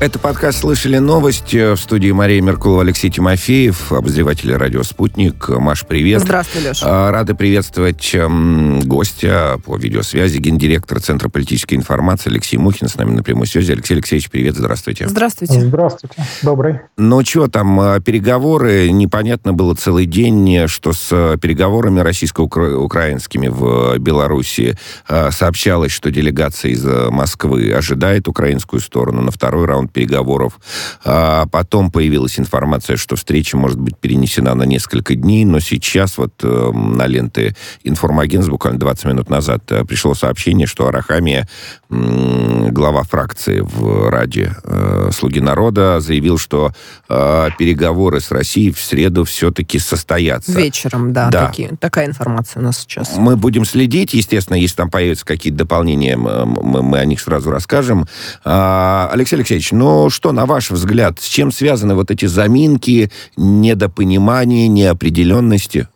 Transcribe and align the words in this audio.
Это 0.00 0.18
подкаст 0.18 0.60
«Слышали 0.60 0.96
новость» 0.96 1.52
в 1.52 1.76
студии 1.76 2.10
Мария 2.10 2.40
Меркулова, 2.40 2.80
Алексей 2.80 3.10
Тимофеев, 3.10 3.92
обозреватель 3.92 4.50
радио 4.54 4.82
«Спутник». 4.82 5.50
Маш, 5.50 5.86
привет. 5.86 6.22
Здравствуй, 6.22 6.62
Леша. 6.62 6.86
А, 6.88 7.12
рады 7.12 7.34
приветствовать 7.34 8.14
эм, 8.14 8.80
гостя 8.80 9.60
по 9.62 9.76
видеосвязи, 9.76 10.38
гендиректор 10.38 11.00
Центра 11.00 11.28
политической 11.28 11.74
информации 11.74 12.30
Алексей 12.30 12.56
Мухин 12.56 12.88
с 12.88 12.96
нами 12.96 13.10
на 13.10 13.22
прямой 13.22 13.46
связи. 13.46 13.72
Алексей 13.72 13.92
Алексеевич, 13.92 14.30
привет, 14.30 14.56
здравствуйте. 14.56 15.06
Здравствуйте. 15.06 15.60
Здравствуйте, 15.60 16.24
добрый. 16.40 16.80
Ну, 16.96 17.22
что 17.22 17.48
там, 17.48 17.78
э, 17.78 18.00
переговоры, 18.00 18.90
непонятно 18.92 19.52
было 19.52 19.74
целый 19.74 20.06
день, 20.06 20.66
что 20.66 20.94
с 20.94 21.36
переговорами 21.42 22.00
российско-украинскими 22.00 23.48
в 23.48 23.98
Беларуси 23.98 24.78
э, 25.10 25.30
сообщалось, 25.30 25.92
что 25.92 26.10
делегация 26.10 26.70
из 26.70 26.86
Москвы 26.86 27.70
ожидает 27.70 28.28
украинскую 28.28 28.80
сторону 28.80 29.20
на 29.20 29.30
второй 29.30 29.66
раунд 29.66 29.89
переговоров. 29.92 30.58
А 31.04 31.46
потом 31.46 31.90
появилась 31.90 32.38
информация, 32.38 32.96
что 32.96 33.16
встреча 33.16 33.56
может 33.56 33.78
быть 33.78 33.96
перенесена 33.98 34.54
на 34.54 34.64
несколько 34.64 35.14
дней, 35.14 35.44
но 35.44 35.60
сейчас 35.60 36.18
вот 36.18 36.32
э, 36.42 36.70
на 36.72 37.06
ленты 37.06 37.56
информагентств 37.84 38.50
буквально 38.50 38.78
20 38.80 39.04
минут 39.06 39.30
назад 39.30 39.64
э, 39.70 39.84
пришло 39.84 40.14
сообщение, 40.14 40.66
что 40.66 40.86
Арахамия, 40.88 41.48
э, 41.90 42.68
глава 42.70 43.02
фракции 43.02 43.60
в 43.60 44.10
Раде 44.10 44.54
э, 44.64 45.10
«Слуги 45.12 45.40
народа», 45.40 46.00
заявил, 46.00 46.38
что 46.38 46.72
э, 47.08 47.48
переговоры 47.58 48.20
с 48.20 48.30
Россией 48.30 48.72
в 48.72 48.80
среду 48.80 49.24
все-таки 49.24 49.78
состоятся. 49.78 50.52
Вечером, 50.52 51.12
да, 51.12 51.28
да. 51.28 51.46
Такие, 51.46 51.76
такая 51.78 52.06
информация 52.06 52.60
у 52.60 52.64
нас 52.64 52.78
сейчас. 52.78 53.16
Мы 53.16 53.36
будем 53.36 53.64
следить, 53.64 54.14
естественно, 54.14 54.56
если 54.56 54.76
там 54.76 54.90
появятся 54.90 55.24
какие-то 55.24 55.58
дополнения, 55.58 56.16
мы, 56.16 56.82
мы 56.82 56.98
о 56.98 57.04
них 57.04 57.20
сразу 57.20 57.50
расскажем. 57.50 58.06
А, 58.44 59.08
Алексей 59.12 59.36
Алексеевич, 59.36 59.72
но 59.80 60.10
что, 60.10 60.32
на 60.32 60.44
ваш 60.44 60.70
взгляд, 60.70 61.20
с 61.20 61.24
чем 61.24 61.50
связаны 61.50 61.94
вот 61.94 62.10
эти 62.10 62.26
заминки, 62.26 63.10
недопонимания, 63.38 64.68
неопределенности? 64.68 65.88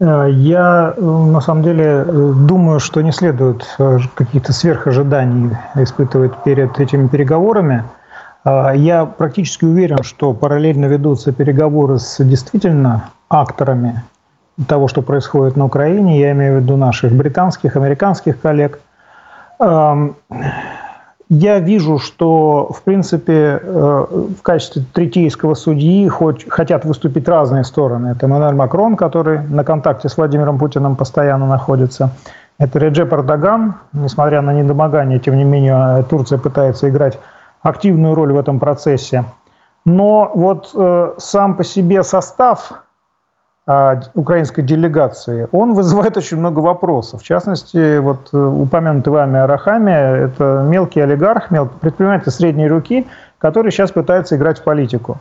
Э, 0.00 0.26
я, 0.32 0.92
э, 0.96 1.00
на 1.00 1.40
самом 1.40 1.62
деле, 1.62 1.84
э, 1.84 2.32
думаю, 2.34 2.80
что 2.80 3.02
не 3.02 3.12
следует 3.12 3.64
каких-то 4.14 4.52
сверхожиданий 4.52 5.56
испытывать 5.76 6.32
перед 6.44 6.80
этими 6.80 7.06
переговорами. 7.06 7.84
Я 8.44 9.04
практически 9.04 9.66
уверен, 9.66 10.02
что 10.02 10.32
параллельно 10.32 10.86
ведутся 10.86 11.30
переговоры 11.30 11.98
с 11.98 12.24
действительно 12.24 13.10
акторами 13.28 14.02
того, 14.66 14.88
что 14.88 15.02
происходит 15.02 15.56
на 15.56 15.66
Украине. 15.66 16.18
Я 16.18 16.32
имею 16.32 16.58
в 16.58 16.62
виду 16.62 16.76
наших 16.76 17.12
британских, 17.12 17.76
американских 17.76 18.40
коллег. 18.40 18.80
Я 21.32 21.60
вижу, 21.60 22.00
что, 22.00 22.72
в 22.72 22.82
принципе, 22.82 23.60
э, 23.62 24.06
в 24.36 24.42
качестве 24.42 24.82
третейского 24.92 25.54
судьи 25.54 26.08
хоть, 26.08 26.50
хотят 26.50 26.84
выступить 26.84 27.28
разные 27.28 27.62
стороны. 27.62 28.08
Это 28.08 28.26
Эммануэль 28.26 28.56
Макрон, 28.56 28.96
который 28.96 29.40
на 29.40 29.62
контакте 29.62 30.08
с 30.08 30.16
Владимиром 30.16 30.58
Путиным 30.58 30.96
постоянно 30.96 31.46
находится. 31.46 32.10
Это 32.58 32.80
Реджеп 32.80 33.12
Эрдоган. 33.12 33.74
Несмотря 33.92 34.42
на 34.42 34.52
недомогание, 34.52 35.20
тем 35.20 35.36
не 35.36 35.44
менее, 35.44 36.04
Турция 36.10 36.38
пытается 36.38 36.88
играть 36.88 37.20
активную 37.62 38.16
роль 38.16 38.32
в 38.32 38.38
этом 38.38 38.58
процессе. 38.58 39.24
Но 39.84 40.32
вот 40.34 40.72
э, 40.74 41.12
сам 41.18 41.56
по 41.56 41.62
себе 41.62 42.02
состав 42.02 42.72
украинской 44.14 44.62
делегации, 44.62 45.48
он 45.52 45.74
вызывает 45.74 46.16
очень 46.16 46.38
много 46.38 46.60
вопросов. 46.60 47.20
В 47.20 47.24
частности, 47.24 47.98
вот 47.98 48.30
э, 48.32 48.36
упомянутый 48.36 49.12
вами 49.12 49.38
Арахами, 49.38 49.90
это 49.90 50.64
мелкий 50.66 51.00
олигарх, 51.00 51.50
мелкий 51.50 51.78
предприниматель 51.80 52.32
средней 52.32 52.68
руки, 52.68 53.06
который 53.38 53.70
сейчас 53.70 53.92
пытается 53.92 54.36
играть 54.36 54.58
в 54.58 54.64
политику. 54.64 55.20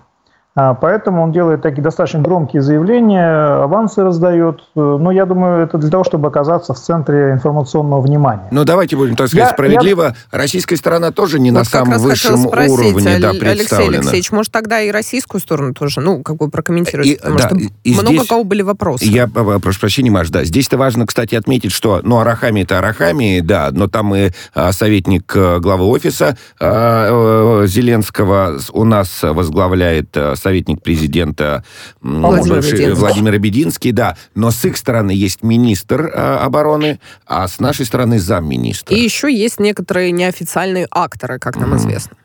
А, 0.55 0.73
поэтому 0.73 1.22
он 1.23 1.31
делает 1.31 1.61
такие 1.61 1.81
достаточно 1.81 2.19
громкие 2.19 2.61
заявления, 2.61 3.64
авансы 3.64 4.04
раздает. 4.04 4.61
Но 4.76 5.11
я 5.11 5.26
думаю, 5.26 5.64
это 5.64 5.77
для 5.77 5.89
того, 5.89 6.04
чтобы 6.04 6.27
оказаться 6.27 6.73
в 6.73 6.80
центре 6.80 7.32
информационного 7.32 8.02
внимания. 8.02 8.48
Ну, 8.52 8.65
давайте 8.65 8.95
будем, 8.95 9.15
так 9.15 9.27
сказать, 9.27 9.49
я, 9.49 9.54
справедливо. 9.54 10.04
Я... 10.04 10.37
Российская 10.37 10.76
сторона 10.76 11.11
тоже 11.11 11.39
не 11.39 11.52
вот 11.52 11.60
на 11.60 11.64
самом 11.64 11.99
высшем 11.99 12.37
спросить, 12.37 12.71
уровне 12.71 13.20
да, 13.20 13.30
представлена. 13.30 13.52
Алексей 13.52 13.87
Алексеевич, 13.87 14.32
может, 14.32 14.52
тогда 14.52 14.82
и 14.82 14.92
российскую 14.92 15.39
сторону 15.39 15.73
тоже, 15.73 16.02
ну, 16.02 16.23
как 16.23 16.37
бы 16.37 16.49
прокомментировать? 16.49 17.08
И, 17.08 17.16
потому 17.16 17.37
да, 17.37 17.48
что 17.48 17.58
и 17.83 17.93
много 17.93 18.08
здесь, 18.10 18.27
кого 18.27 18.43
были 18.43 18.64
вопросы. 18.64 19.05
Я 19.05 19.27
прошу 19.27 19.80
прощения, 19.80 20.10
Маш, 20.10 20.30
да. 20.30 20.43
Здесь-то 20.43 20.77
важно, 20.77 21.05
кстати, 21.05 21.36
отметить, 21.36 21.71
что, 21.71 22.02
ну, 22.04 22.20
Арахами 22.20 22.61
это 22.61 22.80
Арахами, 22.80 23.39
да, 23.42 23.70
но 23.71 23.87
там 23.87 24.16
и 24.16 24.31
а, 24.54 24.71
советник 24.71 25.31
а, 25.36 25.60
главы 25.60 25.86
офиса 25.86 26.37
а, 26.60 27.61
а, 27.61 27.67
Зеленского 27.67 28.58
у 28.73 28.83
нас 28.83 29.20
возглавляет 29.21 30.10
а, 30.16 30.36
советник 30.39 30.82
президента 30.82 31.64
Владимир, 32.02 32.55
бывший, 32.55 32.72
Бединский. 32.72 33.00
Владимир 33.00 33.39
Бединский, 33.39 33.92
да. 33.92 34.17
Но 34.36 34.52
с 34.52 34.64
их 34.66 34.77
стороны 34.77 35.11
есть 35.11 35.44
министр 35.44 36.05
э, 36.05 36.38
обороны, 36.38 37.00
а 37.27 37.48
с 37.48 37.60
нашей 37.60 37.86
стороны 37.86 38.20
замминистра. 38.20 38.95
И 38.95 38.99
еще 38.99 39.33
есть 39.33 39.60
некоторые 39.60 40.11
неофициальные 40.11 40.88
акторы, 40.92 41.39
как 41.39 41.58
нам 41.58 41.73
mm. 41.73 41.78
известно 41.78 42.17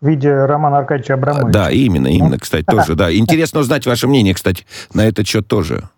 в 0.00 0.06
виде 0.06 0.30
Романа 0.30 0.78
Аркадьевича 0.78 1.14
Абрамовича. 1.14 1.52
Да, 1.52 1.70
именно, 1.70 2.08
именно, 2.08 2.38
кстати, 2.38 2.64
тоже, 2.70 2.94
да. 2.94 3.14
Интересно 3.14 3.60
узнать 3.60 3.86
ваше 3.86 4.06
мнение, 4.06 4.34
кстати, 4.34 4.66
на 4.92 5.06
этот 5.06 5.26
счет 5.26 5.48
тоже. 5.48 5.88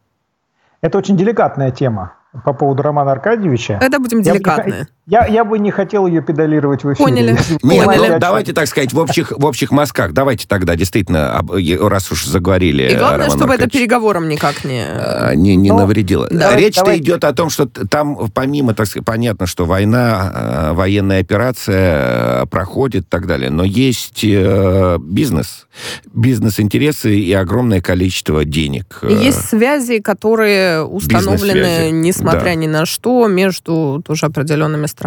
Это 0.81 0.99
очень 0.99 1.17
деликатная 1.17 1.73
тема 1.73 2.15
по 2.45 2.53
поводу 2.53 2.83
Романа 2.83 3.13
Аркадьевича. 3.13 3.79
Это 3.83 3.99
будем 3.99 4.23
деликатные. 4.23 4.87
Я, 5.11 5.25
я 5.27 5.43
бы 5.43 5.59
не 5.59 5.71
хотел 5.71 6.07
ее 6.07 6.21
педалировать 6.21 6.85
в 6.85 6.93
эфире. 6.93 7.05
Поняли. 7.09 7.31
Нет, 7.63 7.85
Поняли. 7.87 8.09
Ну, 8.13 8.19
давайте, 8.19 8.53
так 8.53 8.67
сказать, 8.69 8.93
в 8.93 8.99
общих, 8.99 9.33
в 9.35 9.43
общих 9.47 9.71
мазках. 9.71 10.13
Давайте 10.13 10.47
тогда, 10.47 10.77
действительно, 10.77 11.43
раз 11.81 12.13
уж 12.13 12.27
заговорили. 12.27 12.93
И 12.93 12.95
главное, 12.95 13.31
чтобы 13.31 13.55
это 13.55 13.71
переговором 13.71 14.29
никак 14.29 14.65
не... 14.65 14.85
А, 14.85 15.35
не, 15.35 15.57
не 15.57 15.71
ну, 15.71 15.79
навредило. 15.79 16.29
Речь-то 16.31 16.99
идет 16.99 17.25
о 17.25 17.33
том, 17.33 17.49
что 17.49 17.67
там, 17.67 18.29
помимо, 18.35 18.75
так 18.75 18.87
сказать, 18.87 19.07
понятно, 19.07 19.47
что 19.47 19.65
война, 19.65 20.33
а, 20.35 20.75
военная 20.75 21.21
операция 21.21 22.43
а, 22.43 22.47
проходит 22.47 23.05
и 23.05 23.09
так 23.09 23.27
далее, 23.27 23.51
но 23.51 23.65
есть 23.65 24.23
э, 24.23 24.99
бизнес, 25.01 25.69
бизнес-интересы 26.13 27.19
и 27.19 27.33
огромное 27.33 27.81
количество 27.81 28.45
денег. 28.45 29.01
И 29.09 29.15
есть 29.15 29.49
связи, 29.49 30.01
которые 30.01 30.85
установлены, 30.85 31.91
несмотря 31.93 32.45
да. 32.51 32.55
ни 32.57 32.67
на 32.67 32.85
что, 32.85 33.27
между 33.27 34.03
тоже 34.07 34.27
определенными 34.27 34.85
странами? 34.85 34.98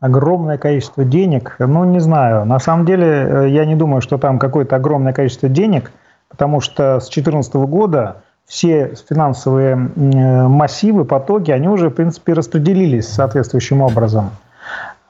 Огромное 0.00 0.56
количество 0.56 1.04
денег, 1.04 1.56
ну 1.58 1.84
не 1.84 2.00
знаю. 2.00 2.46
На 2.46 2.58
самом 2.58 2.86
деле 2.86 3.06
э, 3.06 3.48
я 3.50 3.66
не 3.66 3.76
думаю, 3.76 4.00
что 4.00 4.16
там 4.16 4.38
какое-то 4.38 4.76
огромное 4.76 5.12
количество 5.12 5.48
денег, 5.48 5.92
потому 6.28 6.60
что 6.60 7.00
с 7.00 7.10
2014 7.10 7.54
года 7.54 8.22
все 8.46 8.94
финансовые 9.08 9.74
э, 9.74 10.48
массивы, 10.48 11.04
потоки, 11.04 11.50
они 11.50 11.68
уже, 11.68 11.90
в 11.90 11.94
принципе, 11.94 12.32
распределились 12.32 13.08
соответствующим 13.08 13.82
образом. 13.82 14.30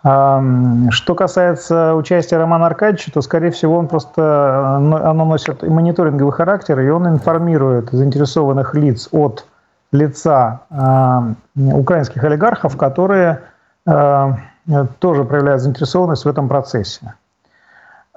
Что 0.03 1.15
касается 1.15 1.95
участия 1.95 2.39
Романа 2.39 2.67
Аркадьевича, 2.67 3.13
то, 3.13 3.21
скорее 3.21 3.51
всего, 3.51 3.77
он 3.77 3.87
просто 3.87 4.23
э, 4.23 4.97
оно 5.05 5.27
носит 5.27 5.63
мониторинговый 5.63 6.33
характер, 6.33 6.81
и 6.81 6.89
он 6.89 7.07
информирует 7.07 7.91
заинтересованных 7.91 8.75
лиц 8.75 9.09
от 9.13 9.45
лица 9.93 10.61
э, 10.71 11.73
украинских 11.73 12.23
олигархов, 12.25 12.77
которые 12.77 13.41
э, 13.87 14.35
тоже 14.99 15.25
проявляют 15.25 15.63
заинтересованность 15.63 16.25
в 16.25 16.29
этом 16.29 16.49
процессе. 16.49 17.15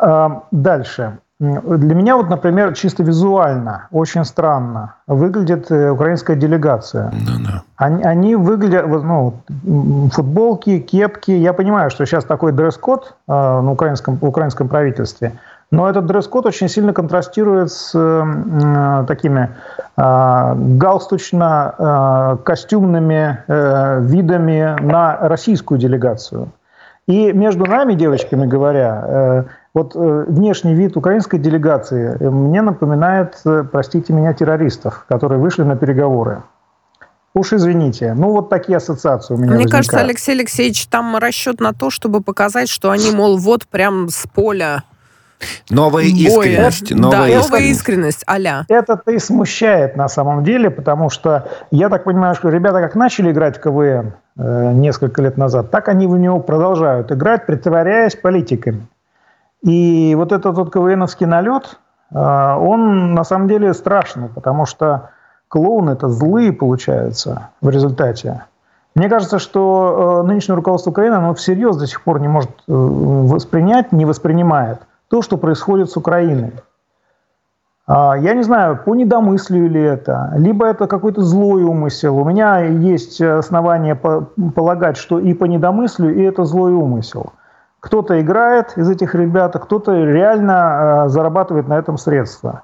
Э, 0.01 0.29
дальше. 0.51 1.17
Для 1.39 1.95
меня 1.95 2.15
вот, 2.15 2.29
например, 2.29 2.73
чисто 2.73 3.03
визуально 3.03 3.87
очень 3.91 4.23
странно 4.23 4.95
выглядит 5.07 5.71
э, 5.71 5.89
украинская 5.89 6.37
делегация. 6.37 7.09
No, 7.09 7.39
no. 7.39 7.59
Они, 7.75 8.03
они 8.03 8.35
выглядят, 8.35 8.85
ну, 8.87 9.33
футболки, 10.13 10.79
кепки. 10.79 11.31
Я 11.31 11.53
понимаю, 11.53 11.89
что 11.89 12.05
сейчас 12.05 12.23
такой 12.23 12.51
дресс-код 12.51 13.15
э, 13.27 13.31
на 13.31 13.71
украинском, 13.71 14.17
в 14.17 14.25
украинском 14.25 14.67
правительстве– 14.67 15.33
но 15.73 15.89
этот 15.89 16.05
дресс-код 16.05 16.45
очень 16.45 16.69
сильно 16.69 16.93
контрастирует 16.93 17.71
с 17.71 17.91
э, 17.95 19.05
такими 19.07 19.49
э, 19.97 20.53
галстучно-костюмными 20.55 23.37
э, 23.47 24.01
видами 24.01 24.75
на 24.79 25.17
российскую 25.21 25.79
делегацию. 25.79 26.49
И 27.07 27.33
между 27.33 27.65
нами, 27.65 27.95
девочками 27.95 28.45
говоря, 28.45 29.03
э, 29.07 29.45
вот 29.73 29.95
э, 29.95 30.25
внешний 30.27 30.75
вид 30.75 30.95
украинской 30.95 31.39
делегации 31.39 32.17
мне 32.19 32.61
напоминает, 32.61 33.41
э, 33.43 33.63
простите 33.63 34.13
меня, 34.13 34.33
террористов, 34.33 35.05
которые 35.09 35.39
вышли 35.39 35.63
на 35.63 35.75
переговоры. 35.75 36.43
Уж 37.33 37.53
извините. 37.53 38.13
Ну, 38.13 38.29
вот 38.29 38.49
такие 38.49 38.77
ассоциации 38.77 39.33
у 39.33 39.37
меня 39.37 39.47
Мне 39.47 39.55
возникают. 39.63 39.87
кажется, 39.87 40.05
Алексей 40.05 40.35
Алексеевич, 40.35 40.85
там 40.85 41.17
расчет 41.17 41.59
на 41.59 41.73
то, 41.73 41.89
чтобы 41.89 42.21
показать, 42.21 42.69
что 42.69 42.91
они, 42.91 43.09
мол, 43.09 43.39
вот 43.39 43.67
прям 43.67 44.09
с 44.09 44.27
поля 44.27 44.83
Новая 45.69 46.03
искренность. 46.03 46.91
Новая, 46.91 47.11
да, 47.11 47.27
искренность. 47.27 47.49
новая 47.49 47.61
искренность, 47.63 48.23
а-ля. 48.27 48.65
Это-то 48.69 49.11
и 49.11 49.19
смущает 49.19 49.95
на 49.95 50.07
самом 50.07 50.43
деле, 50.43 50.69
потому 50.69 51.09
что 51.09 51.47
я 51.71 51.89
так 51.89 52.03
понимаю, 52.03 52.35
что 52.35 52.49
ребята 52.49 52.81
как 52.81 52.95
начали 52.95 53.31
играть 53.31 53.57
в 53.57 53.61
КВН 53.61 54.13
э, 54.37 54.71
несколько 54.73 55.21
лет 55.21 55.37
назад, 55.37 55.71
так 55.71 55.89
они 55.89 56.07
в 56.07 56.17
него 56.17 56.39
продолжают 56.39 57.11
играть, 57.11 57.45
притворяясь 57.45 58.15
политиками. 58.15 58.87
И 59.61 60.13
вот 60.15 60.31
этот 60.31 60.55
вот 60.55 60.73
КВНовский 60.73 61.25
налет, 61.25 61.79
э, 62.13 62.17
он 62.17 63.13
на 63.13 63.23
самом 63.23 63.47
деле 63.47 63.73
страшный, 63.73 64.27
потому 64.29 64.65
что 64.65 65.09
клоуны 65.47 65.91
это 65.91 66.09
злые 66.09 66.51
получаются 66.51 67.49
в 67.61 67.69
результате. 67.69 68.43
Мне 68.95 69.09
кажется, 69.09 69.39
что 69.39 70.21
э, 70.23 70.27
нынешнее 70.27 70.55
руководство 70.55 70.91
Украины, 70.91 71.15
оно 71.15 71.33
всерьез 71.33 71.77
до 71.77 71.87
сих 71.87 72.03
пор 72.03 72.19
не 72.19 72.27
может 72.27 72.49
э, 72.49 72.53
воспринять, 72.67 73.91
не 73.91 74.05
воспринимает 74.05 74.79
то, 75.13 75.21
что 75.21 75.37
происходит 75.37 75.91
с 75.91 75.95
Украиной. 75.95 76.53
А, 77.85 78.17
я 78.17 78.33
не 78.33 78.41
знаю, 78.41 78.79
по 78.83 78.95
недомыслию 78.95 79.69
ли 79.69 79.79
это, 79.79 80.33
либо 80.37 80.65
это 80.65 80.87
какой-то 80.87 81.21
злой 81.21 81.61
умысел. 81.61 82.17
У 82.17 82.25
меня 82.25 82.61
есть 82.61 83.21
основания 83.21 83.93
полагать, 83.93 84.97
что 84.97 85.19
и 85.19 85.35
по 85.35 85.45
недомыслию, 85.45 86.15
и 86.15 86.23
это 86.23 86.45
злой 86.45 86.71
умысел. 86.71 87.33
Кто-то 87.79 88.19
играет 88.19 88.75
из 88.75 88.89
этих 88.89 89.13
ребят, 89.13 89.55
а 89.55 89.59
кто-то 89.59 89.93
реально 89.93 91.05
э, 91.05 91.09
зарабатывает 91.09 91.67
на 91.67 91.77
этом 91.77 91.99
средства. 91.99 92.63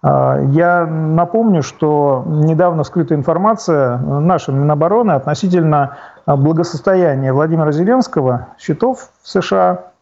А, 0.00 0.38
я 0.40 0.86
напомню, 0.86 1.62
что 1.62 2.24
недавно 2.26 2.84
вскрыта 2.84 3.14
информация 3.14 3.98
нашей 3.98 4.54
Минобороны 4.54 5.12
относительно 5.12 5.98
а, 6.24 6.36
благосостояния 6.38 7.34
Владимира 7.34 7.72
Зеленского, 7.72 8.48
счетов 8.58 9.10
в 9.22 9.28
США, 9.28 9.70
а, 9.70 9.93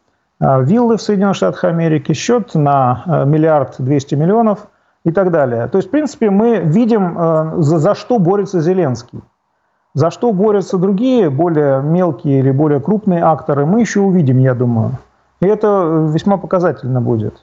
виллы 0.61 0.97
в 0.97 1.01
Соединенных 1.01 1.35
Штатах 1.35 1.63
Америки, 1.63 2.13
счет 2.13 2.55
на 2.55 3.23
миллиард 3.25 3.75
двести 3.79 4.15
миллионов 4.15 4.67
и 5.05 5.11
так 5.11 5.31
далее. 5.31 5.67
То 5.67 5.77
есть, 5.77 5.87
в 5.87 5.91
принципе, 5.91 6.29
мы 6.29 6.57
видим, 6.57 7.61
за, 7.61 7.77
за 7.79 7.95
что 7.95 8.19
борется 8.19 8.59
Зеленский. 8.59 9.21
За 9.93 10.09
что 10.09 10.33
борются 10.33 10.77
другие, 10.77 11.29
более 11.29 11.81
мелкие 11.81 12.39
или 12.39 12.51
более 12.51 12.79
крупные 12.79 13.23
акторы, 13.23 13.65
мы 13.65 13.81
еще 13.81 13.99
увидим, 13.99 14.39
я 14.39 14.55
думаю. 14.55 14.91
И 15.39 15.45
это 15.45 16.07
весьма 16.11 16.37
показательно 16.37 16.99
будет. 17.01 17.35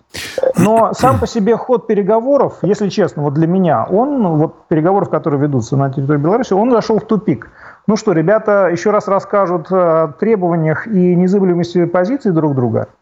Но 0.58 0.92
сам 0.94 1.18
по 1.18 1.26
себе 1.26 1.56
ход 1.56 1.86
переговоров, 1.86 2.58
если 2.62 2.88
честно, 2.88 3.22
вот 3.22 3.34
для 3.34 3.46
меня, 3.46 3.84
он, 3.84 4.38
вот 4.38 4.66
переговоров, 4.68 5.10
которые 5.10 5.40
ведутся 5.40 5.76
на 5.76 5.90
территории 5.90 6.18
Беларуси, 6.18 6.54
он 6.54 6.70
зашел 6.70 6.98
в 6.98 7.04
тупик. 7.04 7.50
Ну 7.90 7.96
что, 7.96 8.12
ребята 8.12 8.68
еще 8.70 8.92
раз 8.92 9.08
расскажут 9.08 9.66
о 9.72 10.14
требованиях 10.20 10.86
и 10.86 11.16
незыблемости 11.16 11.86
позиций 11.86 12.30
друг 12.30 12.54
друга– 12.54 12.86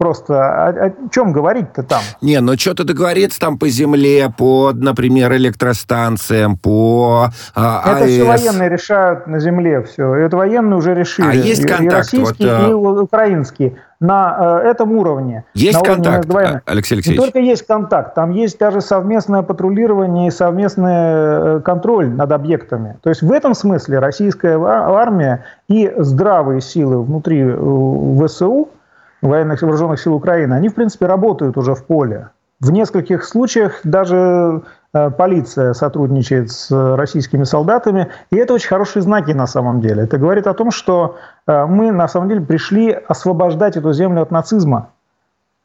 Просто 0.00 0.34
о, 0.34 0.68
о 0.86 0.92
чем 1.12 1.30
говорить-то 1.30 1.82
там? 1.82 2.00
Не, 2.22 2.40
ну 2.40 2.56
что-то 2.56 2.84
договориться 2.84 3.38
там 3.38 3.58
по 3.58 3.68
земле, 3.68 4.32
по, 4.34 4.72
например, 4.72 5.34
электростанциям, 5.34 6.56
по 6.56 7.28
а, 7.54 7.82
Это 7.84 8.04
АЭС. 8.04 8.10
все 8.10 8.24
военные 8.24 8.70
решают 8.70 9.26
на 9.26 9.38
земле 9.40 9.82
все. 9.82 10.14
Это 10.14 10.38
военные 10.38 10.78
уже 10.78 10.94
решили. 10.94 11.28
А 11.28 11.34
есть 11.34 11.66
контакт? 11.66 11.82
И 11.82 11.88
российские, 11.90 12.74
вот, 12.74 12.98
и 12.98 13.02
украинские. 13.02 13.76
На 14.00 14.60
э, 14.62 14.70
этом 14.70 14.92
уровне. 14.92 15.44
Есть 15.52 15.78
на 15.78 15.94
контакт, 15.94 16.30
уровне 16.30 16.62
Алексей 16.64 16.94
Алексеевич? 16.94 17.20
Не 17.20 17.24
только 17.26 17.38
есть 17.38 17.66
контакт, 17.66 18.14
там 18.14 18.30
есть 18.30 18.58
даже 18.58 18.80
совместное 18.80 19.42
патрулирование 19.42 20.28
и 20.28 20.30
совместный 20.30 20.92
э, 20.94 21.60
контроль 21.62 22.08
над 22.08 22.32
объектами. 22.32 22.98
То 23.02 23.10
есть 23.10 23.20
в 23.20 23.30
этом 23.30 23.54
смысле 23.54 23.98
российская 23.98 24.58
армия 24.58 25.44
и 25.68 25.92
здравые 25.98 26.62
силы 26.62 27.02
внутри 27.02 27.42
э, 27.42 28.26
ВСУ– 28.26 28.70
военных 29.22 29.62
вооруженных 29.62 30.00
сил 30.00 30.14
Украины, 30.14 30.54
они, 30.54 30.68
в 30.68 30.74
принципе, 30.74 31.06
работают 31.06 31.56
уже 31.56 31.74
в 31.74 31.84
поле. 31.84 32.30
В 32.60 32.70
нескольких 32.70 33.24
случаях 33.24 33.80
даже 33.84 34.62
полиция 34.92 35.72
сотрудничает 35.72 36.50
с 36.50 36.70
российскими 36.96 37.44
солдатами, 37.44 38.08
и 38.30 38.36
это 38.36 38.54
очень 38.54 38.68
хорошие 38.68 39.02
знаки 39.02 39.32
на 39.32 39.46
самом 39.46 39.80
деле. 39.80 40.04
Это 40.04 40.18
говорит 40.18 40.46
о 40.46 40.54
том, 40.54 40.70
что 40.70 41.16
э, 41.46 41.66
мы 41.66 41.92
на 41.92 42.08
самом 42.08 42.28
деле 42.28 42.40
пришли 42.40 42.90
освобождать 42.90 43.76
эту 43.76 43.92
землю 43.92 44.22
от 44.22 44.30
нацизма. 44.30 44.90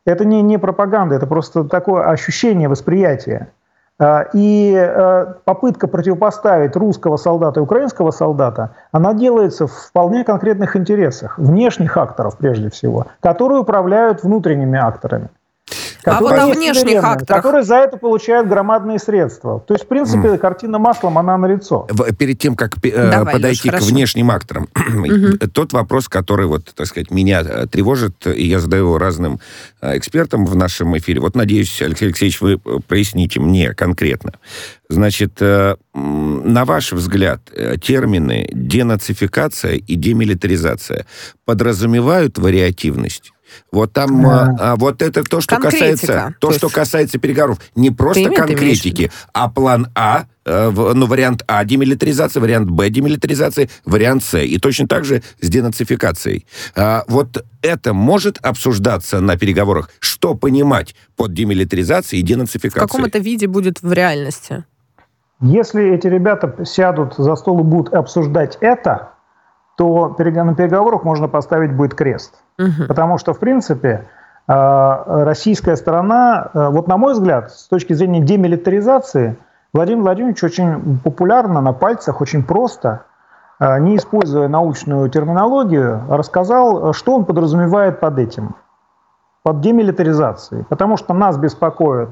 Это 0.06 0.25
не, 0.25 0.42
не 0.42 0.60
пропаганда, 0.60 1.16
это 1.16 1.25
просто 1.25 1.63
такое 1.63 2.04
ощущение, 2.04 2.69
восприятие. 2.69 3.50
И 4.33 4.75
э, 4.75 5.25
попытка 5.45 5.88
противопоставить 5.88 6.75
русского 6.75 7.16
солдата 7.16 7.62
и 7.62 7.63
украинского 7.63 8.12
солдата, 8.12 8.75
она 8.92 9.13
делается 9.13 9.68
в 9.68 9.72
вполне 9.72 10.25
конкретных 10.25 10.75
интересах, 10.75 11.39
внешних 11.39 11.95
акторов 11.95 12.38
прежде 12.38 12.69
всего, 12.69 13.07
которые 13.22 13.62
управляют 13.62 14.22
внутренними 14.22 14.77
акторами. 14.77 15.30
А 16.06 16.19
вот 16.19 16.34
о 16.34 16.48
внешних 16.48 17.04
акторах. 17.04 17.44
Которые 17.44 17.63
за 17.63 17.75
это 17.75 17.98
получают 17.98 18.48
громадные 18.48 19.00
средства. 19.00 19.60
То 19.60 19.74
есть, 19.74 19.86
в 19.86 19.88
принципе, 19.88 20.30
mm. 20.30 20.38
картина 20.38 20.80
маслом, 20.80 21.18
она 21.18 21.38
налицо. 21.38 21.88
Перед 22.18 22.40
тем, 22.40 22.56
как 22.56 22.75
э, 22.84 23.12
Давай, 23.12 23.34
подойти 23.34 23.72
Леш, 23.72 23.81
к 23.81 23.84
внешним 23.84 24.31
акторам, 24.31 24.68
тот 25.54 25.74
вопрос, 25.74 26.07
который, 26.07 26.46
вот, 26.46 26.74
так 26.75 26.88
сказать, 26.88 27.12
меня 27.12 27.42
э, 27.42 27.68
тревожит, 27.68 28.28
и 28.28 28.46
я 28.46 28.60
задаю 28.60 28.86
его 28.86 28.98
разным 28.98 29.40
э, 29.81 29.98
экспертам 29.98 30.46
в 30.46 30.56
нашем 30.56 30.98
эфире. 30.98 31.22
Вот, 31.22 31.36
надеюсь, 31.36 31.81
Алексей 31.81 32.06
Алексеевич, 32.06 32.42
вы 32.42 32.60
проясните 32.60 33.40
мне 33.40 33.74
конкретно. 33.74 34.34
Значит, 34.88 35.42
на 35.42 36.66
ваш 36.66 36.94
взгляд, 36.94 37.42
термины 37.81 38.48
денацификация 38.51 39.78
и 39.78 39.96
демилитаризация 39.96 41.08
подразумевают 41.46 42.38
вариативность? 42.38 43.31
Вот 43.72 43.94
там, 43.94 44.25
а, 44.25 44.56
а, 44.60 44.75
вот 44.75 45.02
это 45.02 45.24
то, 45.24 45.42
что 45.42 45.56
Конкретика. 45.56 45.92
касается, 45.92 46.36
то, 46.40 46.48
то 46.50 46.54
что 46.54 46.69
касается 46.69 47.18
переговоров. 47.18 47.60
Не 47.75 47.92
просто 47.92 48.30
конкретики, 48.30 49.12
а 49.34 49.50
план 49.50 49.88
А, 49.96 50.25
э, 50.46 50.72
ну, 50.72 51.06
вариант 51.06 51.44
А 51.48 51.63
демилитаризация, 51.63 52.42
вариант 52.42 52.69
Б 52.69 52.90
демилитаризация, 52.90 53.69
вариант 53.86 54.24
С. 54.24 54.40
И 54.40 54.57
точно 54.60 54.88
так 54.88 55.06
же 55.06 55.24
с 55.42 55.50
денацификацией. 55.50 56.46
А, 56.75 57.04
вот 57.07 57.44
это 57.62 57.94
может 57.94 58.38
обсуждаться 58.42 59.19
на 59.19 59.38
переговорах? 59.38 59.90
Что 60.00 60.36
понимать 60.36 60.96
под 61.16 61.34
демилитаризацией 61.34 62.22
и 62.22 62.25
денацификацией? 62.25 62.88
В 62.88 62.92
каком 62.92 63.06
это 63.06 63.19
виде 63.19 63.48
будет 63.48 63.81
в 63.81 63.92
реальности? 63.92 64.66
Если 65.42 65.94
эти 65.94 66.08
ребята 66.08 66.63
сядут 66.66 67.16
за 67.18 67.36
стол 67.36 67.60
и 67.60 67.63
будут 67.63 67.94
обсуждать 67.94 68.58
это, 68.62 69.14
то 69.75 70.16
на 70.18 70.56
переговорах 70.56 71.04
можно 71.04 71.27
поставить 71.27 71.75
будет 71.75 71.95
крест. 71.95 72.36
Угу. 72.57 72.88
Потому 72.88 73.18
что, 73.18 73.33
в 73.33 73.39
принципе, 73.39 74.06
э, 74.48 75.24
российская 75.24 75.75
сторона, 75.75 76.50
э, 76.54 76.69
вот 76.69 76.88
на 76.88 76.98
мой 76.98 77.13
взгляд, 77.13 77.51
с 77.51 77.68
точки 77.68 77.94
зрения 77.94 78.22
демилитаризации, 78.22 79.38
Владимир 79.74 80.04
Владимирович 80.04 80.44
очень 80.44 81.00
популярно, 81.04 81.60
на 81.60 81.74
пальцах, 81.74 82.22
очень 82.22 82.44
просто, 82.44 83.04
э, 83.60 83.80
не 83.80 83.98
используя 83.98 84.48
научную 84.48 85.10
терминологию, 85.10 86.01
рассказал, 86.10 86.94
что 86.94 87.16
он 87.16 87.25
подразумевает 87.25 88.00
под 88.00 88.19
этим, 88.19 88.55
под 89.44 89.60
демилитаризацией. 89.60 90.63
Потому 90.70 90.96
что 90.96 91.13
нас 91.13 91.38
беспокоит 91.38 92.12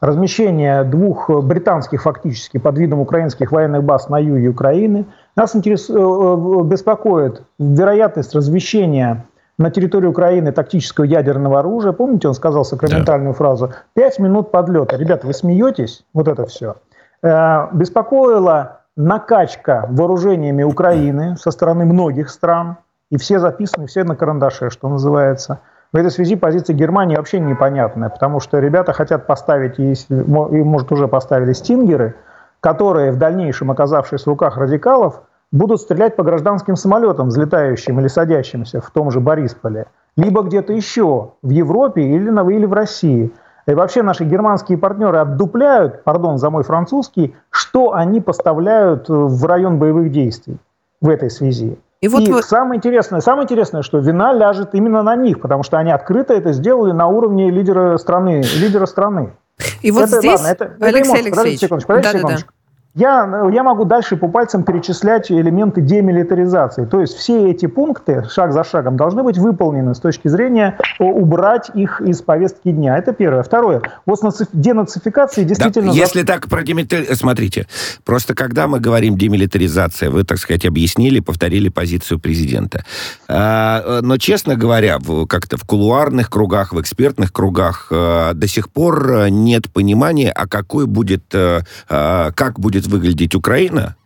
размещение 0.00 0.82
двух 0.82 1.30
британских 1.30 2.02
фактически 2.02 2.58
под 2.58 2.76
видом 2.76 3.00
украинских 3.00 3.52
военных 3.52 3.84
баз 3.84 4.08
на 4.08 4.18
юге 4.18 4.48
Украины. 4.48 5.06
Нас 5.36 5.56
интерес... 5.56 5.88
беспокоит 5.88 7.42
вероятность 7.58 8.34
размещения 8.34 9.24
на 9.58 9.70
территории 9.70 10.06
Украины 10.06 10.52
тактического 10.52 11.04
ядерного 11.04 11.60
оружия. 11.60 11.92
Помните, 11.92 12.28
он 12.28 12.34
сказал 12.34 12.64
сакраментальную 12.64 13.32
да. 13.32 13.38
фразу 13.38 13.72
«пять 13.94 14.18
минут 14.18 14.50
подлета». 14.50 14.96
Ребята, 14.96 15.26
вы 15.26 15.32
смеетесь? 15.34 16.04
Вот 16.12 16.28
это 16.28 16.46
все. 16.46 16.76
Э, 17.22 17.68
беспокоила 17.72 18.80
накачка 18.96 19.86
вооружениями 19.88 20.62
Украины 20.62 21.36
со 21.36 21.50
стороны 21.50 21.84
многих 21.84 22.28
стран. 22.28 22.76
И 23.10 23.18
все 23.18 23.38
записаны, 23.38 23.86
все 23.86 24.04
на 24.04 24.16
карандаше, 24.16 24.70
что 24.70 24.88
называется. 24.88 25.60
В 25.92 25.96
этой 25.96 26.10
связи 26.10 26.36
позиция 26.36 26.74
Германии 26.74 27.16
вообще 27.16 27.38
непонятная, 27.38 28.08
потому 28.08 28.40
что 28.40 28.58
ребята 28.58 28.94
хотят 28.94 29.26
поставить, 29.26 29.78
и, 29.78 29.94
может, 30.08 30.90
уже 30.90 31.06
поставили 31.08 31.52
стингеры, 31.52 32.14
которые 32.62 33.10
в 33.10 33.18
дальнейшем, 33.18 33.72
оказавшись 33.72 34.22
в 34.22 34.28
руках 34.28 34.56
радикалов, 34.56 35.22
будут 35.50 35.80
стрелять 35.80 36.14
по 36.14 36.22
гражданским 36.22 36.76
самолетам, 36.76 37.28
взлетающим 37.28 37.98
или 38.00 38.06
садящимся 38.06 38.80
в 38.80 38.88
том 38.90 39.10
же 39.10 39.18
Борисполе, 39.18 39.86
либо 40.16 40.42
где-то 40.42 40.72
еще, 40.72 41.32
в 41.42 41.50
Европе 41.50 42.02
или, 42.02 42.30
на, 42.30 42.48
или 42.48 42.64
в 42.64 42.72
России. 42.72 43.32
И 43.66 43.74
вообще 43.74 44.02
наши 44.02 44.24
германские 44.24 44.78
партнеры 44.78 45.18
отдупляют, 45.18 46.04
пардон 46.04 46.38
за 46.38 46.50
мой 46.50 46.62
французский, 46.62 47.34
что 47.50 47.94
они 47.94 48.20
поставляют 48.20 49.08
в 49.08 49.44
район 49.44 49.78
боевых 49.78 50.12
действий 50.12 50.56
в 51.00 51.08
этой 51.08 51.30
связи. 51.30 51.78
И, 52.00 52.08
вот 52.08 52.22
и 52.22 52.32
вы... 52.32 52.42
самое 52.42 52.78
интересное, 52.78 53.20
самое 53.20 53.44
интересное, 53.44 53.82
что 53.82 53.98
вина 53.98 54.32
ляжет 54.32 54.70
именно 54.74 55.02
на 55.02 55.16
них, 55.16 55.40
потому 55.40 55.64
что 55.64 55.78
они 55.78 55.90
открыто 55.90 56.32
это 56.32 56.52
сделали 56.52 56.92
на 56.92 57.08
уровне 57.08 57.50
лидера 57.50 57.96
страны, 57.96 58.42
лидера 58.60 58.86
страны. 58.86 59.32
И 59.82 59.90
вот 59.90 60.08
это, 60.08 60.18
здесь, 60.18 60.40
ладно, 60.40 60.46
это, 60.46 60.76
Алексей 60.80 61.00
это 61.00 61.18
Алексеевич, 61.18 61.30
подождите 61.30 61.66
секундочку, 61.66 61.88
подождите 61.88 62.12
да, 62.12 62.18
секундочку. 62.18 62.52
Да, 62.52 62.54
да. 62.56 62.61
Я, 62.94 63.48
я 63.50 63.62
могу 63.62 63.86
дальше 63.86 64.16
по 64.16 64.28
пальцам 64.28 64.64
перечислять 64.64 65.32
элементы 65.32 65.80
демилитаризации. 65.80 66.84
То 66.84 67.00
есть 67.00 67.16
все 67.16 67.50
эти 67.50 67.64
пункты, 67.64 68.24
шаг 68.28 68.52
за 68.52 68.64
шагом, 68.64 68.98
должны 68.98 69.22
быть 69.22 69.38
выполнены 69.38 69.94
с 69.94 69.98
точки 69.98 70.28
зрения 70.28 70.78
убрать 70.98 71.70
их 71.74 72.02
из 72.02 72.20
повестки 72.20 72.70
дня. 72.70 72.98
Это 72.98 73.14
первое. 73.14 73.42
Второе. 73.42 73.80
Вот 74.04 74.20
денацификации 74.52 75.44
действительно... 75.44 75.92
Да, 75.92 75.98
если 75.98 76.22
так 76.22 76.48
про 76.48 76.62
демилитаризацию... 76.62 77.16
Смотрите, 77.16 77.66
просто 78.04 78.34
когда 78.34 78.68
мы 78.68 78.78
говорим 78.78 79.16
демилитаризация, 79.16 80.10
вы, 80.10 80.24
так 80.24 80.36
сказать, 80.36 80.66
объяснили, 80.66 81.20
повторили 81.20 81.70
позицию 81.70 82.20
президента. 82.20 82.84
А, 83.26 84.00
но, 84.02 84.18
честно 84.18 84.54
говоря, 84.54 84.98
как-то 85.30 85.56
в 85.56 85.64
кулуарных 85.64 86.28
кругах, 86.28 86.74
в 86.74 86.80
экспертных 86.80 87.32
кругах 87.32 87.88
а, 87.90 88.34
до 88.34 88.46
сих 88.46 88.68
пор 88.68 89.28
нет 89.30 89.72
понимания, 89.72 90.30
а 90.30 90.46
какой 90.46 90.86
будет, 90.86 91.34
а, 91.34 92.32
как 92.32 92.60
будет 92.60 92.81
будет 92.82 93.02
выглядеть 93.02 93.34
Украина, 93.34 93.96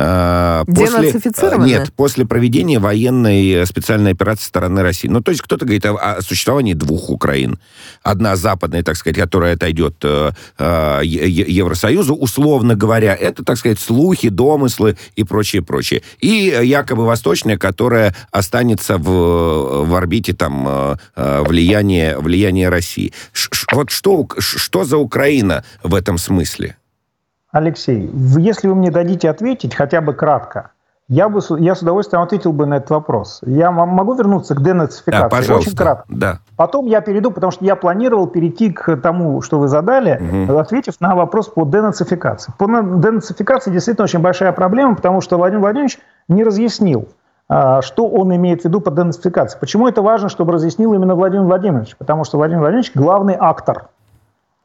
а, 0.00 0.64
после, 0.66 1.12
нет, 1.66 1.92
после 1.94 2.24
проведения 2.24 2.78
военной 2.78 3.50
э, 3.50 3.66
специальной 3.66 4.12
операции 4.12 4.44
стороны 4.44 4.82
России. 4.82 5.08
Ну, 5.08 5.20
то 5.22 5.32
есть 5.32 5.42
кто-то 5.42 5.64
говорит 5.64 5.86
о, 5.86 5.94
о 5.94 6.22
существовании 6.22 6.74
двух 6.74 7.10
Украин. 7.10 7.58
Одна 8.02 8.36
западная, 8.36 8.84
так 8.84 8.96
сказать, 8.96 9.16
которая 9.16 9.54
отойдет 9.54 9.96
э, 10.04 10.30
э, 10.58 11.00
Евросоюзу, 11.04 12.14
условно 12.14 12.76
говоря. 12.76 13.12
Это, 13.14 13.42
так 13.42 13.56
сказать, 13.56 13.80
слухи, 13.80 14.28
домыслы 14.28 14.96
и 15.16 15.24
прочее, 15.24 15.62
прочее. 15.62 16.02
И 16.20 16.56
якобы 16.62 17.04
восточная, 17.04 17.56
которая 17.56 18.14
останется 18.30 18.98
в, 18.98 19.84
в 19.84 19.94
орбите 19.96 20.32
там 20.32 20.64
э, 20.68 20.96
э 21.16 21.42
влияния, 21.42 22.18
влияния 22.18 22.68
России. 22.68 23.12
Ш, 23.32 23.48
вот 23.72 23.90
что, 23.90 24.28
что 24.38 24.84
за 24.84 24.98
Украина 24.98 25.64
в 25.82 25.94
этом 25.94 26.18
смысле? 26.18 26.76
Алексей, 27.50 28.10
если 28.36 28.68
вы 28.68 28.74
мне 28.74 28.90
дадите 28.90 29.30
ответить 29.30 29.74
хотя 29.74 30.00
бы 30.00 30.12
кратко, 30.12 30.70
я, 31.08 31.30
бы, 31.30 31.40
я 31.58 31.74
с 31.74 31.80
удовольствием 31.80 32.22
ответил 32.22 32.52
бы 32.52 32.66
на 32.66 32.74
этот 32.74 32.90
вопрос. 32.90 33.40
Я 33.46 33.70
могу 33.70 34.12
вернуться 34.14 34.54
к 34.54 34.62
денацификации? 34.62 35.22
Да, 35.22 35.28
пожалуйста. 35.30 35.70
Очень 35.70 35.76
кратко. 35.78 36.04
Да. 36.10 36.38
Потом 36.56 36.84
я 36.84 37.00
перейду, 37.00 37.30
потому 37.30 37.50
что 37.50 37.64
я 37.64 37.76
планировал 37.76 38.26
перейти 38.26 38.70
к 38.70 38.94
тому, 38.98 39.40
что 39.40 39.58
вы 39.58 39.68
задали, 39.68 40.46
угу. 40.46 40.58
ответив 40.58 41.00
на 41.00 41.14
вопрос 41.14 41.48
по 41.48 41.64
денацификации. 41.64 42.52
По 42.58 42.66
денацификации 42.66 43.70
действительно 43.70 44.04
очень 44.04 44.18
большая 44.18 44.52
проблема, 44.52 44.96
потому 44.96 45.22
что 45.22 45.38
Владимир 45.38 45.62
Владимирович 45.62 45.98
не 46.28 46.44
разъяснил, 46.44 47.08
а, 47.48 47.80
что 47.80 48.06
он 48.06 48.36
имеет 48.36 48.60
в 48.60 48.64
виду 48.66 48.82
под 48.82 48.94
денацификацией. 48.94 49.58
Почему 49.58 49.88
это 49.88 50.02
важно, 50.02 50.28
чтобы 50.28 50.52
разъяснил 50.52 50.92
именно 50.92 51.14
Владимир 51.14 51.44
Владимирович? 51.46 51.96
Потому 51.96 52.24
что 52.24 52.36
Владимир 52.36 52.60
Владимирович 52.60 52.92
главный 52.94 53.36
актор 53.38 53.88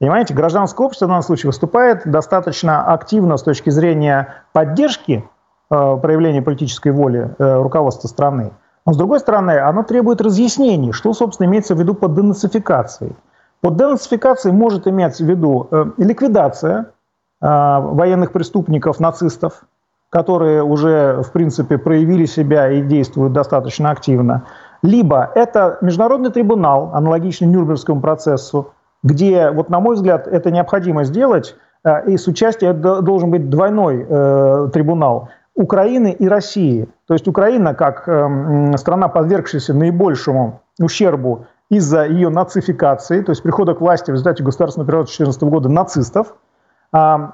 Понимаете, 0.03 0.33
гражданское 0.33 0.85
общество 0.85 1.05
в 1.05 1.07
данном 1.07 1.23
случае 1.23 1.47
выступает 1.47 2.01
достаточно 2.03 2.83
активно 2.91 3.37
с 3.37 3.41
точки 3.41 3.69
зрения 3.69 4.43
поддержки 4.51 5.23
э, 5.71 5.97
проявления 6.01 6.41
политической 6.41 6.91
воли 6.91 7.33
э, 7.39 7.61
руководства 7.61 8.09
страны. 8.09 8.51
Но, 8.85 8.91
с 8.91 8.97
другой 8.97 9.21
стороны, 9.21 9.51
оно 9.59 9.83
требует 9.83 10.19
разъяснений, 10.19 10.91
что, 10.91 11.13
собственно, 11.13 11.47
имеется 11.47 11.73
в 11.73 11.79
виду 11.79 11.93
под 11.93 12.15
денацификацией. 12.15 13.15
Под 13.61 13.77
денацификацией 13.77 14.53
может 14.53 14.89
иметься 14.89 15.23
в 15.23 15.27
виду 15.29 15.69
э, 15.71 15.85
ликвидация 15.95 16.87
э, 17.41 17.47
военных 17.47 18.33
преступников, 18.33 18.99
нацистов, 18.99 19.63
которые 20.09 20.63
уже, 20.63 21.21
в 21.23 21.31
принципе, 21.31 21.77
проявили 21.77 22.25
себя 22.25 22.69
и 22.69 22.81
действуют 22.81 23.31
достаточно 23.31 23.91
активно. 23.91 24.43
Либо 24.81 25.31
это 25.33 25.77
международный 25.79 26.29
трибунал, 26.29 26.91
аналогичный 26.93 27.47
Нюрнбергскому 27.47 28.01
процессу, 28.01 28.73
где, 29.03 29.51
вот 29.51 29.69
на 29.69 29.79
мой 29.79 29.95
взгляд, 29.95 30.27
это 30.27 30.51
необходимо 30.51 31.03
сделать, 31.03 31.55
э, 31.83 32.11
и 32.11 32.17
с 32.17 32.27
участием 32.27 32.81
должен 32.81 33.31
быть 33.31 33.49
двойной 33.49 34.05
э, 34.07 34.69
трибунал 34.73 35.29
Украины 35.55 36.11
и 36.11 36.27
России. 36.27 36.87
То 37.07 37.13
есть 37.13 37.27
Украина, 37.27 37.73
как 37.73 38.07
э, 38.07 38.77
страна, 38.77 39.07
подвергшаяся 39.07 39.73
наибольшему 39.73 40.61
ущербу 40.79 41.45
из-за 41.69 42.05
ее 42.05 42.29
нацификации, 42.29 43.21
то 43.21 43.31
есть 43.31 43.43
прихода 43.43 43.73
к 43.73 43.81
власти 43.81 44.09
в 44.09 44.13
результате 44.13 44.43
государственного 44.43 44.87
переворота 44.87 45.09
2014 45.09 45.43
года 45.43 45.69
нацистов, 45.69 46.35
э, 46.93 47.27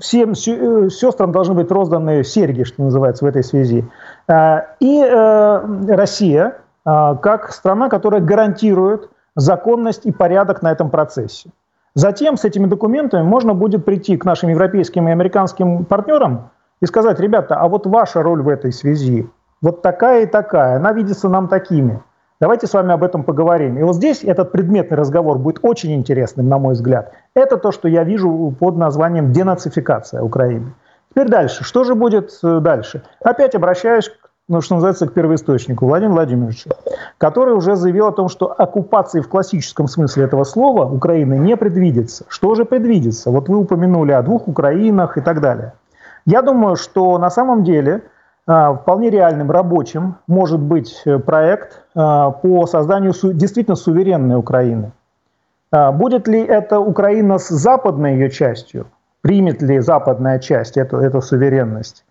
всем 0.00 0.32
э, 0.32 0.90
сестрам 0.90 1.32
должны 1.32 1.54
быть 1.54 1.70
розданы 1.70 2.24
серьги, 2.24 2.64
что 2.64 2.82
называется, 2.82 3.24
в 3.24 3.28
этой 3.28 3.42
связи. 3.42 3.88
Э, 4.28 4.60
и 4.80 5.02
э, 5.02 5.94
Россия, 5.94 6.58
как 6.84 7.50
страна, 7.50 7.88
которая 7.88 8.20
гарантирует 8.20 9.10
законность 9.36 10.06
и 10.06 10.12
порядок 10.12 10.62
на 10.62 10.72
этом 10.72 10.90
процессе. 10.90 11.50
Затем 11.94 12.36
с 12.36 12.44
этими 12.44 12.66
документами 12.66 13.22
можно 13.22 13.54
будет 13.54 13.84
прийти 13.84 14.16
к 14.16 14.24
нашим 14.24 14.50
европейским 14.50 15.08
и 15.08 15.12
американским 15.12 15.84
партнерам 15.84 16.50
и 16.80 16.86
сказать, 16.86 17.20
ребята, 17.20 17.56
а 17.56 17.68
вот 17.68 17.86
ваша 17.86 18.22
роль 18.22 18.42
в 18.42 18.48
этой 18.48 18.72
связи 18.72 19.30
вот 19.62 19.82
такая 19.82 20.24
и 20.24 20.26
такая, 20.26 20.76
она 20.76 20.92
видится 20.92 21.28
нам 21.28 21.48
такими. 21.48 22.02
Давайте 22.38 22.66
с 22.66 22.74
вами 22.74 22.92
об 22.92 23.02
этом 23.02 23.24
поговорим. 23.24 23.78
И 23.78 23.82
вот 23.82 23.96
здесь 23.96 24.22
этот 24.22 24.52
предметный 24.52 24.98
разговор 24.98 25.38
будет 25.38 25.60
очень 25.62 25.94
интересным, 25.94 26.48
на 26.50 26.58
мой 26.58 26.74
взгляд. 26.74 27.12
Это 27.34 27.56
то, 27.56 27.72
что 27.72 27.88
я 27.88 28.04
вижу 28.04 28.54
под 28.60 28.76
названием 28.76 29.32
денацификация 29.32 30.20
Украины. 30.20 30.74
Теперь 31.10 31.28
дальше. 31.28 31.64
Что 31.64 31.84
же 31.84 31.94
будет 31.94 32.30
э, 32.42 32.60
дальше? 32.60 33.02
Опять 33.24 33.54
обращаюсь 33.54 34.10
ну, 34.48 34.60
что 34.60 34.76
называется, 34.76 35.08
к 35.08 35.12
первоисточнику, 35.12 35.86
Владимиру 35.86 36.14
Владимировичу, 36.14 36.70
который 37.18 37.54
уже 37.54 37.74
заявил 37.74 38.06
о 38.06 38.12
том, 38.12 38.28
что 38.28 38.52
оккупации 38.52 39.20
в 39.20 39.28
классическом 39.28 39.88
смысле 39.88 40.24
этого 40.24 40.44
слова 40.44 40.88
Украины 40.88 41.36
не 41.38 41.56
предвидится. 41.56 42.24
Что 42.28 42.54
же 42.54 42.64
предвидится? 42.64 43.30
Вот 43.30 43.48
вы 43.48 43.58
упомянули 43.58 44.12
о 44.12 44.22
двух 44.22 44.46
Украинах 44.46 45.18
и 45.18 45.20
так 45.20 45.40
далее. 45.40 45.72
Я 46.26 46.42
думаю, 46.42 46.76
что 46.76 47.18
на 47.18 47.30
самом 47.30 47.64
деле 47.64 48.02
а, 48.46 48.74
вполне 48.74 49.10
реальным 49.10 49.50
рабочим 49.50 50.16
может 50.28 50.60
быть 50.60 51.02
э, 51.04 51.18
проект 51.18 51.82
а, 51.94 52.30
по 52.30 52.66
созданию 52.66 53.12
действительно 53.32 53.76
суверенной 53.76 54.36
Украины. 54.36 54.92
А, 55.72 55.90
будет 55.90 56.28
ли 56.28 56.40
это 56.40 56.78
Украина 56.78 57.38
с 57.38 57.48
западной 57.48 58.14
ее 58.14 58.30
частью? 58.30 58.86
Примет 59.22 59.62
ли 59.62 59.80
западная 59.80 60.38
часть 60.38 60.76
эту, 60.76 60.98
эту 60.98 61.20
суверенность? 61.20 62.04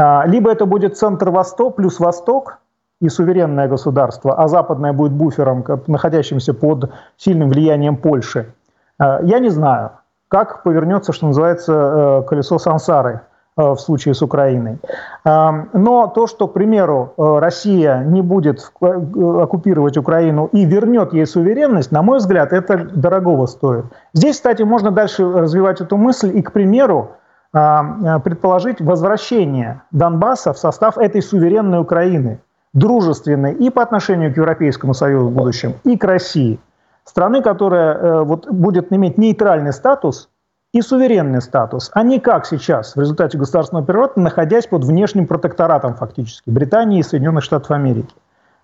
А, 0.00 0.24
либо 0.26 0.50
это 0.50 0.64
будет 0.64 0.96
центр-восток 0.96 1.76
плюс 1.76 2.00
восток 2.00 2.58
и 3.02 3.10
суверенное 3.10 3.68
государство, 3.68 4.34
а 4.34 4.48
западное 4.48 4.94
будет 4.94 5.12
буфером, 5.12 5.62
находящимся 5.86 6.54
под 6.54 6.90
сильным 7.18 7.50
влиянием 7.50 7.96
Польши. 7.96 8.54
А, 8.98 9.20
я 9.22 9.38
не 9.40 9.50
знаю, 9.50 9.90
как 10.28 10.62
повернется, 10.62 11.12
что 11.12 11.26
называется, 11.26 11.72
э, 11.72 12.22
колесо 12.28 12.58
сансары 12.58 13.20
э, 13.58 13.62
в 13.62 13.78
случае 13.78 14.14
с 14.14 14.22
Украиной. 14.22 14.78
А, 15.24 15.66
но 15.74 16.06
то, 16.06 16.26
что, 16.26 16.48
к 16.48 16.54
примеру, 16.54 17.12
э, 17.18 17.38
Россия 17.38 18.02
не 18.02 18.22
будет 18.22 18.72
оккупировать 18.80 19.98
Украину 19.98 20.48
и 20.52 20.64
вернет 20.64 21.12
ей 21.12 21.26
суверенность, 21.26 21.92
на 21.92 22.00
мой 22.00 22.18
взгляд, 22.18 22.54
это 22.54 22.78
дорогого 22.78 23.44
стоит. 23.46 23.84
Здесь, 24.14 24.36
кстати, 24.36 24.62
можно 24.62 24.92
дальше 24.92 25.30
развивать 25.30 25.82
эту 25.82 25.98
мысль 25.98 26.30
и, 26.38 26.40
к 26.40 26.52
примеру, 26.52 27.10
предположить 27.52 28.80
возвращение 28.80 29.82
Донбасса 29.90 30.52
в 30.52 30.58
состав 30.58 30.98
этой 30.98 31.20
суверенной 31.20 31.80
Украины, 31.80 32.40
дружественной 32.72 33.54
и 33.54 33.70
по 33.70 33.82
отношению 33.82 34.32
к 34.32 34.36
Европейскому 34.36 34.94
Союзу 34.94 35.28
в 35.28 35.32
будущем, 35.32 35.74
и 35.84 35.96
к 35.96 36.04
России. 36.04 36.60
Страны, 37.04 37.42
которая 37.42 37.94
э, 37.94 38.22
вот, 38.22 38.48
будет 38.48 38.92
иметь 38.92 39.18
нейтральный 39.18 39.72
статус 39.72 40.28
и 40.72 40.80
суверенный 40.80 41.42
статус, 41.42 41.90
а 41.92 42.04
не 42.04 42.20
как 42.20 42.46
сейчас, 42.46 42.94
в 42.94 43.00
результате 43.00 43.36
государственного 43.36 43.84
переворота, 43.84 44.20
находясь 44.20 44.66
под 44.66 44.84
внешним 44.84 45.26
протекторатом 45.26 45.94
фактически 45.94 46.48
Британии 46.50 47.00
и 47.00 47.02
Соединенных 47.02 47.42
Штатов 47.42 47.72
Америки. 47.72 48.14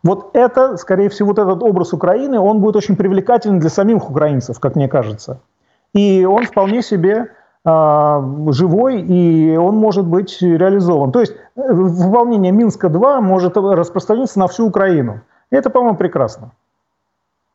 Вот 0.04 0.30
это, 0.34 0.76
скорее 0.76 1.08
всего, 1.08 1.28
вот 1.28 1.38
этот 1.40 1.62
образ 1.64 1.92
Украины, 1.92 2.38
он 2.38 2.60
будет 2.60 2.76
очень 2.76 2.94
привлекателен 2.94 3.58
для 3.58 3.70
самих 3.70 4.08
украинцев, 4.08 4.60
как 4.60 4.76
мне 4.76 4.88
кажется. 4.88 5.40
И 5.94 6.24
он 6.24 6.44
вполне 6.44 6.82
себе 6.82 7.22
а, 7.22 7.28
живой, 7.66 9.00
и 9.00 9.56
он 9.56 9.76
может 9.76 10.06
быть 10.06 10.40
реализован. 10.40 11.10
То 11.12 11.20
есть 11.20 11.32
э, 11.32 11.72
выполнение 11.72 12.52
Минска-2 12.52 13.20
может 13.20 13.56
распространиться 13.56 14.38
на 14.38 14.46
всю 14.46 14.66
Украину. 14.66 15.22
Это, 15.50 15.70
по-моему, 15.70 15.96
прекрасно. 15.96 16.52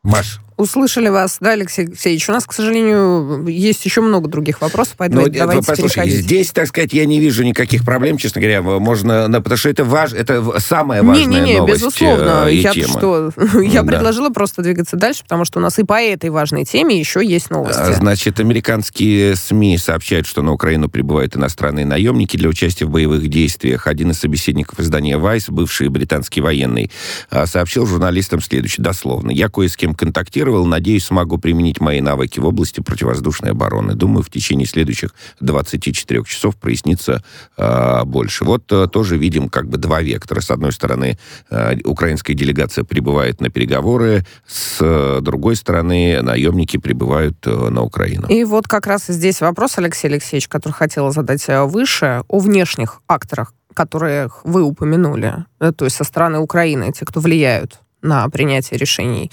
Маш, 0.02 0.40
Услышали 0.62 1.08
вас, 1.08 1.38
да, 1.40 1.50
Алексей 1.50 1.86
Алексеевич? 1.86 2.28
У 2.28 2.32
нас, 2.32 2.46
к 2.46 2.52
сожалению, 2.52 3.48
есть 3.48 3.84
еще 3.84 4.00
много 4.00 4.28
других 4.28 4.60
вопросов, 4.60 4.94
поэтому 4.96 5.22
Но, 5.22 5.26
ну, 5.26 5.32
давайте 5.34 5.74
переходить. 5.74 6.14
здесь, 6.14 6.52
так 6.52 6.68
сказать, 6.68 6.92
я 6.92 7.04
не 7.04 7.18
вижу 7.18 7.42
никаких 7.42 7.84
проблем, 7.84 8.16
честно 8.16 8.40
говоря. 8.40 8.62
Можно, 8.62 9.28
потому 9.28 9.56
что 9.56 9.70
это, 9.70 9.84
важ, 9.84 10.12
это 10.12 10.60
самая 10.60 11.02
важная 11.02 11.26
не, 11.26 11.40
не, 11.40 11.40
не, 11.40 11.58
новость 11.58 11.82
безусловно. 11.82 12.44
Э, 12.46 12.52
и 12.52 12.58
я 12.58 12.70
тема. 12.70 12.86
Что, 12.86 13.32
я 13.60 13.82
да. 13.82 13.88
предложила 13.88 14.30
просто 14.30 14.62
двигаться 14.62 14.96
дальше, 14.96 15.24
потому 15.24 15.44
что 15.44 15.58
у 15.58 15.62
нас 15.62 15.80
и 15.80 15.82
по 15.82 16.00
этой 16.00 16.30
важной 16.30 16.64
теме 16.64 16.96
еще 16.96 17.26
есть 17.26 17.50
новости. 17.50 17.80
А, 17.80 17.92
значит, 17.94 18.38
американские 18.38 19.34
СМИ 19.34 19.78
сообщают, 19.78 20.28
что 20.28 20.42
на 20.42 20.52
Украину 20.52 20.88
прибывают 20.88 21.36
иностранные 21.36 21.86
наемники 21.86 22.36
для 22.36 22.48
участия 22.48 22.84
в 22.84 22.90
боевых 22.90 23.26
действиях. 23.26 23.88
Один 23.88 24.12
из 24.12 24.20
собеседников 24.20 24.78
издания 24.78 25.18
«Вайс», 25.18 25.48
бывший 25.48 25.88
британский 25.88 26.40
военный, 26.40 26.92
а, 27.30 27.46
сообщил 27.46 27.84
журналистам 27.84 28.40
следующее, 28.40 28.84
дословно. 28.84 29.32
«Я 29.32 29.48
кое 29.48 29.66
с 29.66 29.76
кем 29.76 29.96
контактировал 29.96 30.51
проинформировал. 30.52 30.66
Надеюсь, 30.66 31.04
смогу 31.04 31.38
применить 31.38 31.80
мои 31.80 32.00
навыки 32.00 32.40
в 32.40 32.46
области 32.46 32.80
противовоздушной 32.80 33.50
обороны. 33.52 33.94
Думаю, 33.94 34.22
в 34.22 34.30
течение 34.30 34.66
следующих 34.66 35.14
24 35.40 36.24
часов 36.24 36.56
прояснится 36.56 37.22
э, 37.56 38.04
больше. 38.04 38.44
Вот 38.44 38.70
э, 38.72 38.86
тоже 38.88 39.16
видим 39.16 39.48
как 39.48 39.68
бы 39.68 39.78
два 39.78 40.02
вектора. 40.02 40.40
С 40.40 40.50
одной 40.50 40.72
стороны, 40.72 41.18
э, 41.50 41.76
украинская 41.84 42.36
делегация 42.36 42.84
прибывает 42.84 43.40
на 43.40 43.48
переговоры, 43.48 44.24
с 44.46 44.78
э, 44.80 45.20
другой 45.22 45.56
стороны, 45.56 46.20
наемники 46.22 46.78
прибывают 46.78 47.36
э, 47.46 47.68
на 47.70 47.82
Украину. 47.82 48.26
И 48.28 48.44
вот 48.44 48.68
как 48.68 48.86
раз 48.86 49.06
здесь 49.08 49.40
вопрос, 49.40 49.78
Алексей 49.78 50.08
Алексеевич, 50.08 50.48
который 50.48 50.72
хотела 50.72 51.12
задать 51.12 51.48
э, 51.48 51.64
выше, 51.64 52.22
о 52.28 52.38
внешних 52.38 53.00
акторах, 53.08 53.54
которых 53.74 54.44
вы 54.44 54.62
упомянули, 54.62 55.44
э, 55.60 55.72
то 55.72 55.84
есть 55.84 55.96
со 55.96 56.04
стороны 56.04 56.38
Украины, 56.38 56.92
те, 56.92 57.04
кто 57.04 57.20
влияют 57.20 57.80
на 58.02 58.28
принятие 58.28 58.78
решений. 58.78 59.30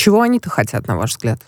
Чего 0.00 0.22
они-то 0.22 0.48
хотят, 0.48 0.88
на 0.88 0.96
ваш 0.96 1.10
взгляд? 1.10 1.40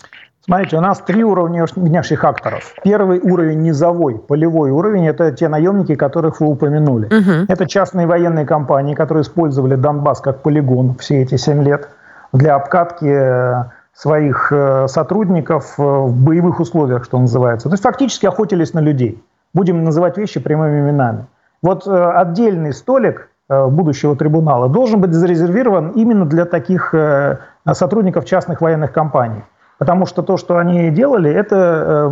Смотрите, 0.45 0.77
у 0.77 0.81
нас 0.81 0.99
три 0.99 1.23
уровня 1.23 1.65
внешних 1.75 2.23
акторов. 2.23 2.75
Первый 2.83 3.19
уровень 3.19 3.63
низовой, 3.63 4.19
полевой 4.19 4.69
уровень, 4.69 5.07
это 5.07 5.31
те 5.31 5.47
наемники, 5.47 5.95
которых 5.95 6.39
вы 6.39 6.49
упомянули. 6.49 7.07
Угу. 7.07 7.45
Это 7.47 7.65
частные 7.65 8.05
военные 8.05 8.45
компании, 8.45 8.93
которые 8.93 9.23
использовали 9.23 9.73
Донбасс 9.73 10.21
как 10.21 10.43
полигон 10.43 10.93
все 10.99 11.23
эти 11.23 11.35
семь 11.35 11.63
лет 11.63 11.89
для 12.31 12.53
обкатки 12.53 13.07
э, 13.07 13.63
своих 13.95 14.51
э, 14.51 14.87
сотрудников 14.87 15.73
в 15.79 16.13
боевых 16.13 16.59
условиях, 16.59 17.05
что 17.05 17.17
называется. 17.17 17.69
То 17.69 17.73
есть 17.73 17.83
фактически 17.83 18.27
охотились 18.27 18.75
на 18.75 18.81
людей. 18.81 19.19
Будем 19.55 19.83
называть 19.83 20.15
вещи 20.19 20.39
прямыми 20.39 20.79
именами. 20.79 21.25
Вот 21.63 21.87
отдельный 21.87 22.73
столик 22.73 23.29
Э, 23.32 23.32
будущего 23.49 24.15
трибунала 24.15 24.69
должен 24.69 25.01
быть 25.01 25.13
зарезервирован 25.13 25.89
именно 25.89 26.25
для 26.25 26.45
таких 26.45 26.93
э, 26.93 27.39
сотрудников 27.73 28.25
частных 28.25 28.61
военных 28.61 28.91
компаний. 28.91 29.43
Потому 29.79 30.05
что 30.05 30.21
то, 30.21 30.37
что 30.37 30.57
они 30.57 30.89
делали, 30.91 31.31
это, 31.31 32.09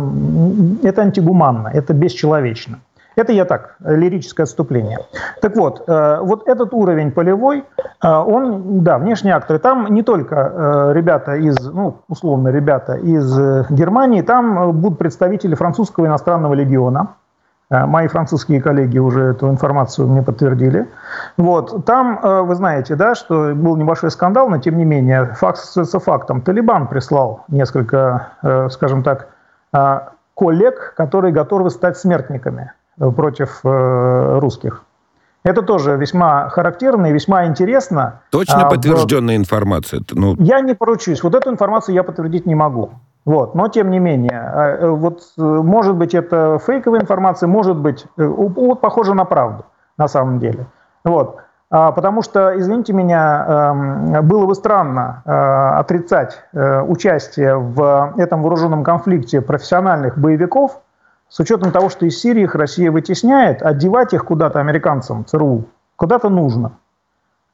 э, 0.82 0.86
это 0.88 1.02
антигуманно, 1.02 1.68
это 1.68 1.94
бесчеловечно. 1.94 2.80
Это 3.16 3.32
я 3.32 3.44
так, 3.44 3.76
лирическое 3.84 4.44
отступление. 4.44 4.98
Так 5.42 5.54
вот, 5.54 5.84
вот 5.86 6.48
этот 6.48 6.72
уровень 6.72 7.12
полевой, 7.12 7.64
он, 8.02 8.82
да, 8.82 8.96
внешние 8.96 9.34
акторы, 9.34 9.58
там 9.58 9.92
не 9.92 10.02
только 10.02 10.92
ребята 10.94 11.34
из, 11.34 11.58
ну, 11.60 11.98
условно, 12.08 12.48
ребята 12.48 12.94
из 12.94 13.38
Германии, 13.68 14.22
там 14.22 14.72
будут 14.72 14.98
представители 14.98 15.54
французского 15.54 16.06
иностранного 16.06 16.54
легиона, 16.54 17.08
Э, 17.12 17.21
мои 17.86 18.06
французские 18.06 18.60
коллеги 18.60 18.98
уже 18.98 19.30
эту 19.30 19.48
информацию 19.48 20.08
мне 20.08 20.22
подтвердили. 20.22 20.88
Вот. 21.36 21.84
Там, 21.86 22.18
э, 22.22 22.42
вы 22.42 22.54
знаете, 22.54 22.94
да, 22.94 23.14
что 23.14 23.54
был 23.54 23.76
небольшой 23.76 24.10
скандал, 24.10 24.48
но 24.48 24.58
тем 24.58 24.76
не 24.78 24.84
менее, 24.84 25.34
факт 25.34 25.58
остается 25.58 25.98
фактом. 25.98 26.40
Талибан 26.42 26.86
прислал 26.86 27.44
несколько, 27.48 28.28
э, 28.42 28.68
скажем 28.70 29.02
так, 29.02 29.28
коллег, 30.34 30.92
которые 30.98 31.32
готовы 31.32 31.70
стать 31.70 31.96
смертниками 31.96 32.72
против 32.98 33.60
русских. 33.62 34.84
Это 35.44 35.62
тоже 35.62 35.96
весьма 35.96 36.48
характерно 36.50 37.06
и 37.06 37.12
весьма 37.12 37.46
интересно. 37.46 38.20
Точно 38.30 38.66
а, 38.66 38.70
подтвержденная 38.70 39.36
информация? 39.36 40.02
Ну... 40.12 40.36
Я 40.38 40.60
не 40.60 40.74
поручусь. 40.74 41.22
Вот 41.22 41.34
эту 41.34 41.50
информацию 41.50 41.94
я 41.94 42.04
подтвердить 42.04 42.46
не 42.46 42.54
могу. 42.54 42.90
Вот. 43.24 43.54
Но 43.54 43.68
тем 43.68 43.90
не 43.90 43.98
менее, 43.98 44.38
а, 44.38 44.76
э, 44.76 44.88
вот, 44.88 45.22
э, 45.38 45.42
может 45.42 45.94
быть 45.94 46.14
это 46.14 46.58
фейковая 46.58 47.00
информация, 47.00 47.46
может 47.46 47.76
быть, 47.76 48.06
э, 48.16 48.24
вот, 48.24 48.80
похоже 48.80 49.14
на 49.14 49.24
правду 49.24 49.64
на 49.96 50.08
самом 50.08 50.38
деле. 50.38 50.66
Вот. 51.04 51.38
А, 51.70 51.92
потому 51.92 52.22
что, 52.22 52.58
извините 52.58 52.92
меня, 52.92 53.46
эм, 53.48 54.28
было 54.28 54.46
бы 54.46 54.54
странно 54.54 55.22
отрицать 55.78 56.42
участие 56.52 57.56
в 57.56 58.12
этом 58.18 58.42
вооруженном 58.42 58.84
конфликте 58.84 59.40
профессиональных 59.40 60.18
боевиков, 60.18 60.80
с 61.30 61.40
учетом 61.40 61.72
того, 61.72 61.88
что 61.88 62.04
из 62.04 62.20
Сирии 62.20 62.42
их 62.42 62.54
Россия 62.54 62.90
вытесняет, 62.90 63.62
отдевать 63.62 64.12
их 64.12 64.26
куда-то 64.26 64.60
американцам, 64.60 65.24
ЦРУ, 65.24 65.64
куда-то 65.96 66.28
нужно. 66.28 66.72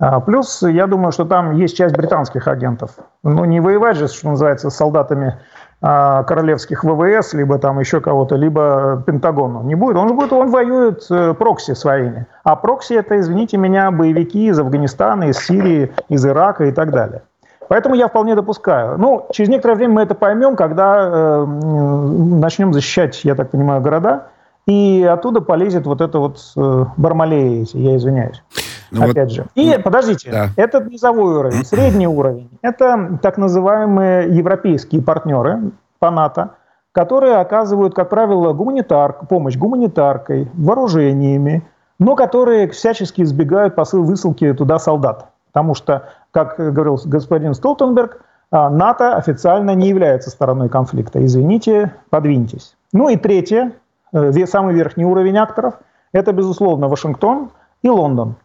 А, 0.00 0.20
плюс, 0.20 0.62
я 0.62 0.86
думаю, 0.86 1.10
что 1.10 1.24
там 1.24 1.56
есть 1.56 1.76
часть 1.76 1.96
британских 1.96 2.46
агентов. 2.46 2.92
Ну, 3.24 3.44
не 3.44 3.60
воевать 3.60 3.96
же, 3.96 4.06
что 4.06 4.28
называется, 4.28 4.70
с 4.70 4.76
солдатами 4.76 5.38
а, 5.80 6.22
королевских 6.22 6.84
ВВС, 6.84 7.34
либо 7.34 7.58
там 7.58 7.80
еще 7.80 8.00
кого-то, 8.00 8.36
либо 8.36 9.02
Пентагону. 9.06 9.62
Не 9.62 9.74
будет. 9.74 9.96
Он 9.96 10.08
же 10.08 10.14
будет, 10.14 10.32
он 10.32 10.50
воюет 10.50 11.04
э, 11.10 11.34
прокси 11.34 11.74
своими. 11.74 12.26
А 12.44 12.54
прокси 12.54 12.94
это, 12.94 13.18
извините 13.18 13.56
меня, 13.56 13.90
боевики 13.90 14.46
из 14.46 14.58
Афганистана, 14.58 15.24
из 15.24 15.38
Сирии, 15.38 15.92
из 16.08 16.24
Ирака 16.24 16.66
и 16.66 16.72
так 16.72 16.92
далее. 16.92 17.22
Поэтому 17.68 17.96
я 17.96 18.08
вполне 18.08 18.34
допускаю. 18.34 18.98
Ну, 18.98 19.26
через 19.32 19.50
некоторое 19.50 19.74
время 19.74 19.94
мы 19.94 20.02
это 20.02 20.14
поймем, 20.14 20.54
когда 20.54 20.96
э, 21.00 21.44
начнем 21.44 22.72
защищать, 22.72 23.24
я 23.24 23.34
так 23.34 23.50
понимаю, 23.50 23.80
города, 23.80 24.28
и 24.66 25.08
оттуда 25.10 25.40
полезет 25.40 25.86
вот 25.86 26.00
это 26.00 26.18
вот 26.18 26.38
э, 26.56 26.84
бармалеи 26.96 27.66
я 27.72 27.96
извиняюсь. 27.96 28.42
Ну, 28.90 29.02
опять 29.02 29.28
вот, 29.28 29.30
же. 29.30 29.46
И, 29.54 29.74
ну, 29.76 29.82
подождите, 29.82 30.30
да. 30.30 30.48
это 30.56 30.82
низовой 30.82 31.36
уровень, 31.36 31.64
средний 31.64 32.06
уровень. 32.06 32.50
Это 32.62 33.18
так 33.22 33.38
называемые 33.38 34.34
европейские 34.34 35.02
партнеры 35.02 35.72
по 35.98 36.10
НАТО, 36.10 36.54
которые 36.92 37.36
оказывают, 37.36 37.94
как 37.94 38.08
правило, 38.08 38.52
гуманитар, 38.52 39.26
помощь 39.28 39.56
гуманитаркой, 39.56 40.50
вооружениями, 40.54 41.66
но 41.98 42.16
которые 42.16 42.68
всячески 42.68 43.22
избегают 43.22 43.74
посыл 43.74 44.04
высылки 44.04 44.52
туда 44.52 44.78
солдат. 44.78 45.28
Потому 45.52 45.74
что, 45.74 46.08
как 46.30 46.56
говорил 46.56 47.00
господин 47.04 47.54
Столтенберг, 47.54 48.22
а, 48.50 48.70
НАТО 48.70 49.16
официально 49.16 49.74
не 49.74 49.88
является 49.88 50.30
стороной 50.30 50.68
конфликта. 50.68 51.24
Извините, 51.24 51.94
подвиньтесь. 52.10 52.76
Ну 52.92 53.08
и 53.08 53.16
третье, 53.16 53.72
э, 54.12 54.46
самый 54.46 54.74
верхний 54.74 55.04
уровень 55.04 55.36
акторов, 55.36 55.74
это, 56.12 56.32
безусловно, 56.32 56.88
Вашингтон 56.88 57.50
и 57.82 57.88
Лондон. 57.88 58.36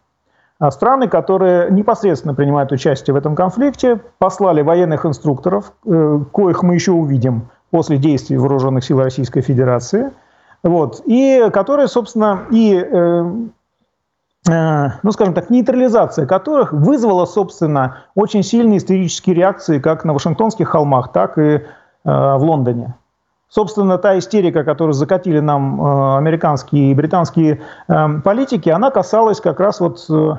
А 0.63 0.71
страны, 0.71 1.09
которые 1.09 1.69
непосредственно 1.71 2.33
принимают 2.33 2.71
участие 2.71 3.13
в 3.13 3.17
этом 3.17 3.35
конфликте, 3.35 3.99
послали 4.17 4.61
военных 4.61 5.05
инструкторов, 5.05 5.73
э, 5.85 6.19
коих 6.31 6.63
мы 6.63 6.75
еще 6.75 6.93
увидим 6.93 7.49
после 7.69 7.97
действий 7.97 8.37
вооруженных 8.37 8.85
сил 8.85 9.01
Российской 9.01 9.41
Федерации, 9.41 10.11
вот, 10.63 11.01
и 11.05 11.49
которые, 11.51 11.89
собственно, 11.89 12.43
и, 12.49 12.75
э, 12.75 13.25
э, 14.49 14.87
ну, 15.03 15.11
скажем 15.11 15.33
так, 15.33 15.49
нейтрализация 15.49 16.25
которых 16.25 16.71
вызвала, 16.71 17.25
собственно, 17.25 17.97
очень 18.15 18.41
сильные 18.41 18.77
исторические 18.77 19.35
реакции 19.35 19.79
как 19.79 20.05
на 20.05 20.13
Вашингтонских 20.13 20.69
холмах, 20.69 21.11
так 21.11 21.37
и 21.37 21.61
в 22.05 22.39
Лондоне. 22.39 22.95
Собственно, 23.53 23.99
та 23.99 24.17
истерика, 24.17 24.63
которую 24.63 24.93
закатили 24.93 25.39
нам 25.39 25.79
э, 25.79 26.17
американские 26.17 26.89
и 26.89 26.95
британские 26.95 27.61
э, 27.87 28.19
политики, 28.23 28.69
она 28.69 28.89
касалась 28.89 29.39
как 29.39 29.59
раз 29.59 29.79
вот 29.79 30.03
э, 30.09 30.35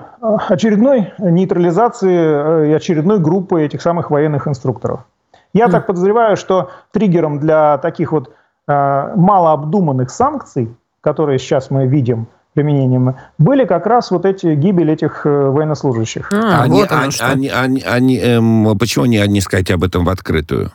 очередной 0.49 1.13
нейтрализации 1.19 2.71
и 2.71 2.73
очередной 2.73 3.21
группы 3.21 3.63
этих 3.63 3.83
самых 3.83 4.11
военных 4.11 4.49
инструкторов. 4.49 5.05
Я 5.53 5.67
mm. 5.67 5.71
так 5.71 5.87
подозреваю, 5.87 6.37
что 6.37 6.71
триггером 6.91 7.39
для 7.39 7.79
таких 7.79 8.11
вот 8.11 8.33
малообдуманных 8.67 10.11
санкций, 10.11 10.75
которые 11.03 11.39
сейчас 11.39 11.71
мы 11.71 11.87
видим, 11.87 12.27
применением, 12.55 13.15
были 13.39 13.65
как 13.65 13.87
раз 13.87 14.11
вот 14.11 14.25
эти 14.25 14.55
гибель 14.55 14.91
этих 14.91 15.25
военнослужащих. 15.25 16.33
А, 16.33 16.63
они, 16.63 16.81
вот 16.81 16.91
они, 16.91 17.13
они, 17.21 17.49
они, 17.51 17.83
они, 17.83 18.19
эм, 18.19 18.79
почему 18.79 19.05
не, 19.05 19.25
не 19.29 19.41
сказать 19.43 19.71
об 19.71 19.85
этом 19.85 20.05
в 20.05 20.09
открытую? 20.09 20.73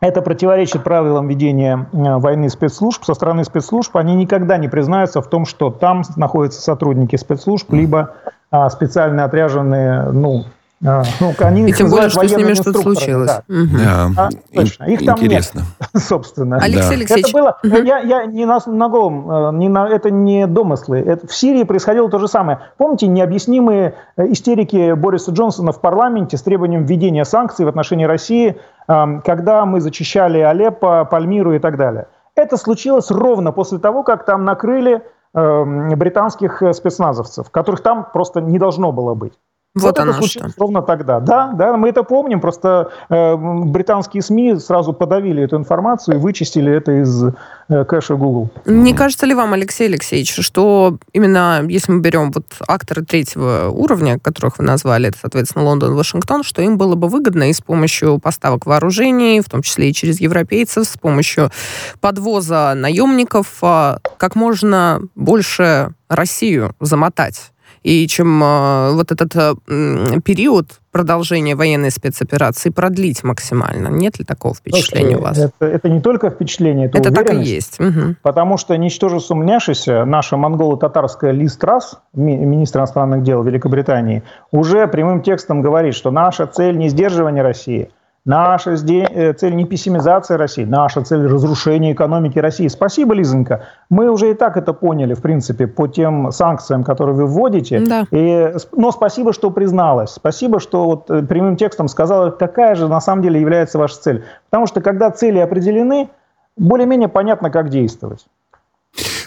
Это 0.00 0.22
противоречит 0.22 0.82
правилам 0.82 1.28
ведения 1.28 1.86
войны 1.92 2.48
спецслужб. 2.48 3.04
Со 3.04 3.12
стороны 3.12 3.44
спецслужб 3.44 3.94
они 3.96 4.14
никогда 4.14 4.56
не 4.56 4.68
признаются 4.68 5.20
в 5.20 5.28
том, 5.28 5.44
что 5.44 5.70
там 5.70 6.02
находятся 6.16 6.62
сотрудники 6.62 7.16
спецслужб, 7.16 7.70
либо 7.72 8.14
а, 8.50 8.70
специально 8.70 9.24
отряженные 9.24 10.04
ну, 10.10 10.44
а, 10.82 11.02
ну, 11.20 11.34
они 11.40 11.68
и 11.68 11.72
тем 11.74 11.90
более, 11.90 12.08
что 12.08 12.26
с 12.26 12.34
ними 12.34 12.54
что-то 12.54 12.80
случилось. 12.80 13.30
Да. 13.30 13.42
Угу. 13.54 13.76
Да. 13.84 14.10
А, 14.16 14.28
точно. 14.54 14.84
Их 14.84 15.04
там 15.04 15.18
Интересно. 15.18 15.60
нет, 15.78 15.88
собственно. 16.02 16.56
Алексей 16.56 16.80
да. 16.80 16.94
Алексеевич. 16.94 17.26
Это 17.26 17.38
было, 17.38 17.58
угу. 17.62 17.82
я, 17.82 17.98
я 17.98 18.24
не 18.24 18.46
на, 18.46 18.60
на 18.64 18.88
голом, 18.88 19.30
э, 19.30 19.52
не 19.58 19.68
на, 19.68 19.86
это 19.86 20.10
не 20.10 20.46
домыслы. 20.46 21.00
Это, 21.00 21.26
в 21.26 21.34
Сирии 21.34 21.64
происходило 21.64 22.08
то 22.08 22.18
же 22.18 22.28
самое. 22.28 22.60
Помните 22.78 23.08
необъяснимые 23.08 23.94
э, 24.16 24.32
истерики 24.32 24.94
Бориса 24.94 25.32
Джонсона 25.32 25.72
в 25.72 25.82
парламенте 25.82 26.38
с 26.38 26.42
требованием 26.42 26.86
введения 26.86 27.26
санкций 27.26 27.66
в 27.66 27.68
отношении 27.68 28.06
России, 28.06 28.58
эм, 28.88 29.20
когда 29.20 29.66
мы 29.66 29.82
зачищали 29.82 30.38
Алеппо, 30.38 31.04
Пальмиру 31.04 31.52
и 31.52 31.58
так 31.58 31.76
далее. 31.76 32.06
Это 32.34 32.56
случилось 32.56 33.10
ровно 33.10 33.52
после 33.52 33.78
того, 33.78 34.02
как 34.02 34.24
там 34.24 34.46
накрыли 34.46 35.02
эм, 35.34 35.90
британских 35.90 36.62
э, 36.62 36.72
спецназовцев, 36.72 37.50
которых 37.50 37.82
там 37.82 38.06
просто 38.14 38.40
не 38.40 38.58
должно 38.58 38.92
было 38.92 39.12
быть. 39.12 39.34
Вот, 39.76 39.96
это 40.00 40.12
случилось 40.14 40.52
что. 40.52 40.60
ровно 40.62 40.82
тогда. 40.82 41.20
Да, 41.20 41.52
да, 41.52 41.76
мы 41.76 41.90
это 41.90 42.02
помним, 42.02 42.40
просто 42.40 42.90
э, 43.08 43.36
британские 43.36 44.20
СМИ 44.20 44.56
сразу 44.56 44.92
подавили 44.92 45.44
эту 45.44 45.56
информацию 45.56 46.16
и 46.16 46.18
вычистили 46.18 46.72
это 46.72 47.02
из 47.02 47.22
э, 47.68 47.84
кэша 47.84 48.16
Google. 48.16 48.50
Не 48.66 48.94
кажется 48.94 49.26
ли 49.26 49.34
вам, 49.34 49.52
Алексей 49.52 49.86
Алексеевич, 49.86 50.34
что 50.40 50.98
именно 51.12 51.62
если 51.68 51.92
мы 51.92 52.00
берем 52.00 52.32
вот 52.32 52.46
акторы 52.66 53.04
третьего 53.04 53.68
уровня, 53.70 54.18
которых 54.18 54.58
вы 54.58 54.64
назвали, 54.64 55.10
это, 55.10 55.18
соответственно, 55.20 55.64
Лондон, 55.64 55.94
Вашингтон, 55.94 56.42
что 56.42 56.62
им 56.62 56.76
было 56.76 56.96
бы 56.96 57.06
выгодно 57.06 57.48
и 57.48 57.52
с 57.52 57.60
помощью 57.60 58.18
поставок 58.18 58.66
вооружений, 58.66 59.40
в 59.40 59.48
том 59.48 59.62
числе 59.62 59.90
и 59.90 59.94
через 59.94 60.20
европейцев, 60.20 60.84
с 60.84 60.98
помощью 60.98 61.52
подвоза 62.00 62.74
наемников, 62.74 63.46
а, 63.62 63.98
как 64.16 64.34
можно 64.34 65.00
больше 65.14 65.94
Россию 66.08 66.74
замотать? 66.80 67.52
И 67.82 68.06
чем 68.08 68.42
э, 68.42 68.92
вот 68.92 69.10
этот 69.10 69.34
э, 69.36 70.20
период 70.24 70.80
продолжения 70.92 71.54
военной 71.54 71.90
спецоперации 71.90 72.70
продлить 72.70 73.24
максимально. 73.24 73.88
Нет 73.88 74.18
ли 74.18 74.24
такого 74.24 74.54
впечатления 74.54 75.16
Слушайте, 75.16 75.16
у 75.16 75.22
вас? 75.22 75.52
Это, 75.60 75.66
это 75.66 75.88
не 75.88 76.00
только 76.00 76.30
впечатление, 76.30 76.86
это, 76.86 76.98
это 76.98 77.12
так 77.12 77.32
и 77.32 77.36
есть. 77.36 77.80
Угу. 77.80 78.16
Потому 78.22 78.58
что, 78.58 78.76
ничтоже 78.76 79.20
сумняшися, 79.20 80.04
наша 80.04 80.36
монголо-татарская 80.36 81.32
Ли 81.32 81.48
Страс, 81.48 81.98
ми, 82.12 82.36
министр 82.36 82.80
иностранных 82.80 83.22
дел 83.22 83.42
Великобритании, 83.42 84.22
уже 84.50 84.86
прямым 84.86 85.22
текстом 85.22 85.62
говорит, 85.62 85.94
что 85.94 86.10
наша 86.10 86.46
цель 86.46 86.76
не 86.76 86.88
сдерживание 86.88 87.42
России– 87.42 87.90
Наша 88.26 88.72
э, 88.72 89.32
цель 89.32 89.56
не 89.56 89.64
пессимизация 89.64 90.36
России, 90.36 90.64
наша 90.64 91.00
цель 91.02 91.26
разрушение 91.26 91.94
экономики 91.94 92.38
России. 92.38 92.68
Спасибо, 92.68 93.14
Лизонька. 93.14 93.64
Мы 93.88 94.10
уже 94.10 94.30
и 94.30 94.34
так 94.34 94.58
это 94.58 94.74
поняли, 94.74 95.14
в 95.14 95.22
принципе, 95.22 95.66
по 95.66 95.86
тем 95.86 96.30
санкциям, 96.30 96.84
которые 96.84 97.16
вы 97.16 97.26
вводите. 97.26 97.80
Да. 97.80 98.04
И, 98.10 98.52
но 98.72 98.92
спасибо, 98.92 99.32
что 99.32 99.50
призналась. 99.50 100.10
Спасибо, 100.10 100.60
что 100.60 100.84
вот 100.84 101.10
э, 101.10 101.22
прямым 101.22 101.56
текстом 101.56 101.88
сказала, 101.88 102.30
какая 102.30 102.74
же 102.74 102.88
на 102.88 103.00
самом 103.00 103.22
деле 103.22 103.40
является 103.40 103.78
ваша 103.78 103.96
цель. 103.96 104.24
Потому 104.50 104.66
что 104.66 104.82
когда 104.82 105.10
цели 105.10 105.38
определены, 105.38 106.10
более-менее 106.58 107.08
понятно, 107.08 107.50
как 107.50 107.70
действовать. 107.70 108.26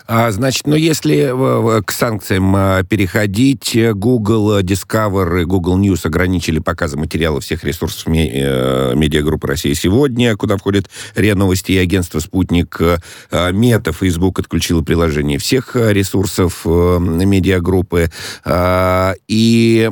А, 0.06 0.32
значит, 0.32 0.68
ну 0.68 0.76
если 0.76 1.82
к 1.82 1.92
санкциям 1.92 2.54
а, 2.56 2.84
переходить, 2.84 3.78
Google 3.94 4.60
Discover 4.62 5.42
и 5.42 5.46
Google 5.46 5.80
News 5.80 6.06
ограничили 6.06 6.60
показы 6.60 6.98
материалов 6.98 7.44
всех 7.44 7.64
ресурсов 7.64 8.08
э, 8.08 8.96
медиагруппы 8.96 9.48
«Россия 9.48 9.74
сегодня», 9.76 10.36
куда 10.36 10.58
входят 10.58 10.90
РИА 11.16 11.36
Новости 11.36 11.74
и 11.74 11.78
агентство 11.78 12.20
«Спутник». 12.20 12.80
А, 13.32 13.52
Мета, 13.52 13.94
Facebook 13.94 14.40
отключила 14.40 14.82
приложение 14.82 15.38
всех 15.38 15.76
ресурсов 15.76 16.62
э, 16.66 16.98
медиагруппы. 17.00 18.10
И 19.28 19.90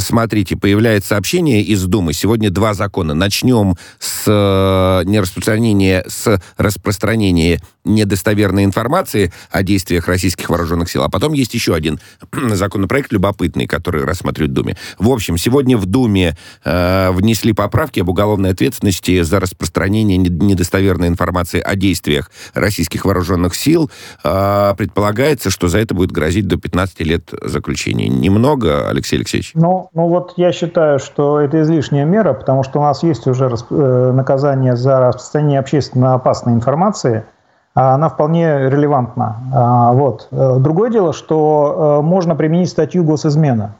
смотрите, 0.00 0.56
появляется 0.56 1.10
сообщение 1.10 1.62
из 1.62 1.84
Думы. 1.84 2.12
Сегодня 2.12 2.50
два 2.50 2.74
закона. 2.74 3.14
Начнем 3.14 3.76
с 3.98 4.24
э, 4.26 5.08
нераспространения, 5.08 6.04
с 6.06 6.40
распространения 6.56 7.60
недостоверной 7.84 8.64
информации 8.64 9.32
о 9.50 9.62
действиях 9.62 10.08
российских 10.08 10.50
вооруженных 10.50 10.90
сил. 10.90 11.02
А 11.02 11.08
потом 11.08 11.32
есть 11.32 11.54
еще 11.54 11.74
один 11.74 12.00
законопроект 12.32 13.12
любопытный, 13.12 13.66
который 13.66 14.04
рассматривают 14.04 14.52
в 14.52 14.54
Думе. 14.54 14.76
В 14.98 15.10
общем, 15.10 15.36
сегодня 15.36 15.76
в 15.76 15.86
Думе 15.86 16.36
э, 16.64 17.10
внесли 17.12 17.52
поправки 17.52 18.00
об 18.00 18.08
уголовной 18.08 18.50
ответственности 18.50 19.22
за 19.22 19.40
распространение 19.40 20.18
недостоверной 20.18 21.08
информации 21.08 21.60
о 21.60 21.74
действиях 21.74 22.30
российских 22.54 23.04
вооруженных 23.04 23.54
сил. 23.54 23.90
Э, 24.22 24.74
предполагается, 24.76 25.50
что 25.50 25.68
за 25.68 25.78
это 25.78 25.94
будет 25.94 26.12
грозить 26.12 26.46
до 26.46 26.56
15 26.56 27.00
лет 27.00 27.30
заключения. 27.42 28.08
Немного, 28.08 28.88
Алексей 28.88 29.16
Алексеевич? 29.16 29.52
Ну, 29.82 30.02
ну 30.02 30.08
вот 30.08 30.34
я 30.36 30.52
считаю, 30.52 30.98
что 30.98 31.40
это 31.40 31.62
излишняя 31.62 32.04
мера, 32.04 32.32
потому 32.32 32.62
что 32.62 32.80
у 32.80 32.82
нас 32.82 33.02
есть 33.02 33.26
уже 33.26 33.48
э, 33.48 34.12
наказание 34.12 34.76
за 34.76 35.00
распространение 35.00 35.60
общественно 35.60 36.14
опасной 36.14 36.54
информации– 36.54 37.24
а 37.74 37.94
она 37.94 38.08
вполне 38.08 38.68
релевантна. 38.68 39.36
А, 39.54 39.92
вот. 39.92 40.28
Э, 40.30 40.56
другое 40.58 40.90
дело, 40.90 41.12
что 41.12 42.00
э, 42.00 42.04
можно 42.04 42.34
применить 42.34 42.68
статью 42.68 43.02
госизмена. 43.02 43.76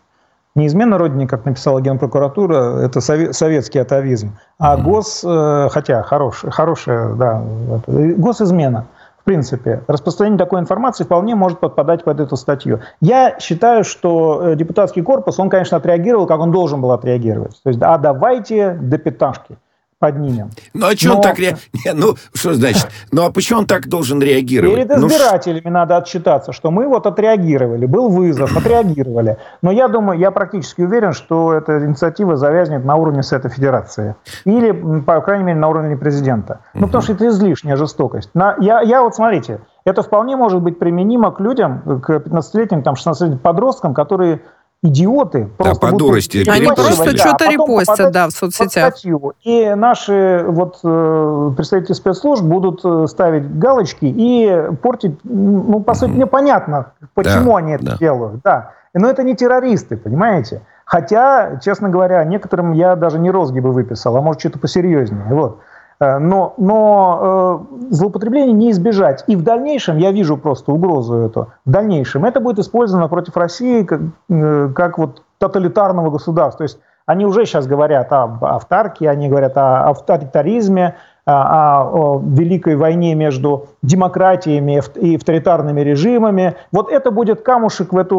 Не 0.54 0.66
измена 0.66 0.98
Родине, 0.98 1.26
как 1.26 1.44
написала 1.44 1.80
Генпрокуратура, 1.80 2.78
это 2.80 3.00
советский 3.00 3.78
атовизм, 3.78 4.36
а 4.58 4.76
гос, 4.76 5.24
хотя 5.70 6.02
хорош, 6.02 6.44
хорошая, 6.50 7.14
да, 7.14 7.42
госизмена. 7.86 8.84
В 9.22 9.24
принципе, 9.24 9.84
распространение 9.86 10.36
такой 10.36 10.58
информации 10.58 11.04
вполне 11.04 11.36
может 11.36 11.60
подпадать 11.60 12.02
под 12.02 12.18
эту 12.18 12.34
статью. 12.36 12.80
Я 13.00 13.38
считаю, 13.38 13.84
что 13.84 14.54
депутатский 14.54 15.02
корпус, 15.02 15.38
он, 15.38 15.48
конечно, 15.48 15.76
отреагировал, 15.76 16.26
как 16.26 16.40
он 16.40 16.50
должен 16.50 16.80
был 16.80 16.90
отреагировать. 16.90 17.60
То 17.62 17.68
есть, 17.70 17.80
а 17.80 17.98
давайте 17.98 18.72
до 18.72 18.98
пятнашки 18.98 19.56
поднимем. 20.02 20.50
Ну 20.74 20.86
а 20.86 20.96
что 20.96 21.10
Но... 21.10 21.14
он 21.14 21.22
так 21.22 21.38
ре... 21.38 21.56
Ну, 21.94 22.16
что 22.34 22.54
значит? 22.54 22.88
Ну 23.12 23.24
а 23.24 23.30
почему 23.30 23.60
он 23.60 23.66
так 23.66 23.86
должен 23.88 24.20
реагировать? 24.20 24.74
Перед 24.74 24.88
ну, 24.98 25.06
избирателями 25.06 25.62
ну, 25.66 25.70
надо 25.70 25.96
отчитаться, 25.96 26.52
что 26.52 26.72
мы 26.72 26.88
вот 26.88 27.06
отреагировали, 27.06 27.86
был 27.86 28.08
вызов, 28.08 28.56
отреагировали. 28.56 29.36
Но 29.62 29.70
я 29.70 29.86
думаю, 29.86 30.18
я 30.18 30.32
практически 30.32 30.80
уверен, 30.80 31.12
что 31.12 31.52
эта 31.52 31.86
инициатива 31.86 32.36
завязнет 32.36 32.84
на 32.84 32.96
уровне 32.96 33.22
Совета 33.22 33.48
Федерации. 33.48 34.16
Или, 34.44 34.72
по 34.72 35.20
крайней 35.20 35.44
мере, 35.44 35.60
на 35.60 35.68
уровне 35.68 35.96
президента. 35.96 36.62
Ну, 36.74 36.86
потому 36.86 37.02
что 37.02 37.12
это 37.12 37.28
излишняя 37.28 37.76
жестокость. 37.76 38.30
На, 38.34 38.56
я, 38.58 38.80
я 38.80 39.02
вот, 39.02 39.14
смотрите, 39.14 39.60
это 39.84 40.02
вполне 40.02 40.34
может 40.34 40.60
быть 40.62 40.80
применимо 40.80 41.30
к 41.30 41.38
людям, 41.38 42.00
к 42.02 42.10
15-летним, 42.10 42.82
там, 42.82 42.94
16-летним 42.94 43.38
подросткам, 43.38 43.94
которые 43.94 44.40
идиоты. 44.82 45.48
Просто 45.56 45.80
да, 45.80 45.92
по 45.92 45.96
дурости. 45.96 46.48
Они 46.48 46.66
просто 46.66 47.16
что-то 47.16 47.46
а 47.46 47.52
репостят, 47.52 48.12
да, 48.12 48.28
в 48.28 48.32
соцсетях. 48.32 48.94
И 49.42 49.74
наши 49.76 50.44
вот 50.46 50.80
э, 50.82 51.52
представители 51.56 51.92
спецслужб 51.92 52.42
будут 52.42 52.80
э, 52.84 53.06
ставить 53.06 53.58
галочки 53.58 54.04
и 54.04 54.70
портить, 54.82 55.18
ну, 55.24 55.80
по 55.80 55.94
сути, 55.94 56.12
непонятно, 56.12 56.92
почему 57.14 57.52
да, 57.52 57.58
они 57.58 57.72
это 57.72 57.84
да. 57.84 57.96
делают. 57.96 58.40
Да. 58.42 58.72
Но 58.94 59.08
это 59.08 59.22
не 59.22 59.34
террористы, 59.34 59.96
понимаете? 59.96 60.62
Хотя, 60.84 61.58
честно 61.62 61.88
говоря, 61.88 62.22
некоторым 62.24 62.72
я 62.72 62.96
даже 62.96 63.18
не 63.18 63.30
розги 63.30 63.60
бы 63.60 63.72
выписал, 63.72 64.16
а 64.16 64.20
может, 64.20 64.40
что-то 64.40 64.58
посерьезнее. 64.58 65.24
Вот. 65.30 65.60
Э, 66.02 66.18
но, 66.18 66.54
но 66.56 67.64
э, 67.80 67.90
злоупотребление 67.90 68.52
не 68.52 68.72
избежать. 68.72 69.22
И 69.28 69.36
в 69.36 69.44
дальнейшем, 69.44 69.98
я 69.98 70.10
вижу 70.10 70.36
просто 70.36 70.72
угрозу 70.72 71.18
эту, 71.18 71.52
в 71.64 71.70
дальнейшем 71.70 72.24
это 72.24 72.40
будет 72.40 72.58
использовано 72.58 73.08
против 73.08 73.36
России 73.36 73.84
как, 73.84 74.00
э, 74.28 74.70
как 74.74 74.98
вот 74.98 75.22
тоталитарного 75.38 76.10
государства. 76.10 76.58
То 76.58 76.64
есть 76.64 76.80
они 77.06 77.24
уже 77.24 77.46
сейчас 77.46 77.68
говорят 77.68 78.12
об 78.12 78.44
автарке, 78.44 79.08
они 79.08 79.28
говорят 79.28 79.56
о 79.56 79.90
авторитаризме, 79.90 80.96
о, 81.24 82.16
о 82.16 82.22
великой 82.24 82.76
войне 82.76 83.14
между 83.14 83.68
демократиями 83.82 84.82
и 84.96 85.16
авторитарными 85.16 85.80
режимами. 85.80 86.56
Вот 86.72 86.90
это 86.90 87.10
будет 87.10 87.42
камушек 87.42 87.92
в 87.92 87.98
эту 87.98 88.16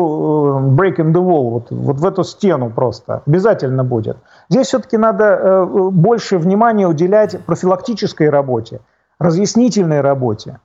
break 0.78 0.98
in 0.98 1.12
the 1.12 1.22
wall, 1.22 1.50
вот, 1.50 1.68
вот 1.72 1.98
в 1.98 2.06
эту 2.06 2.24
стену 2.24 2.70
просто. 2.70 3.22
Обязательно 3.26 3.84
будет. 3.84 4.18
Здесь 4.50 4.68
все-таки 4.68 4.98
надо 4.98 5.26
э, 5.26 5.66
больше 5.92 6.38
внимания 6.38 6.88
уделять 6.88 7.40
профилактической 7.46 8.30
работе, 8.30 8.80
разъяснительной 9.20 10.02
работе. 10.02 10.60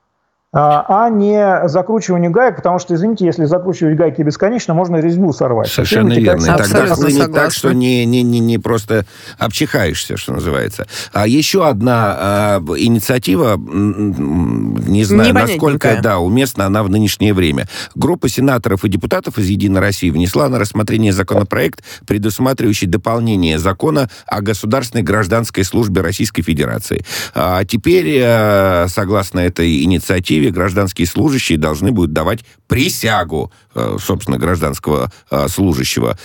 А, 0.51 1.05
а 1.07 1.11
не 1.11 1.69
закручиванию 1.69 2.31
гаек, 2.31 2.57
потому 2.57 2.79
что, 2.79 2.95
извините, 2.95 3.27
если 3.27 3.45
закручивать 3.45 3.99
гайки 3.99 4.23
бесконечно, 4.23 4.73
можно 4.73 4.97
резьбу 4.97 5.35
сорвать. 5.35 5.69
Совершенно 5.69 6.15
верно. 6.15 6.43
И 6.43 6.57
тогда 6.57 6.87
хлынет 6.87 7.35
так, 7.35 7.53
что 7.53 7.75
не, 7.75 8.07
не, 8.07 8.23
не, 8.23 8.41
не 8.41 8.57
просто 8.57 9.05
обчихаешься, 9.37 10.17
что 10.17 10.33
называется. 10.33 10.87
А 11.13 11.27
еще 11.27 11.69
одна 11.69 12.17
а, 12.19 12.59
инициатива, 12.79 13.59
не 13.59 15.05
знаю, 15.05 15.35
насколько 15.35 16.01
да, 16.03 16.19
уместна 16.19 16.65
она 16.65 16.83
в 16.83 16.89
нынешнее 16.89 17.35
время. 17.35 17.69
Группа 17.95 18.31
сенаторов 18.31 18.87
и 18.87 18.89
депутатов 18.89 19.37
из 19.37 19.49
«Единой 19.49 19.83
России» 19.83 20.09
внесла 20.09 20.49
на 20.49 20.59
рассмотрение 20.59 21.13
законопроект, 21.13 21.85
предусматривающий 22.07 22.87
дополнение 22.87 23.59
закона 23.59 24.09
о 24.27 24.41
государственной 24.41 25.03
гражданской 25.03 25.63
службе 25.63 26.01
Российской 26.01 26.41
Федерации. 26.41 27.05
А 27.35 27.67
теперь, 27.67 28.19
э, 28.19 28.87
согласно 28.89 29.41
этой 29.41 29.85
инициативе, 29.85 30.38
перспективе 30.39 30.51
гражданские 30.51 31.07
служащие 31.07 31.59
должны 31.59 31.93
будут 31.93 32.13
давать 32.13 32.45
присягу, 32.67 33.53
э, 33.75 33.97
собственно, 34.01 34.39
гражданского 34.39 35.11
э, 35.31 35.49
служащего. 35.49 36.19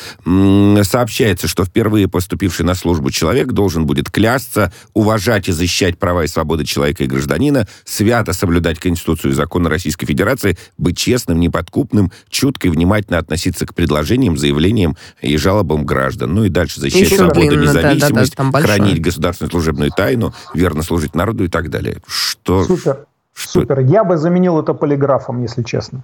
Сообщается, 0.83 1.47
что 1.47 1.65
впервые 1.65 2.07
поступивший 2.07 2.65
на 2.65 2.75
службу 2.75 3.11
человек 3.11 3.51
должен 3.51 3.85
будет 3.85 4.09
клясться, 4.09 4.71
уважать 4.93 5.47
и 5.47 5.51
защищать 5.51 5.97
права 5.97 6.23
и 6.23 6.27
свободы 6.27 6.65
человека 6.65 7.03
и 7.03 7.07
гражданина, 7.07 7.67
свято 7.85 8.33
соблюдать 8.33 8.79
Конституцию 8.79 9.31
и 9.31 9.35
законы 9.35 9.69
Российской 9.69 10.05
Федерации, 10.05 10.57
быть 10.77 10.97
честным, 10.97 11.39
неподкупным, 11.39 12.11
чутко 12.29 12.67
и 12.67 12.71
внимательно 12.71 13.17
относиться 13.17 13.65
к 13.65 13.73
предложениям, 13.73 14.37
заявлениям 14.37 14.97
и 15.21 15.37
жалобам 15.37 15.85
граждан. 15.85 16.33
Ну 16.33 16.43
и 16.43 16.49
дальше 16.49 16.79
защищать 16.79 17.07
Еще, 17.07 17.17
свободу, 17.17 17.39
блин, 17.39 17.61
независимость, 17.61 18.35
да, 18.35 18.43
да, 18.43 18.51
да, 18.51 18.61
хранить 18.61 19.01
государственную 19.01 19.51
служебную 19.51 19.91
тайну, 19.91 20.33
верно 20.53 20.83
служить 20.83 21.15
народу 21.15 21.45
и 21.45 21.47
так 21.47 21.69
далее. 21.69 22.01
Что... 22.07 22.65
Супер. 22.65 23.05
Супер. 23.33 23.79
Я 23.79 24.03
бы 24.03 24.17
заменил 24.17 24.59
это 24.59 24.73
полиграфом, 24.73 25.41
если 25.41 25.63
честно. 25.63 26.03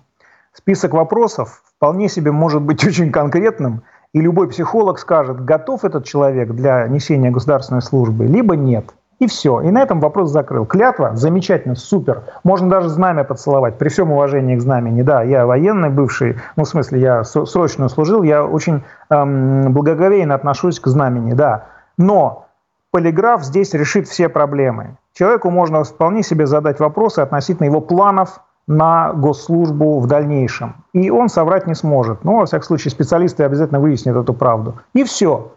Список 0.54 0.94
вопросов 0.94 1.62
вполне 1.76 2.10
себе 2.10 2.32
может 2.32 2.62
быть 2.62 2.84
очень 2.88 3.12
конкретным 3.12 3.84
И 4.14 4.22
любой 4.22 4.50
психолог 4.50 5.00
скажет, 5.00 5.44
готов 5.46 5.86
этот 5.86 6.06
человек 6.06 6.52
для 6.52 6.88
несения 6.88 7.32
государственной 7.32 7.82
службы, 7.82 8.26
либо 8.26 8.56
нет. 8.56 8.86
И 9.20 9.28
все. 9.28 9.62
И 9.62 9.70
на 9.70 9.82
этом 9.82 10.00
вопрос 10.00 10.32
закрыл. 10.32 10.66
Клятва 10.66 11.16
замечательно, 11.16 11.76
супер. 11.76 12.24
Можно 12.44 12.70
даже 12.70 12.88
знамя 12.88 13.26
поцеловать, 13.26 13.78
при 13.78 13.90
всем 13.90 14.12
уважении 14.12 14.56
к 14.56 14.62
знамени. 14.62 15.02
Да, 15.02 15.24
я 15.24 15.46
военный 15.46 15.90
бывший, 15.90 16.38
ну, 16.56 16.64
в 16.64 16.68
смысле, 16.70 17.02
я 17.02 17.24
срочно 17.26 17.90
служил, 17.90 18.24
я 18.24 18.46
очень 18.46 18.84
эм, 19.10 19.74
благоговейно 19.74 20.36
отношусь 20.36 20.80
к 20.80 20.88
знамени, 20.88 21.34
да. 21.34 21.66
Но 21.98 22.48
полиграф 22.92 23.44
здесь 23.44 23.74
решит 23.74 24.08
все 24.08 24.30
проблемы. 24.30 24.96
Человеку 25.20 25.50
можно 25.50 25.84
вполне 25.84 26.24
себе 26.24 26.48
задать 26.48 26.80
вопросы 26.80 27.20
относительно 27.20 27.66
его 27.66 27.82
планов 27.82 28.40
на 28.68 29.12
госслужбу 29.12 30.00
в 30.00 30.08
дальнейшем. 30.08 30.86
И 30.94 31.10
он 31.10 31.28
соврать 31.28 31.68
не 31.68 31.76
сможет. 31.76 32.24
Но, 32.24 32.38
во 32.38 32.46
всяком 32.46 32.64
случае, 32.64 32.92
специалисты 32.92 33.44
обязательно 33.44 33.82
выяснят 33.82 34.16
эту 34.16 34.34
правду. 34.34 34.80
И 34.94 35.04
все. 35.04 35.52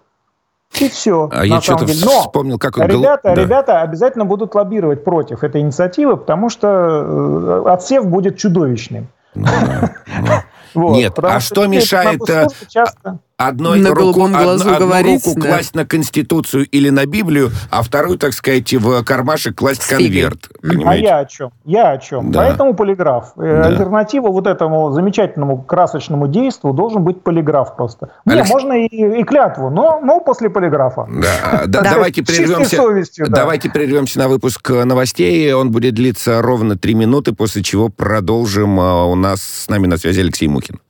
И 0.80 0.88
все. 0.88 1.30
А 1.32 1.46
я 1.46 1.60
что-то 1.60 1.84
Но 1.84 2.22
вспомнил, 2.22 2.58
как 2.58 2.76
он... 2.76 2.88
Ребята, 2.88 3.34
да. 3.36 3.40
ребята 3.40 3.82
обязательно 3.82 4.24
будут 4.24 4.52
лоббировать 4.56 5.04
против 5.04 5.44
этой 5.44 5.60
инициативы, 5.60 6.16
потому 6.16 6.48
что 6.48 6.66
э, 6.66 7.70
отсев 7.70 8.04
будет 8.06 8.38
чудовищным. 8.38 9.06
Ну, 9.36 9.44
да, 9.44 9.94
ну. 10.22 10.26
Вот, 10.74 10.96
Нет, 10.96 11.18
а 11.22 11.38
что 11.38 11.66
мешает 11.66 12.28
э, 12.28 12.48
часто... 12.66 13.18
одной 13.46 13.80
на 13.80 13.94
руку, 13.94 14.28
глазу 14.28 14.68
одну, 14.68 14.86
говорить, 14.86 15.20
одну 15.22 15.32
руку 15.32 15.40
да. 15.40 15.48
класть 15.48 15.74
на 15.74 15.86
Конституцию 15.86 16.66
или 16.66 16.90
на 16.90 17.06
Библию, 17.06 17.50
а 17.70 17.82
вторую, 17.82 18.18
так 18.18 18.32
сказать, 18.32 18.72
в 18.72 19.02
кармашек 19.04 19.56
класть 19.56 19.86
конверт? 19.86 20.48
Понимаете? 20.60 21.06
А 21.06 21.10
я 21.10 21.18
о 21.18 21.24
чем? 21.26 21.52
Я 21.64 21.90
о 21.92 21.98
чем? 21.98 22.30
Да. 22.32 22.40
Поэтому 22.40 22.74
полиграф. 22.74 23.32
Э, 23.36 23.62
да. 23.62 23.68
Альтернатива 23.68 24.28
вот 24.28 24.46
этому 24.46 24.92
замечательному 24.92 25.62
красочному 25.62 26.28
действу 26.28 26.72
должен 26.72 27.04
быть 27.04 27.22
полиграф 27.22 27.76
просто. 27.76 28.10
Алекс... 28.24 28.48
Не, 28.48 28.54
можно 28.54 28.72
и, 28.72 29.20
и 29.20 29.24
клятву, 29.24 29.70
но, 29.70 30.00
но 30.02 30.20
после 30.20 30.50
полиграфа. 30.50 31.06
Да, 31.08 31.62
да, 31.66 31.82
давайте 31.82 32.22
прервемся. 32.22 32.76
Совестью, 32.76 33.26
да. 33.28 33.42
Давайте 33.42 33.70
прервемся 33.70 34.18
на 34.18 34.28
выпуск 34.28 34.70
новостей. 34.70 35.52
Он 35.52 35.70
будет 35.70 35.94
длиться 35.94 36.40
ровно 36.42 36.76
три 36.76 36.94
минуты, 36.94 37.32
после 37.32 37.62
чего 37.62 37.88
продолжим. 37.88 38.78
А, 38.80 39.04
у 39.06 39.14
нас 39.14 39.42
с 39.42 39.68
нами 39.68 39.86
на 39.86 39.96
связи 39.96 40.20
Алексей 40.20 40.48
Мухин. 40.48 40.80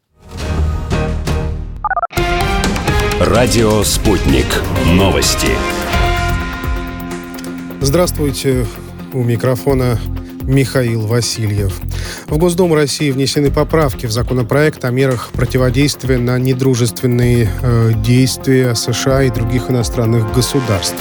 Радио 3.25 3.85
«Спутник». 3.85 4.47
Новости. 4.85 5.47
Здравствуйте. 7.81 8.67
У 9.13 9.23
микрофона 9.23 9.97
Михаил 10.43 11.07
Васильев. 11.07 11.81
В 12.27 12.37
Госдуму 12.37 12.75
России 12.75 13.13
внесены 13.13 13.53
поправки 13.53 14.07
в 14.07 14.11
законопроект 14.11 14.85
о 14.85 14.91
мерах 14.91 15.31
противодействия 15.35 16.19
на 16.19 16.37
недружественные 16.41 17.49
э, 17.63 17.93
действия 18.05 18.75
США 18.75 19.23
и 19.23 19.31
других 19.31 19.71
иностранных 19.71 20.35
государств. 20.35 21.01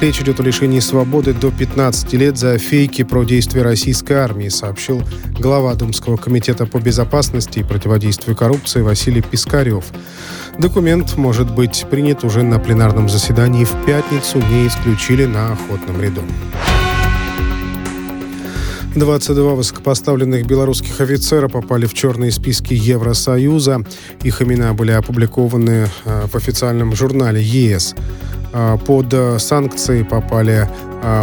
Речь 0.00 0.20
идет 0.20 0.38
о 0.38 0.44
лишении 0.44 0.78
свободы 0.78 1.34
до 1.34 1.50
15 1.50 2.12
лет 2.12 2.38
за 2.38 2.56
фейки 2.58 3.02
про 3.02 3.24
действия 3.24 3.62
российской 3.62 4.12
армии, 4.12 4.48
сообщил 4.48 5.02
глава 5.40 5.74
Думского 5.74 6.16
комитета 6.18 6.66
по 6.66 6.78
безопасности 6.78 7.58
и 7.58 7.64
противодействию 7.64 8.36
коррупции 8.36 8.80
Василий 8.80 9.22
Пискарев. 9.22 9.86
Документ 10.58 11.16
может 11.16 11.54
быть 11.54 11.86
принят 11.88 12.24
уже 12.24 12.42
на 12.42 12.58
пленарном 12.58 13.08
заседании 13.08 13.64
в 13.64 13.84
пятницу, 13.86 14.38
не 14.38 14.66
исключили 14.66 15.24
на 15.24 15.52
охотном 15.52 16.02
ряду. 16.02 16.22
22 18.96 19.54
высокопоставленных 19.54 20.46
белорусских 20.46 21.00
офицера 21.00 21.46
попали 21.46 21.86
в 21.86 21.94
черные 21.94 22.32
списки 22.32 22.74
Евросоюза. 22.74 23.84
Их 24.24 24.42
имена 24.42 24.74
были 24.74 24.90
опубликованы 24.90 25.86
э, 26.04 26.26
в 26.26 26.34
официальном 26.34 26.96
журнале 26.96 27.40
ЕС. 27.40 27.94
А, 28.52 28.78
под 28.78 29.12
э, 29.12 29.38
санкции 29.38 30.02
попали 30.02 30.68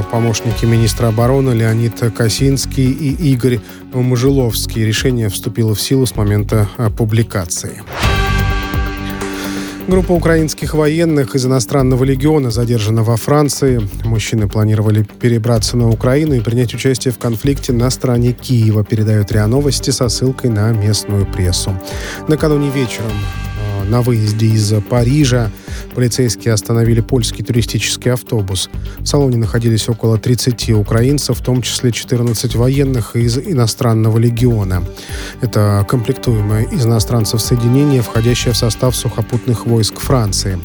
помощники 0.09 0.63
министра 0.63 1.07
обороны 1.07 1.51
Леонид 1.51 1.99
Косинский 2.15 2.89
и 2.89 3.33
Игорь 3.33 3.59
Мужиловский. 3.91 4.85
Решение 4.85 5.27
вступило 5.27 5.75
в 5.75 5.81
силу 5.81 6.05
с 6.05 6.15
момента 6.15 6.69
публикации. 6.97 7.81
Группа 9.87 10.13
украинских 10.13 10.73
военных 10.73 11.35
из 11.35 11.45
иностранного 11.45 12.03
легиона 12.03 12.49
задержана 12.49 13.03
во 13.03 13.17
Франции. 13.17 13.79
Мужчины 14.03 14.49
планировали 14.49 15.03
перебраться 15.03 15.77
на 15.77 15.89
Украину 15.89 16.33
и 16.33 16.39
принять 16.39 16.73
участие 16.73 17.13
в 17.13 17.19
конфликте 17.19 17.71
на 17.71 17.91
стороне 17.91 18.33
Киева, 18.33 18.83
передают 18.83 19.31
РИА 19.31 19.45
Новости 19.45 19.91
со 19.91 20.09
ссылкой 20.09 20.49
на 20.49 20.71
местную 20.71 21.27
прессу. 21.27 21.79
Накануне 22.27 22.71
вечером 22.71 23.11
на 23.89 24.01
выезде 24.01 24.47
из 24.47 24.73
Парижа 24.89 25.51
полицейские 25.93 26.53
остановили 26.53 27.01
польский 27.01 27.43
туристический 27.43 28.11
автобус. 28.11 28.69
В 28.99 29.05
салоне 29.05 29.37
находились 29.37 29.87
около 29.89 30.17
30 30.17 30.71
украинцев, 30.71 31.39
в 31.39 31.43
том 31.43 31.61
числе 31.61 31.91
14 31.91 32.55
военных 32.55 33.15
из 33.15 33.37
иностранного 33.37 34.17
легиона. 34.17 34.83
Это 35.41 35.85
комплектуемое 35.87 36.65
из 36.65 36.85
иностранцев 36.85 37.41
соединение, 37.41 38.01
входящее 38.01 38.53
в 38.53 38.57
состав 38.57 38.95
сухопутных 38.95 39.65
войск 39.65 39.99
Франции. 39.99 40.59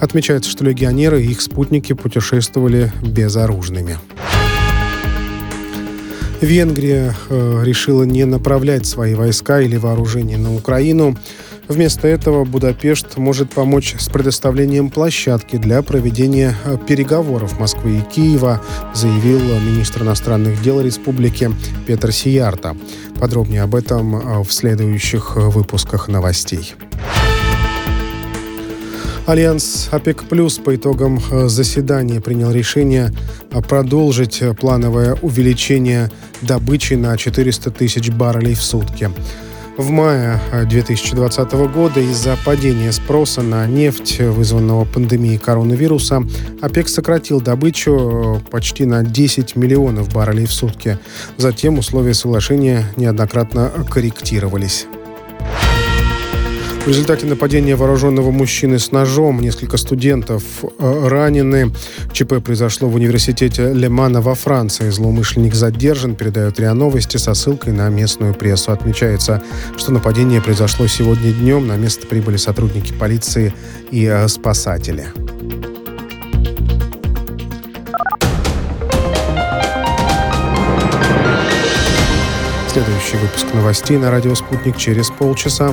Отмечается, 0.00 0.50
что 0.50 0.64
легионеры 0.64 1.22
и 1.22 1.30
их 1.30 1.40
спутники 1.40 1.92
путешествовали 1.92 2.92
безоружными. 3.02 3.98
Венгрия 6.40 7.14
э, 7.30 7.62
решила 7.64 8.02
не 8.02 8.24
направлять 8.24 8.86
свои 8.86 9.14
войска 9.14 9.60
или 9.60 9.76
вооружение 9.76 10.36
на 10.36 10.54
Украину. 10.54 11.16
Вместо 11.68 12.06
этого 12.08 12.44
Будапешт 12.44 13.16
может 13.16 13.50
помочь 13.50 13.96
с 13.98 14.08
предоставлением 14.08 14.90
площадки 14.90 15.56
для 15.56 15.80
проведения 15.82 16.54
э, 16.64 16.76
переговоров 16.86 17.58
Москвы 17.58 17.98
и 17.98 18.00
Киева, 18.02 18.60
заявил 18.94 19.40
министр 19.60 20.02
иностранных 20.02 20.60
дел 20.62 20.82
республики 20.82 21.50
Петер 21.86 22.12
Сийярто. 22.12 22.76
Подробнее 23.18 23.62
об 23.62 23.74
этом 23.74 24.14
э, 24.14 24.42
в 24.42 24.52
следующих 24.52 25.36
выпусках 25.36 26.08
новостей. 26.08 26.74
Альянс 29.26 29.88
ОПЕК 29.90 30.24
Плюс 30.24 30.58
по 30.58 30.76
итогам 30.76 31.18
э, 31.30 31.48
заседания 31.48 32.20
принял 32.20 32.50
решение 32.52 33.10
продолжить 33.68 34.42
плановое 34.60 35.16
увеличение 35.22 36.10
добычи 36.42 36.92
на 36.92 37.16
400 37.16 37.70
тысяч 37.70 38.10
баррелей 38.10 38.54
в 38.54 38.62
сутки. 38.62 39.10
В 39.76 39.90
мае 39.90 40.38
2020 40.52 41.52
э, 41.52 41.68
года 41.68 41.98
из-за 41.98 42.36
падения 42.44 42.92
спроса 42.92 43.42
на 43.42 43.66
нефть, 43.66 44.20
вызванного 44.20 44.84
пандемией 44.84 45.36
коронавируса, 45.36 46.22
ОПЕК 46.60 46.88
сократил 46.88 47.40
добычу 47.40 48.40
э, 48.46 48.50
почти 48.50 48.84
на 48.86 49.02
10 49.02 49.56
миллионов 49.56 50.12
баррелей 50.12 50.46
в 50.46 50.52
сутки. 50.52 50.98
Затем 51.38 51.78
условия 51.78 52.14
соглашения 52.14 52.84
неоднократно 52.96 53.72
корректировались. 53.90 54.86
В 56.84 56.88
результате 56.88 57.24
нападения 57.24 57.76
вооруженного 57.76 58.30
мужчины 58.30 58.78
с 58.78 58.92
ножом 58.92 59.40
несколько 59.40 59.78
студентов 59.78 60.42
э, 60.62 61.08
ранены. 61.08 61.72
ЧП 62.12 62.44
произошло 62.44 62.90
в 62.90 62.94
университете 62.96 63.72
Лемана 63.72 64.20
во 64.20 64.34
Франции. 64.34 64.90
Злоумышленник 64.90 65.54
задержан, 65.54 66.14
передают 66.14 66.60
РИА 66.60 66.74
Новости 66.74 67.16
со 67.16 67.32
ссылкой 67.32 67.72
на 67.72 67.88
местную 67.88 68.34
прессу. 68.34 68.70
Отмечается, 68.70 69.42
что 69.78 69.92
нападение 69.92 70.42
произошло 70.42 70.86
сегодня 70.86 71.32
днем. 71.32 71.66
На 71.66 71.78
место 71.78 72.06
прибыли 72.06 72.36
сотрудники 72.36 72.92
полиции 72.92 73.54
и 73.90 74.04
э, 74.04 74.28
спасатели. 74.28 75.06
Следующий 82.68 83.16
выпуск 83.16 83.46
новостей 83.54 83.96
на 83.96 84.10
радио 84.10 84.34
«Спутник» 84.34 84.76
через 84.76 85.08
полчаса. 85.08 85.72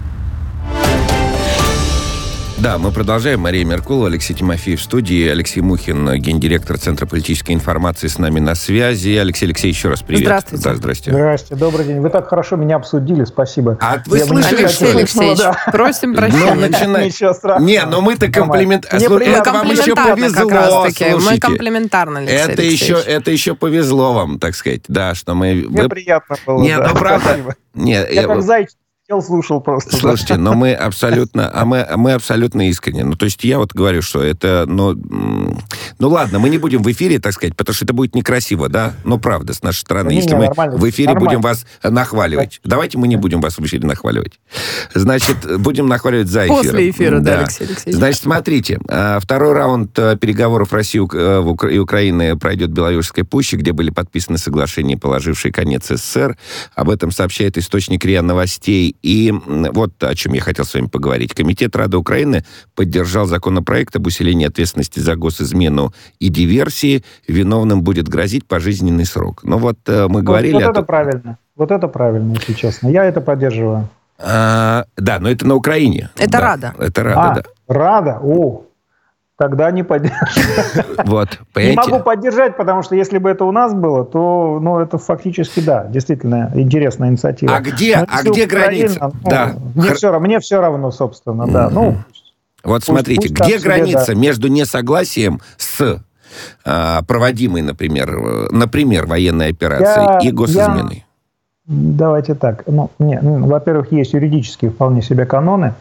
Да, 2.61 2.77
мы 2.77 2.91
продолжаем. 2.91 3.39
Мария 3.39 3.65
Меркулова, 3.65 4.05
Алексей 4.05 4.35
Тимофеев 4.35 4.79
в 4.79 4.83
студии, 4.83 5.27
Алексей 5.27 5.61
Мухин, 5.61 6.13
гендиректор 6.21 6.77
Центра 6.77 7.07
политической 7.07 7.53
информации 7.53 8.05
с 8.05 8.19
нами 8.19 8.39
на 8.39 8.53
связи. 8.53 9.15
Алексей 9.17 9.45
Алексей, 9.45 9.69
еще 9.69 9.89
раз 9.89 10.03
привет. 10.03 10.25
Здравствуйте. 10.25 10.63
Да, 10.63 10.75
здрасте. 10.75 11.11
Здрасте, 11.11 11.55
добрый 11.55 11.85
день. 11.87 12.01
Вы 12.01 12.11
так 12.11 12.27
хорошо 12.27 12.57
меня 12.57 12.75
обсудили, 12.75 13.23
спасибо. 13.23 13.79
А 13.81 13.97
вы 14.05 14.19
Я 14.19 14.25
слышали, 14.25 14.57
не 14.57 14.63
Алексей 14.65 14.85
что? 14.87 14.97
Алексеевич, 14.97 15.37
Да. 15.39 15.57
просим 15.71 16.11
Ну, 16.11 16.17
прощения. 16.17 16.53
начинай. 16.53 17.05
Ничего 17.07 17.33
страшного. 17.33 17.67
Не, 17.67 17.83
ну 17.85 18.01
мы-то 18.01 18.31
комплимент... 18.31 18.85
Мне 18.93 19.05
это 19.07 19.51
вам 19.53 19.65
еще 19.71 19.95
Комплиментарно 19.95 20.15
повезло, 20.15 20.49
как 20.49 20.51
раз-таки. 20.51 21.03
Мы 21.05 21.19
слушайте. 21.19 21.41
комплиментарно, 21.41 22.19
Алексей 22.19 22.37
Это 22.37 22.61
еще, 22.61 22.93
Алексеевич. 22.95 23.05
это 23.21 23.31
еще 23.31 23.55
повезло 23.55 24.13
вам, 24.13 24.37
так 24.37 24.53
сказать, 24.53 24.81
да, 24.87 25.15
что 25.15 25.33
мы... 25.33 25.55
Мне 25.67 25.83
вы- 25.83 25.89
приятно 25.89 26.35
было. 26.45 26.61
Нет, 26.61 26.77
да, 26.77 26.89
ну 26.89 26.95
правда... 26.95 27.25
спасибо. 27.25 27.55
Нет, 27.73 28.07
Я 28.11 28.21
я- 28.21 28.27
как 28.27 28.43
зайчик 28.43 28.75
сидел, 29.11 29.21
слушал 29.21 29.61
просто. 29.61 29.91
да. 29.91 29.97
Слушайте, 29.97 30.37
но 30.37 30.53
мы 30.53 30.73
абсолютно, 30.73 31.51
а 31.53 31.65
мы, 31.65 31.87
мы 31.97 32.13
абсолютно 32.13 32.69
искренне. 32.69 33.03
Ну, 33.03 33.15
то 33.15 33.25
есть 33.25 33.43
я 33.43 33.57
вот 33.59 33.73
говорю, 33.73 34.01
что 34.01 34.21
это, 34.23 34.65
ну, 34.67 34.95
ну 35.99 36.09
ладно, 36.09 36.39
мы 36.39 36.49
не 36.49 36.57
будем 36.57 36.81
в 36.81 36.91
эфире, 36.91 37.19
так 37.19 37.33
сказать, 37.33 37.55
потому 37.55 37.75
что 37.75 37.85
это 37.85 37.93
будет 37.93 38.15
некрасиво, 38.15 38.69
да? 38.69 38.93
Ну, 39.03 39.19
правда, 39.19 39.53
с 39.53 39.61
нашей 39.63 39.79
стороны. 39.79 40.09
Не, 40.09 40.17
Если 40.17 40.29
не, 40.29 40.35
мы 40.35 40.45
нормально, 40.45 40.77
в 40.77 40.89
эфире 40.89 41.09
нормально. 41.09 41.29
будем 41.29 41.41
вас 41.41 41.65
нахваливать. 41.83 42.61
Давайте 42.63 42.97
мы 42.97 43.07
не 43.07 43.17
будем 43.17 43.41
вас 43.41 43.57
в 43.57 43.65
эфире 43.65 43.87
нахваливать. 43.87 44.39
Значит, 44.93 45.59
будем 45.59 45.87
нахваливать 45.87 46.27
за 46.27 46.45
эфиром. 46.45 46.57
После 46.57 46.89
эфира, 46.89 47.19
да, 47.19 47.39
Алексей 47.39 47.65
Алексеевич. 47.65 47.97
Значит, 47.97 48.21
смотрите, 48.21 48.79
а, 48.87 49.19
второй 49.19 49.53
раунд 49.53 49.97
э, 49.99 50.17
переговоров 50.17 50.73
России 50.73 51.01
э, 51.13 51.73
и 51.73 51.77
Украины 51.77 52.37
пройдет 52.37 52.69
в 52.69 52.73
Беловежской 52.73 53.23
пуще, 53.23 53.57
где 53.57 53.73
были 53.73 53.89
подписаны 53.89 54.37
соглашения, 54.37 54.97
положившие 54.97 55.51
конец 55.51 55.87
СССР. 55.87 56.37
Об 56.75 56.89
этом 56.89 57.11
сообщает 57.11 57.57
источник 57.57 58.05
РИА 58.05 58.21
Новостей. 58.21 58.95
И 59.01 59.33
вот 59.47 59.91
о 60.03 60.13
чем 60.15 60.33
я 60.33 60.41
хотел 60.41 60.65
с 60.65 60.73
вами 60.73 60.87
поговорить. 60.87 61.33
Комитет 61.33 61.75
Рады 61.75 61.97
Украины 61.97 62.43
поддержал 62.75 63.25
законопроект 63.25 63.95
об 63.95 64.07
усилении 64.07 64.47
ответственности 64.47 64.99
за 64.99 65.15
госизмену 65.15 65.93
и 66.19 66.29
диверсии. 66.29 67.03
Виновным 67.27 67.81
будет 67.83 68.07
грозить 68.07 68.45
пожизненный 68.45 69.05
срок. 69.05 69.41
Ну 69.43 69.57
вот 69.57 69.77
э, 69.87 70.07
мы 70.07 70.15
Вот- 70.15 70.23
говорили... 70.23 70.53
Вот 70.53 70.63
о 70.63 70.65
это 70.65 70.73
том- 70.73 70.85
правильно. 70.85 71.37
Вот 71.55 71.71
это 71.71 71.87
правильно, 71.87 72.33
если 72.33 72.53
честно. 72.53 72.87
Я 72.89 73.05
это 73.05 73.21
поддерживаю. 73.21 73.89
А, 74.19 74.85
да, 74.97 75.19
но 75.19 75.29
это 75.29 75.47
на 75.47 75.55
Украине. 75.55 76.09
Это 76.17 76.31
Да, 76.33 76.39
Рада. 76.41 76.73
Это 76.77 77.03
Рада, 77.03 77.21
а, 77.21 77.35
да. 77.35 77.43
рада? 77.67 78.19
О, 78.21 78.63
тогда 79.41 79.71
не 79.71 79.81
поддерживаю. 79.81 80.85
Вот, 81.05 81.31
Не 81.31 81.37
понимаете? 81.53 81.91
могу 81.91 82.03
поддержать, 82.03 82.55
потому 82.57 82.83
что 82.83 82.95
если 82.95 83.17
бы 83.17 83.27
это 83.31 83.43
у 83.45 83.51
нас 83.51 83.73
было, 83.73 84.05
то 84.05 84.59
ну, 84.61 84.79
это 84.79 84.99
фактически, 84.99 85.61
да, 85.61 85.85
действительно 85.85 86.51
интересная 86.53 87.09
инициатива. 87.09 87.55
А 87.55 87.59
где- 87.59 87.97
Но 87.97 88.05
а 88.07 88.21
где 88.21 88.45
граница? 88.45 88.99
ну, 89.01 89.11
Да. 89.23 89.53
Мне, 89.73 89.89
Хр- 89.89 89.95
все, 89.95 90.11
равно- 90.11 90.27
мне 90.27 90.39
все 90.39 90.61
равно, 90.61 90.91
собственно, 90.91 91.47
да. 91.47 91.69
Ну, 91.71 91.95
Вот 92.63 92.83
смотрите, 92.83 93.29
пусть 93.29 93.33
где 93.41 93.57
себе, 93.57 93.69
граница 93.69 94.13
да. 94.13 94.13
между 94.13 94.47
несогласием 94.47 95.41
с 95.57 95.97
а, 96.63 97.01
проводимой, 97.01 97.61
например, 97.63 98.15
э, 98.15 98.47
например, 98.51 99.07
военной 99.07 99.49
операцией 99.49 100.05
Я- 100.23 100.29
и 100.29 100.31
госизменой? 100.31 101.03
Давайте 101.65 102.35
так. 102.35 102.63
Ну, 102.67 102.89
не, 102.99 103.19
ну, 103.21 103.47
во-первых, 103.47 103.91
есть 103.91 104.13
юридические 104.13 104.69
вполне 104.71 105.01
себе 105.01 105.25
каноны. 105.25 105.73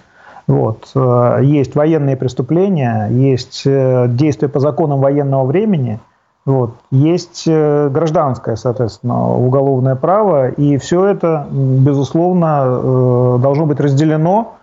Вот. 0.51 0.91
э, 0.97 1.39
Есть 1.43 1.77
военные 1.77 2.17
преступления, 2.17 3.07
есть 3.09 3.63
э, 3.65 4.07
действия 4.09 4.49
по 4.49 4.59
законам 4.59 4.99
военного 5.01 5.45
времени, 5.45 6.01
вот. 6.45 6.75
есть 6.91 7.45
э, 7.47 7.89
гражданское, 7.89 8.57
соответственно, 8.57 9.33
уголовное 9.37 9.95
право, 9.95 10.49
и 10.49 10.77
все 10.79 11.07
это, 11.07 11.47
безусловно, 11.53 13.39
должно 13.39 13.67
быть 13.67 13.79
разделено 13.79 14.55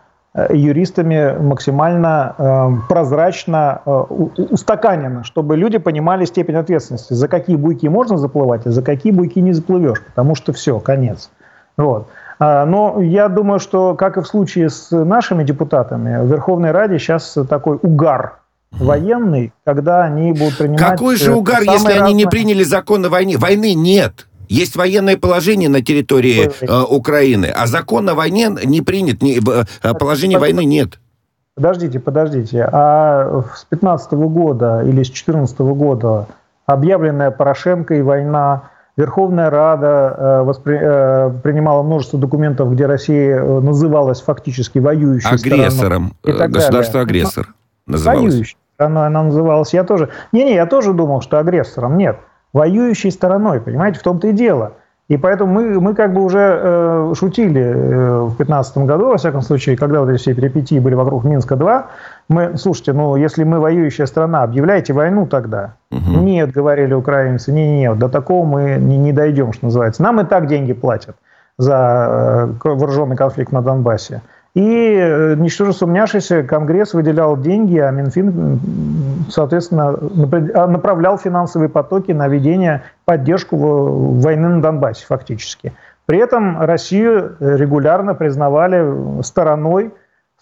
юристами 0.49 1.35
максимально 1.39 2.75
прозрачно, 2.89 3.81
устаканено, 3.87 5.23
чтобы 5.23 5.55
люди 5.55 5.77
понимали 5.79 6.25
степень 6.25 6.55
ответственности, 6.55 7.13
за 7.13 7.27
какие 7.27 7.55
буйки 7.55 7.87
можно 7.87 8.17
заплывать, 8.17 8.67
а 8.67 8.71
за 8.71 8.83
какие 8.83 9.13
буйки 9.13 9.39
не 9.39 9.53
заплывешь, 9.53 10.03
потому 10.03 10.35
что 10.35 10.51
все, 10.51 10.79
конец. 10.79 11.31
Вот. 11.77 12.07
А, 12.39 12.65
Но 12.65 13.01
я 13.01 13.29
думаю, 13.29 13.59
что, 13.59 13.95
как 13.95 14.17
и 14.17 14.21
в 14.21 14.27
случае 14.27 14.69
с 14.69 14.91
нашими 14.91 15.43
депутатами, 15.43 16.21
в 16.23 16.27
Верховной 16.27 16.71
Раде 16.71 16.99
сейчас 16.99 17.37
такой 17.49 17.79
угар 17.81 18.39
военный, 18.71 19.53
когда 19.65 20.03
они 20.03 20.33
будут 20.33 20.57
принимать... 20.57 20.81
Какой 20.81 21.15
же 21.15 21.31
э, 21.31 21.35
угар, 21.35 21.61
если 21.61 21.93
они 21.93 22.13
не 22.13 22.25
разные- 22.25 22.29
приняли 22.29 22.63
закон 22.63 23.05
о 23.05 23.09
войне? 23.09 23.37
Войны 23.37 23.73
нет. 23.73 24.27
Есть 24.49 24.75
военное 24.75 25.17
положение 25.17 25.67
на 25.69 25.81
территории 25.81 26.49
э, 26.61 26.83
Украины, 26.89 27.47
а 27.47 27.67
закон 27.67 28.07
о 28.09 28.13
войне 28.13 28.49
не 28.65 28.81
принят, 28.81 29.21
не- 29.21 29.39
э, 29.39 29.93
положения 29.93 30.37
войны 30.37 30.63
нет. 30.63 30.99
Подождите, 31.55 31.99
подождите. 31.99 32.69
А 32.71 33.43
с 33.55 33.65
15 33.65 34.11
года 34.13 34.83
или 34.85 35.01
с 35.01 35.09
14 35.09 35.57
года 35.59 36.27
объявленная 36.67 37.31
Порошенко 37.31 37.95
и 37.95 38.01
война, 38.01 38.69
Верховная 38.97 39.51
Рада 39.51 40.15
э, 40.17 40.41
воспри- 40.43 40.79
э, 40.81 41.31
принимала 41.43 41.83
множество 41.83 42.19
документов, 42.19 42.71
где 42.73 42.87
Россия 42.87 43.37
э, 43.39 43.59
называлась 43.59 44.21
фактически 44.21 44.79
воюющей. 44.79 45.29
Агрессором. 45.29 46.13
и 46.23 46.31
так 46.33 46.49
э, 46.49 46.53
Государство 46.53 46.93
далее. 46.99 47.05
агрессор 47.21 47.47
называлось. 47.85 48.33
Воюющей 48.33 48.57
стороной 48.75 49.05
она 49.07 49.23
называлась. 49.23 49.73
Я 49.73 49.83
тоже... 49.83 50.09
Не-не, 50.31 50.55
я 50.55 50.65
тоже 50.65 50.93
думал, 50.93 51.21
что 51.21 51.37
агрессором. 51.39 51.95
Нет. 51.97 52.17
Воюющей 52.53 53.11
стороной, 53.11 53.61
понимаете, 53.61 53.99
в 53.99 54.03
том-то 54.03 54.29
и 54.29 54.31
дело. 54.31 54.73
И 55.09 55.15
поэтому 55.15 55.53
мы, 55.53 55.79
мы 55.79 55.93
как 55.95 56.13
бы 56.13 56.21
уже 56.21 56.59
э, 56.61 57.13
шутили 57.15 57.61
э, 57.61 58.19
в 58.23 58.35
2015 58.35 58.77
году, 58.79 59.05
во 59.07 59.17
всяком 59.17 59.41
случае, 59.41 59.77
когда 59.77 60.01
вот 60.01 60.09
эти 60.09 60.19
все 60.19 60.33
перипетии 60.33 60.79
были 60.79 60.95
вокруг 60.95 61.23
Минска-2, 61.23 61.85
мы, 62.29 62.57
слушайте, 62.57 62.93
ну, 62.93 63.15
если 63.15 63.43
мы 63.43 63.59
воюющая 63.59 64.05
страна, 64.05 64.43
объявляйте 64.43 64.93
войну 64.93 65.25
тогда. 65.25 65.75
Мгм. 65.91 66.25
Нет, 66.25 66.51
говорили 66.51 66.93
украинцы, 66.93 67.51
не, 67.51 67.79
не, 67.79 67.93
до 67.93 68.09
такого 68.09 68.45
мы 68.45 68.77
не, 68.77 68.97
не 68.97 69.13
дойдем, 69.13 69.53
что 69.53 69.65
называется. 69.65 70.03
Нам 70.03 70.19
и 70.19 70.25
так 70.25 70.47
деньги 70.47 70.73
платят 70.73 71.15
за 71.57 72.53
э, 72.63 72.67
вооруженный 72.67 73.15
конфликт 73.15 73.51
на 73.51 73.61
Донбассе. 73.61 74.21
И, 74.53 74.95
э, 74.99 75.35
ничтоже 75.35 75.71
сумняшися, 75.71 76.43
Конгресс 76.43 76.93
выделял 76.93 77.37
деньги, 77.37 77.77
а 77.77 77.91
Минфин, 77.91 78.59
соответственно, 79.29 79.97
а, 80.53 80.67
направлял 80.67 81.17
финансовые 81.17 81.69
потоки 81.69 82.11
на 82.11 82.27
ведение, 82.27 82.81
поддержку 83.05 83.55
войны 83.55 84.49
на 84.49 84.61
Донбассе 84.61 85.05
фактически. 85.05 85.73
При 86.07 86.19
этом 86.19 86.59
Россию 86.59 87.35
э, 87.39 87.55
регулярно 87.57 88.15
признавали 88.15 89.21
стороной, 89.21 89.93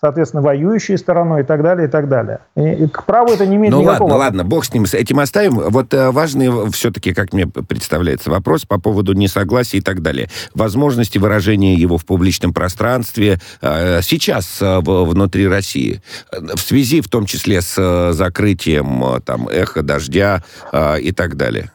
соответственно, 0.06 0.44
воюющей 0.44 1.00
стороной 1.00 1.42
и 1.42 1.44
так 1.44 1.64
далее, 1.64 1.88
и 1.88 1.90
так 1.90 2.08
далее. 2.08 2.38
И, 2.56 2.62
и 2.62 2.88
к 2.88 3.06
праву 3.06 3.32
это 3.34 3.48
не 3.48 3.56
имеет 3.56 3.74
Ну 3.74 3.82
никакого 3.82 4.12
ладно, 4.12 4.18
ладно, 4.18 4.44
бог 4.44 4.64
с 4.64 4.72
ним, 4.72 4.86
с 4.86 4.94
этим 4.94 5.20
оставим. 5.20 5.56
Вот 5.56 5.96
э, 5.96 6.12
важный 6.12 6.70
все-таки, 6.70 7.12
как 7.12 7.34
мне 7.34 7.48
представляется, 7.48 8.30
вопрос 8.30 8.66
по 8.66 8.80
поводу 8.80 9.14
несогласия 9.14 9.80
и 9.80 9.82
так 9.82 10.04
далее. 10.04 10.30
Возможности 10.54 11.18
выражения 11.18 11.74
его 11.74 11.98
в 11.98 12.06
публичном 12.06 12.54
пространстве 12.54 13.40
э, 13.64 14.02
сейчас 14.04 14.62
э, 14.62 14.80
внутри 14.80 15.48
России. 15.48 16.04
Э, 16.32 16.38
В 16.54 16.60
связи 16.60 17.02
в 17.02 17.10
том 17.10 17.26
числе 17.26 17.62
с 17.62 17.74
э, 17.76 18.12
закрытием 18.14 19.04
э, 19.04 19.22
там 19.22 19.48
эхо, 19.48 19.82
дождя 19.82 20.44
э, 20.72 21.00
и 21.00 21.12
так 21.14 21.36
далее. 21.36 21.72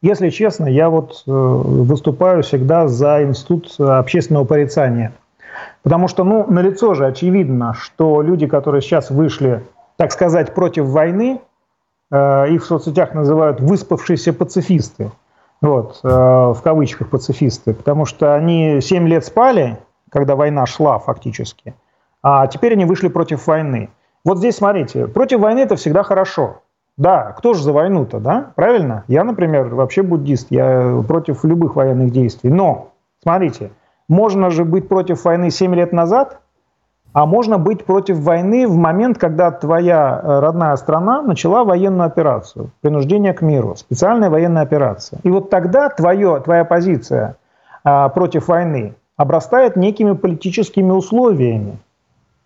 Если 0.00 0.30
честно, 0.30 0.66
я 0.66 0.90
вот 0.90 1.22
э, 1.28 1.30
выступаю 1.30 2.42
всегда 2.42 2.88
за 2.88 3.22
институт 3.22 3.72
э, 3.78 3.84
общественного 3.84 4.44
порицания. 4.44 5.12
Потому 5.82 6.08
что, 6.08 6.24
ну, 6.24 6.46
налицо 6.48 6.94
же 6.94 7.06
очевидно, 7.06 7.74
что 7.74 8.22
люди, 8.22 8.46
которые 8.46 8.82
сейчас 8.82 9.10
вышли, 9.10 9.62
так 9.96 10.12
сказать, 10.12 10.54
против 10.54 10.86
войны, 10.86 11.40
э, 12.10 12.48
их 12.50 12.62
в 12.62 12.66
соцсетях 12.66 13.14
называют 13.14 13.60
выспавшиеся 13.60 14.32
пацифисты. 14.32 15.10
Вот, 15.60 16.00
э, 16.02 16.08
в 16.08 16.58
кавычках 16.62 17.08
пацифисты. 17.08 17.72
Потому 17.72 18.04
что 18.04 18.34
они 18.34 18.80
7 18.80 19.06
лет 19.06 19.24
спали, 19.24 19.78
когда 20.10 20.36
война 20.36 20.66
шла 20.66 20.98
фактически, 20.98 21.74
а 22.22 22.46
теперь 22.46 22.72
они 22.72 22.84
вышли 22.84 23.08
против 23.08 23.46
войны. 23.46 23.88
Вот 24.24 24.38
здесь, 24.38 24.56
смотрите, 24.56 25.06
против 25.06 25.40
войны 25.40 25.60
это 25.60 25.76
всегда 25.76 26.02
хорошо. 26.02 26.62
Да, 26.96 27.32
кто 27.32 27.54
же 27.54 27.62
за 27.62 27.72
войну-то, 27.72 28.20
да? 28.20 28.52
Правильно? 28.54 29.04
Я, 29.08 29.24
например, 29.24 29.74
вообще 29.74 30.02
буддист, 30.02 30.48
я 30.50 31.02
против 31.08 31.42
любых 31.44 31.74
военных 31.74 32.12
действий. 32.12 32.50
Но, 32.50 32.90
смотрите, 33.22 33.70
можно 34.12 34.50
же 34.50 34.64
быть 34.64 34.88
против 34.88 35.24
войны 35.24 35.50
7 35.50 35.74
лет 35.74 35.92
назад, 35.92 36.40
а 37.14 37.26
можно 37.26 37.58
быть 37.58 37.84
против 37.84 38.18
войны 38.18 38.66
в 38.68 38.76
момент, 38.76 39.18
когда 39.18 39.50
твоя 39.50 40.20
э, 40.22 40.40
родная 40.40 40.76
страна 40.76 41.22
начала 41.22 41.64
военную 41.64 42.06
операцию, 42.06 42.70
принуждение 42.80 43.32
к 43.32 43.42
миру, 43.42 43.74
специальная 43.76 44.30
военная 44.30 44.62
операция. 44.62 45.18
И 45.22 45.30
вот 45.30 45.50
тогда 45.50 45.88
твое, 45.88 46.40
твоя 46.40 46.64
позиция 46.64 47.36
а, 47.84 48.08
против 48.10 48.48
войны 48.48 48.94
обрастает 49.16 49.76
некими 49.76 50.12
политическими 50.12 50.90
условиями. 50.90 51.78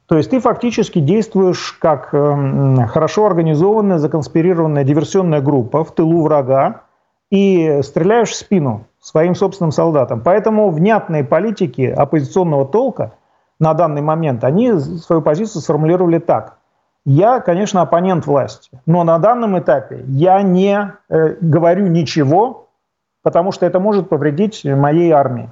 То 0.06 0.16
есть 0.16 0.30
ты 0.30 0.40
фактически 0.40 1.00
действуешь 1.00 1.72
как 1.80 2.14
эм, 2.14 2.86
хорошо 2.86 3.26
организованная, 3.26 3.98
законспирированная 3.98 4.84
диверсионная 4.84 5.40
группа 5.40 5.84
в 5.84 5.92
тылу 5.92 6.22
врага 6.22 6.82
и 7.30 7.80
стреляешь 7.82 8.30
в 8.30 8.36
спину 8.36 8.84
своим 9.06 9.36
собственным 9.36 9.70
солдатам. 9.70 10.20
Поэтому 10.20 10.70
внятные 10.70 11.22
политики 11.22 11.82
оппозиционного 11.82 12.66
толка 12.66 13.12
на 13.60 13.72
данный 13.72 14.02
момент, 14.02 14.42
они 14.42 14.72
свою 14.80 15.22
позицию 15.22 15.62
сформулировали 15.62 16.18
так. 16.18 16.56
Я, 17.04 17.38
конечно, 17.38 17.82
оппонент 17.82 18.26
власти, 18.26 18.68
но 18.84 19.04
на 19.04 19.20
данном 19.20 19.56
этапе 19.60 20.02
я 20.08 20.42
не 20.42 20.90
э, 21.08 21.36
говорю 21.40 21.86
ничего, 21.86 22.66
потому 23.22 23.52
что 23.52 23.64
это 23.64 23.78
может 23.78 24.08
повредить 24.08 24.64
моей 24.64 25.12
армии. 25.12 25.50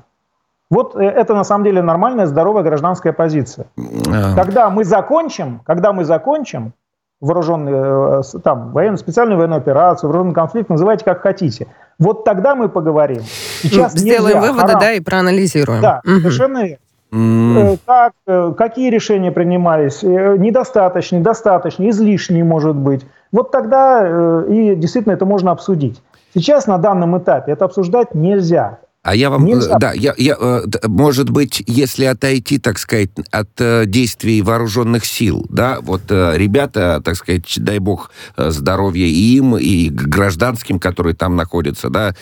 Вот 0.68 0.96
э, 0.96 1.04
это 1.04 1.36
на 1.36 1.44
самом 1.44 1.62
деле 1.62 1.80
нормальная, 1.80 2.26
здоровая 2.26 2.64
гражданская 2.64 3.12
позиция. 3.12 3.68
А. 3.78 4.34
Когда 4.34 4.68
мы 4.68 4.82
закончим, 4.82 5.60
когда 5.64 5.92
мы 5.92 6.04
закончим 6.04 6.72
вооруженные, 7.20 8.20
э, 8.20 8.38
там, 8.42 8.72
военно, 8.72 8.96
специальную 8.96 9.38
военную 9.38 9.58
операцию, 9.58 10.08
вооруженный 10.10 10.34
конфликт, 10.34 10.68
называйте 10.68 11.04
как 11.04 11.20
хотите. 11.22 11.66
Вот 11.98 12.24
тогда 12.24 12.54
мы 12.54 12.68
поговорим. 12.68 13.22
Сейчас 13.62 13.94
ну, 13.94 14.00
Сделаем 14.00 14.36
нельзя, 14.36 14.52
выводы, 14.52 14.66
харам. 14.66 14.80
да, 14.80 14.92
и 14.92 15.00
проанализируем. 15.00 15.82
Да, 15.82 16.00
угу. 16.04 16.16
совершенно 16.18 16.62
верно. 16.64 16.78
Mm. 17.12 17.78
Как, 17.86 18.56
какие 18.56 18.90
решения 18.90 19.30
принимались, 19.30 20.02
недостаточные, 20.02 21.22
достаточные, 21.22 21.90
излишние, 21.90 22.42
может 22.42 22.74
быть. 22.74 23.06
Вот 23.30 23.52
тогда 23.52 24.42
и 24.48 24.74
действительно 24.74 25.12
это 25.12 25.24
можно 25.24 25.52
обсудить. 25.52 26.02
Сейчас 26.34 26.66
на 26.66 26.78
данном 26.78 27.16
этапе 27.16 27.52
это 27.52 27.66
обсуждать 27.66 28.14
нельзя. 28.16 28.78
А 29.04 29.14
я 29.14 29.28
вам, 29.28 29.44
Нельзя. 29.44 29.76
да, 29.78 29.92
я, 29.92 30.14
я, 30.16 30.34
э, 30.40 30.62
может 30.84 31.28
быть, 31.28 31.62
если 31.66 32.06
отойти, 32.06 32.58
так 32.58 32.78
сказать, 32.78 33.10
от 33.30 33.50
э, 33.58 33.84
действий 33.84 34.40
вооруженных 34.40 35.04
сил, 35.04 35.44
да, 35.50 35.78
вот 35.82 36.04
э, 36.08 36.32
ребята, 36.38 37.02
так 37.04 37.16
сказать, 37.16 37.52
дай 37.58 37.80
бог 37.80 38.10
здоровья 38.38 39.04
им 39.04 39.58
и 39.58 39.90
гражданским, 39.90 40.80
которые 40.80 41.14
там 41.14 41.36
находятся, 41.36 41.90
да, 41.90 42.14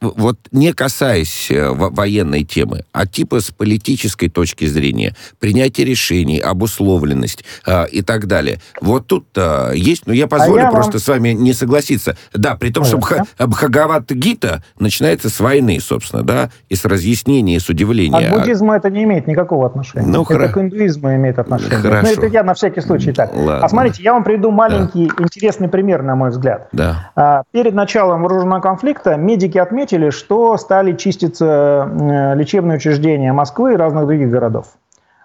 вот 0.00 0.38
не 0.50 0.74
касаясь 0.74 1.48
военной 1.50 2.44
темы, 2.44 2.84
а 2.92 3.06
типа 3.06 3.40
с 3.40 3.50
политической 3.50 4.28
точки 4.28 4.66
зрения, 4.66 5.16
принятие 5.38 5.86
решений, 5.86 6.40
обусловленность 6.40 7.44
и 7.90 8.02
так 8.02 8.26
далее. 8.26 8.60
Вот 8.82 9.06
тут 9.06 9.26
есть, 9.74 10.06
но 10.06 10.12
я 10.12 10.26
позволю 10.26 10.62
а 10.62 10.64
я 10.66 10.70
просто 10.70 10.92
вам... 10.92 11.00
с 11.00 11.08
вами 11.08 11.30
не 11.30 11.54
согласиться. 11.54 12.18
Да, 12.34 12.56
при 12.56 12.70
том, 12.70 12.84
что 12.84 13.00
Бхагават 13.38 14.10
Гита 14.10 14.62
начинает 14.78 15.21
с 15.28 15.40
войны, 15.40 15.78
собственно, 15.80 16.22
да, 16.22 16.50
и 16.68 16.74
с 16.74 16.84
разъяснения, 16.84 17.56
и 17.56 17.58
с 17.58 17.68
удивления. 17.68 18.28
От 18.28 18.40
буддизма 18.40 18.76
это 18.76 18.90
не 18.90 19.04
имеет 19.04 19.26
никакого 19.26 19.66
отношения. 19.66 20.06
Ну, 20.06 20.22
это 20.22 20.34
хра... 20.34 20.48
к 20.48 20.58
индуизму 20.58 21.14
имеет 21.14 21.38
отношение. 21.38 21.78
Хорошо. 21.78 22.06
Ну, 22.06 22.12
это 22.12 22.26
я 22.26 22.42
на 22.42 22.54
всякий 22.54 22.80
случай 22.80 23.12
так. 23.12 23.32
Ладно. 23.34 23.64
А 23.64 23.68
смотрите, 23.68 24.02
я 24.02 24.12
вам 24.12 24.24
приведу 24.24 24.50
маленький 24.50 25.10
да. 25.16 25.24
интересный 25.24 25.68
пример, 25.68 26.02
на 26.02 26.14
мой 26.14 26.30
взгляд. 26.30 26.68
Да. 26.72 27.10
А, 27.16 27.42
перед 27.52 27.74
началом 27.74 28.22
вооруженного 28.22 28.60
конфликта 28.60 29.16
медики 29.16 29.58
отметили, 29.58 30.10
что 30.10 30.56
стали 30.56 30.92
чиститься 30.96 31.88
э, 31.88 32.34
лечебные 32.34 32.76
учреждения 32.78 33.32
Москвы 33.32 33.74
и 33.74 33.76
разных 33.76 34.06
других 34.06 34.30
городов. 34.30 34.66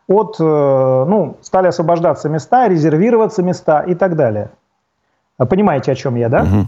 От, 0.07 0.37
э, 0.39 0.43
ну, 0.43 1.37
стали 1.41 1.67
освобождаться 1.67 2.29
места, 2.29 2.67
резервироваться 2.67 3.43
места 3.43 3.81
и 3.81 3.95
так 3.95 4.15
далее. 4.15 4.49
Понимаете, 5.37 5.91
о 5.91 5.95
чем 5.95 6.15
я, 6.15 6.29
да? 6.29 6.43
Угу. 6.43 6.67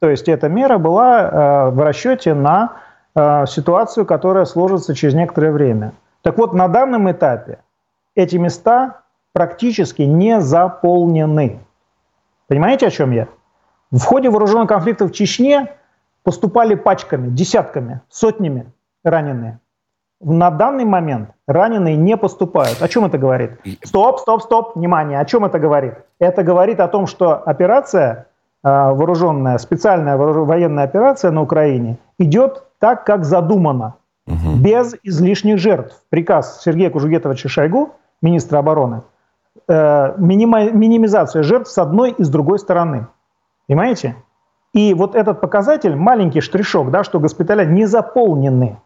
То 0.00 0.10
есть 0.10 0.28
эта 0.28 0.48
мера 0.48 0.78
была 0.78 1.22
э, 1.22 1.70
в 1.70 1.80
расчете 1.80 2.34
на 2.34 2.76
э, 3.14 3.46
ситуацию, 3.46 4.04
которая 4.04 4.44
сложится 4.44 4.94
через 4.94 5.14
некоторое 5.14 5.52
время. 5.52 5.92
Так 6.22 6.36
вот, 6.38 6.52
на 6.52 6.68
данном 6.68 7.10
этапе 7.10 7.60
эти 8.14 8.36
места 8.36 9.02
практически 9.32 10.02
не 10.02 10.40
заполнены. 10.40 11.60
Понимаете, 12.48 12.88
о 12.88 12.90
чем 12.90 13.10
я? 13.12 13.28
В 13.90 14.02
ходе 14.02 14.30
вооруженных 14.30 14.68
конфликтов 14.68 15.10
в 15.10 15.14
Чечне 15.14 15.72
поступали 16.22 16.74
пачками, 16.74 17.28
десятками, 17.28 18.00
сотнями 18.08 18.72
раненые. 19.04 19.60
На 20.20 20.50
данный 20.50 20.84
момент 20.84 21.30
раненые 21.46 21.96
не 21.96 22.16
поступают. 22.16 22.82
О 22.82 22.88
чем 22.88 23.04
это 23.04 23.18
говорит? 23.18 23.52
Стоп, 23.84 24.20
стоп, 24.20 24.42
стоп, 24.42 24.76
внимание. 24.76 25.20
О 25.20 25.24
чем 25.24 25.44
это 25.44 25.58
говорит? 25.58 25.94
Это 26.18 26.42
говорит 26.42 26.80
о 26.80 26.88
том, 26.88 27.06
что 27.06 27.36
операция 27.36 28.26
вооруженная, 28.66 29.58
специальная 29.58 30.16
военная 30.16 30.84
операция 30.84 31.30
на 31.30 31.42
Украине 31.42 31.98
идет 32.18 32.64
так, 32.78 33.04
как 33.04 33.24
задумано, 33.24 33.94
угу. 34.26 34.56
без 34.56 34.94
излишних 35.02 35.58
жертв. 35.58 36.02
Приказ 36.08 36.62
Сергея 36.62 36.90
Кужугетовича 36.90 37.48
Шойгу, 37.48 37.90
министра 38.22 38.58
обороны, 38.58 39.02
э, 39.68 40.14
минимизация 40.18 41.42
жертв 41.42 41.70
с 41.70 41.78
одной 41.78 42.10
и 42.10 42.24
с 42.24 42.28
другой 42.28 42.58
стороны. 42.58 43.06
Понимаете? 43.68 44.16
И 44.72 44.94
вот 44.94 45.14
этот 45.14 45.40
показатель, 45.40 45.94
маленький 45.96 46.40
штришок, 46.40 46.90
да, 46.90 47.04
что 47.04 47.20
госпиталя 47.20 47.64
не 47.64 47.86
заполнены 47.86 48.78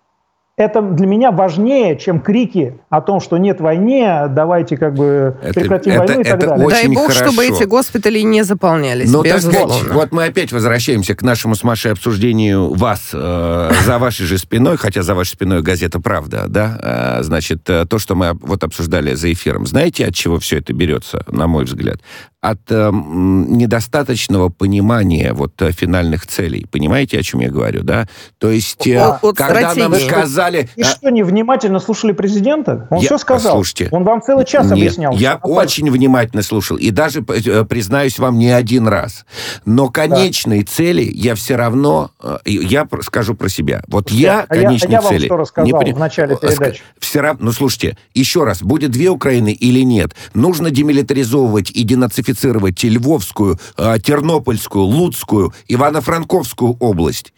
это 0.60 0.82
для 0.82 1.06
меня 1.06 1.30
важнее, 1.30 1.96
чем 1.96 2.20
крики 2.20 2.78
о 2.90 3.00
том, 3.00 3.20
что 3.20 3.38
нет 3.38 3.60
войны, 3.60 4.26
давайте 4.28 4.76
как 4.76 4.94
бы 4.94 5.36
прекратим 5.54 5.92
это, 5.92 6.00
войну 6.00 6.20
это, 6.20 6.20
и 6.20 6.30
так 6.30 6.40
далее. 6.40 6.68
Дай 6.68 6.88
бог, 6.88 7.12
хорошо. 7.12 7.24
чтобы 7.24 7.46
эти 7.46 7.64
госпитали 7.64 8.20
не 8.20 8.42
заполнялись. 8.42 9.10
Но, 9.10 9.22
так 9.22 9.40
сказать, 9.40 9.82
вот 9.90 10.12
мы 10.12 10.24
опять 10.26 10.52
возвращаемся 10.52 11.14
к 11.14 11.22
нашему 11.22 11.54
с 11.54 11.64
Машей 11.64 11.92
обсуждению 11.92 12.74
вас 12.74 13.10
э, 13.12 13.72
за 13.84 13.98
вашей 13.98 14.26
же 14.26 14.36
спиной, 14.38 14.76
хотя 14.76 15.02
за 15.02 15.14
вашей 15.14 15.30
спиной 15.30 15.62
газета 15.62 16.00
«Правда», 16.00 16.44
да? 16.46 17.18
Э, 17.18 17.22
значит, 17.22 17.68
э, 17.70 17.86
то, 17.86 17.98
что 17.98 18.14
мы 18.14 18.36
вот 18.40 18.62
обсуждали 18.62 19.14
за 19.14 19.32
эфиром. 19.32 19.66
Знаете, 19.66 20.06
от 20.06 20.14
чего 20.14 20.38
все 20.38 20.58
это 20.58 20.72
берется, 20.72 21.24
на 21.28 21.46
мой 21.46 21.64
взгляд? 21.64 22.00
от 22.40 22.60
э, 22.70 22.90
недостаточного 22.90 24.48
понимания 24.48 25.34
вот 25.34 25.60
э, 25.60 25.72
финальных 25.72 26.26
целей. 26.26 26.66
Понимаете, 26.70 27.18
о 27.18 27.22
чем 27.22 27.40
я 27.40 27.50
говорю, 27.50 27.82
да? 27.82 28.08
То 28.38 28.50
есть, 28.50 28.86
э, 28.86 28.98
от 28.98 29.36
когда 29.36 29.74
нам 29.74 29.94
сказали... 29.94 30.49
И 30.58 30.82
что, 30.82 31.10
невнимательно 31.10 31.80
слушали 31.80 32.12
президента? 32.12 32.86
Он 32.90 32.98
я, 32.98 33.06
все 33.06 33.18
сказал. 33.18 33.54
Слушайте, 33.54 33.88
Он 33.90 34.04
вам 34.04 34.22
целый 34.22 34.44
час 34.44 34.66
нет, 34.66 34.72
объяснял. 34.72 35.12
Я 35.14 35.36
очень 35.36 35.86
так. 35.86 35.94
внимательно 35.94 36.42
слушал. 36.42 36.76
И 36.76 36.90
даже, 36.90 37.24
э, 37.28 37.64
признаюсь 37.64 38.18
вам, 38.18 38.38
не 38.38 38.50
один 38.50 38.88
раз. 38.88 39.24
Но 39.64 39.88
конечные 39.88 40.62
да. 40.62 40.70
цели 40.70 41.10
я 41.14 41.34
все 41.34 41.56
равно... 41.56 42.10
Э, 42.22 42.38
я 42.44 42.86
скажу 43.02 43.34
про 43.34 43.48
себя. 43.48 43.82
Вот 43.88 44.08
слушайте, 44.08 44.26
я 44.26 44.46
конечные 44.46 44.88
а 44.88 44.92
я, 44.92 44.98
а 44.98 45.02
я 45.02 45.08
цели... 45.08 45.18
вам 45.20 45.26
что 45.26 45.36
рассказал 45.36 45.82
не, 45.82 45.92
в 45.92 45.98
начале 45.98 46.36
передачи? 46.36 46.82
Все 46.98 47.20
равно... 47.20 47.46
Ну, 47.46 47.52
слушайте, 47.52 47.96
еще 48.14 48.44
раз. 48.44 48.62
Будет 48.62 48.90
две 48.90 49.08
Украины 49.10 49.52
или 49.52 49.80
нет? 49.80 50.14
Нужно 50.34 50.70
демилитаризовывать 50.70 51.70
и 51.70 51.82
денацифицировать 51.82 52.30
идентифицировать 52.30 52.82
Львовскую, 52.82 53.58
Тернопольскую, 53.76 54.84
Луцкую, 54.84 55.52
Ивано-Франковскую 55.68 56.76
область? 56.80 57.32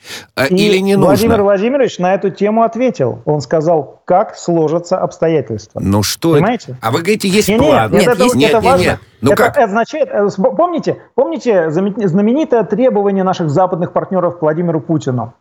И 0.50 0.54
или 0.54 0.78
не 0.78 0.96
нужно? 0.96 1.08
Владимир 1.08 1.42
Владимирович 1.42 1.98
на 1.98 2.14
эту 2.14 2.30
тему 2.30 2.62
ответил. 2.62 2.91
Он 3.01 3.40
сказал, 3.40 4.03
как 4.05 4.36
сложатся 4.36 4.99
обстоятельства. 4.99 5.80
Ну 5.82 6.03
что 6.03 6.32
Понимаете? 6.32 6.72
Это? 6.72 6.78
А 6.82 6.90
вы 6.90 6.99
говорите, 6.99 7.28
есть 7.28 7.49
нет, 7.49 7.59
план. 7.59 7.90
Нет, 7.90 8.01
нет, 8.01 8.09
это, 8.09 8.22
нет, 8.36 8.51
это 8.51 8.61
нет, 8.61 8.64
важно. 8.64 8.84
Нет. 8.84 9.01
Ну 9.20 9.32
это 9.32 9.43
как? 9.43 9.57
означает, 9.59 10.09
э, 10.11 10.28
помните, 10.36 11.03
помните 11.14 11.70
знаменитое 11.70 12.64
требование 12.64 13.24
наших 13.24 13.51
западных 13.51 13.93
партнеров 13.93 14.38
к 14.38 14.43
Владимиру 14.43 14.80
Путину? 14.80 15.34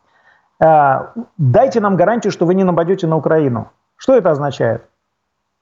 Э, 0.64 1.08
дайте 1.38 1.80
нам 1.80 1.98
гарантию, 1.98 2.32
что 2.32 2.46
вы 2.46 2.56
не 2.56 2.64
нападете 2.64 3.08
на 3.08 3.18
Украину. 3.18 3.70
Что 3.98 4.16
это 4.16 4.32
означает? 4.32 4.84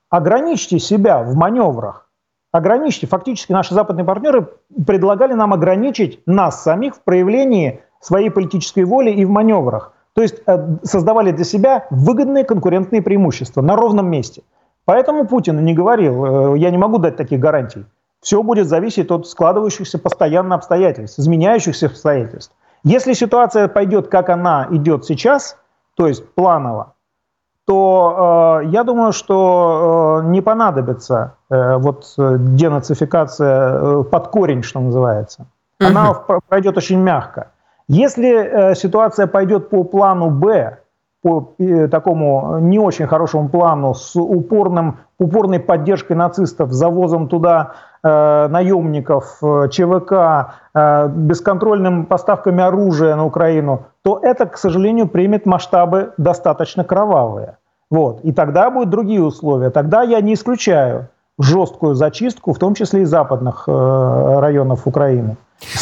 Ограничьте 0.09 0.79
себя 0.79 1.19
в 1.23 1.35
маневрах 1.35 2.09
ограничьте. 2.51 3.07
Фактически 3.07 3.51
наши 3.51 3.73
западные 3.73 4.05
партнеры 4.05 4.49
предлагали 4.85 5.33
нам 5.33 5.53
ограничить 5.53 6.21
нас 6.25 6.63
самих 6.63 6.95
в 6.95 7.03
проявлении 7.03 7.81
своей 7.99 8.29
политической 8.29 8.83
воли 8.83 9.11
и 9.11 9.25
в 9.25 9.29
маневрах. 9.29 9.93
То 10.19 10.23
есть 10.23 10.35
э, 10.47 10.75
создавали 10.83 11.31
для 11.31 11.45
себя 11.45 11.87
выгодные 11.91 12.43
конкурентные 12.43 13.01
преимущества 13.01 13.61
на 13.61 13.77
ровном 13.77 14.11
месте. 14.11 14.41
Поэтому 14.83 15.25
Путин 15.25 15.63
не 15.63 15.73
говорил, 15.73 16.55
э, 16.55 16.57
я 16.59 16.71
не 16.71 16.77
могу 16.77 16.97
дать 16.97 17.15
таких 17.15 17.39
гарантий. 17.39 17.85
Все 18.19 18.43
будет 18.43 18.67
зависеть 18.67 19.11
от 19.11 19.29
складывающихся 19.29 19.97
постоянно 19.97 20.55
обстоятельств, 20.55 21.19
изменяющихся 21.19 21.85
обстоятельств. 21.85 22.51
Если 22.83 23.13
ситуация 23.13 23.69
пойдет, 23.69 24.09
как 24.09 24.27
она 24.27 24.67
идет 24.71 25.05
сейчас, 25.05 25.55
то 25.95 26.05
есть 26.05 26.29
планово, 26.33 26.95
то 27.65 28.59
э, 28.61 28.67
я 28.71 28.83
думаю, 28.83 29.13
что 29.13 30.19
э, 30.21 30.27
не 30.31 30.41
понадобится 30.41 31.35
э, 31.49 31.77
вот 31.77 32.13
денацификация 32.17 33.71
э, 33.71 34.03
под 34.03 34.27
корень, 34.27 34.63
что 34.63 34.81
называется. 34.81 35.45
Она 35.79 36.11
угу. 36.11 36.41
пройдет 36.49 36.75
очень 36.75 36.99
мягко. 36.99 37.51
Если 37.89 38.29
э, 38.29 38.75
ситуация 38.75 39.25
пойдет 39.25 39.69
по 39.69 39.83
плану 39.83 40.29
Б, 40.29 40.77
по 41.23 41.55
э, 41.57 41.87
такому 41.87 42.59
не 42.59 42.77
очень 42.77 43.07
хорошему 43.07 43.49
плану 43.49 43.95
с 43.95 44.15
упорным, 44.15 44.99
упорной 45.17 45.59
поддержкой 45.59 46.13
нацистов, 46.13 46.71
завозом 46.71 47.27
туда 47.27 47.73
э, 48.03 48.47
наемников, 48.47 49.39
э, 49.41 49.69
ЧВК, 49.69 50.53
э, 50.75 51.07
бесконтрольным 51.09 52.05
поставками 52.05 52.63
оружия 52.63 53.15
на 53.15 53.25
Украину, 53.25 53.87
то 54.03 54.19
это, 54.21 54.45
к 54.45 54.59
сожалению, 54.59 55.07
примет 55.07 55.47
масштабы 55.47 56.13
достаточно 56.17 56.83
кровавые. 56.83 57.57
Вот. 57.89 58.21
И 58.21 58.31
тогда 58.31 58.69
будут 58.69 58.91
другие 58.91 59.23
условия. 59.23 59.71
Тогда 59.71 60.03
я 60.03 60.21
не 60.21 60.35
исключаю 60.35 61.07
жесткую 61.39 61.95
зачистку, 61.95 62.53
в 62.53 62.59
том 62.59 62.75
числе 62.75 63.01
и 63.01 63.05
западных 63.05 63.63
э, 63.67 64.39
районов 64.39 64.85
Украины. 64.85 65.37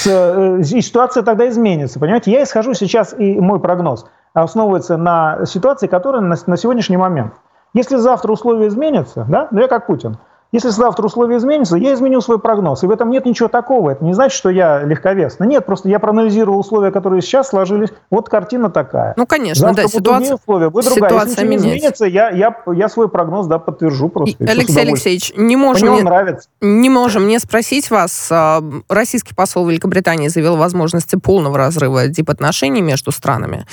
Э, 0.06 0.60
и 0.60 0.82
ситуация 0.82 1.24
тогда 1.24 1.50
изменится. 1.50 2.00
Понимаете, 2.00 2.32
я 2.32 2.44
исхожу 2.44 2.74
сейчас, 2.74 3.14
и 3.18 3.40
мой 3.40 3.60
прогноз 3.60 4.06
основывается 4.34 4.98
на 4.98 5.46
ситуации, 5.46 5.88
которая 5.88 6.22
на, 6.22 6.36
на 6.46 6.58
сегодняшний 6.58 6.98
момент. 6.98 7.34
Если 7.74 7.98
завтра 7.98 8.32
условия 8.32 8.68
изменятся, 8.68 9.26
да, 9.28 9.48
ну 9.52 9.62
я 9.62 9.68
как 9.68 9.88
Путин, 9.88 10.18
Если 10.54 10.70
завтра 10.70 11.06
условия 11.06 11.38
изменятся, 11.38 11.76
я 11.76 11.94
изменю 11.94 12.22
свой 12.22 12.40
прогноз. 12.40 12.84
И 12.84 12.88
в 12.88 12.92
этом 12.92 13.10
нет 13.10 13.26
ничего 13.26 13.50
такого. 13.50 13.92
Это 13.92 14.04
не 14.04 14.14
значит, 14.14 14.38
что 14.38 14.50
я 14.50 14.82
легковесный. 14.84 15.46
Нет, 15.46 15.66
просто 15.66 15.90
я 15.90 16.00
проанализировал 16.00 16.60
условия, 16.60 16.92
которые 16.92 17.22
сейчас 17.22 17.50
сложились. 17.50 17.90
Вот 18.10 18.30
картина 18.30 18.70
такая. 18.70 19.14
Ну, 19.18 19.28
конечно, 19.28 19.68
завтра 19.68 19.84
да, 19.84 19.88
ситуация, 19.90 20.36
условия, 20.36 20.70
будет 20.70 20.86
другая. 20.86 21.26
Если 21.26 21.48
не 21.48 21.58
изменится, 21.58 22.06
я, 22.06 22.30
я, 22.30 22.56
я 22.74 22.88
свой 22.88 23.10
прогноз 23.10 23.48
да, 23.48 23.60
подтвержу 23.60 24.08
просто. 24.08 24.42
И, 24.42 24.48
Алексей 24.48 24.82
Алексеевич, 24.82 25.34
не 25.36 25.58
можем, 25.58 25.94
не, 25.94 26.02
нравится. 26.02 26.48
не 26.62 26.90
можем 26.90 27.28
не 27.28 27.40
спросить 27.40 27.90
вас. 27.92 28.30
А, 28.32 28.64
российский 28.88 29.36
посол 29.36 29.68
Великобритании 29.68 30.30
заявил 30.30 30.56
возможности 30.56 31.18
полного 31.18 31.58
разрыва 31.58 32.08
дипотношений 32.08 32.82
между 32.82 33.12
странами. 33.12 33.66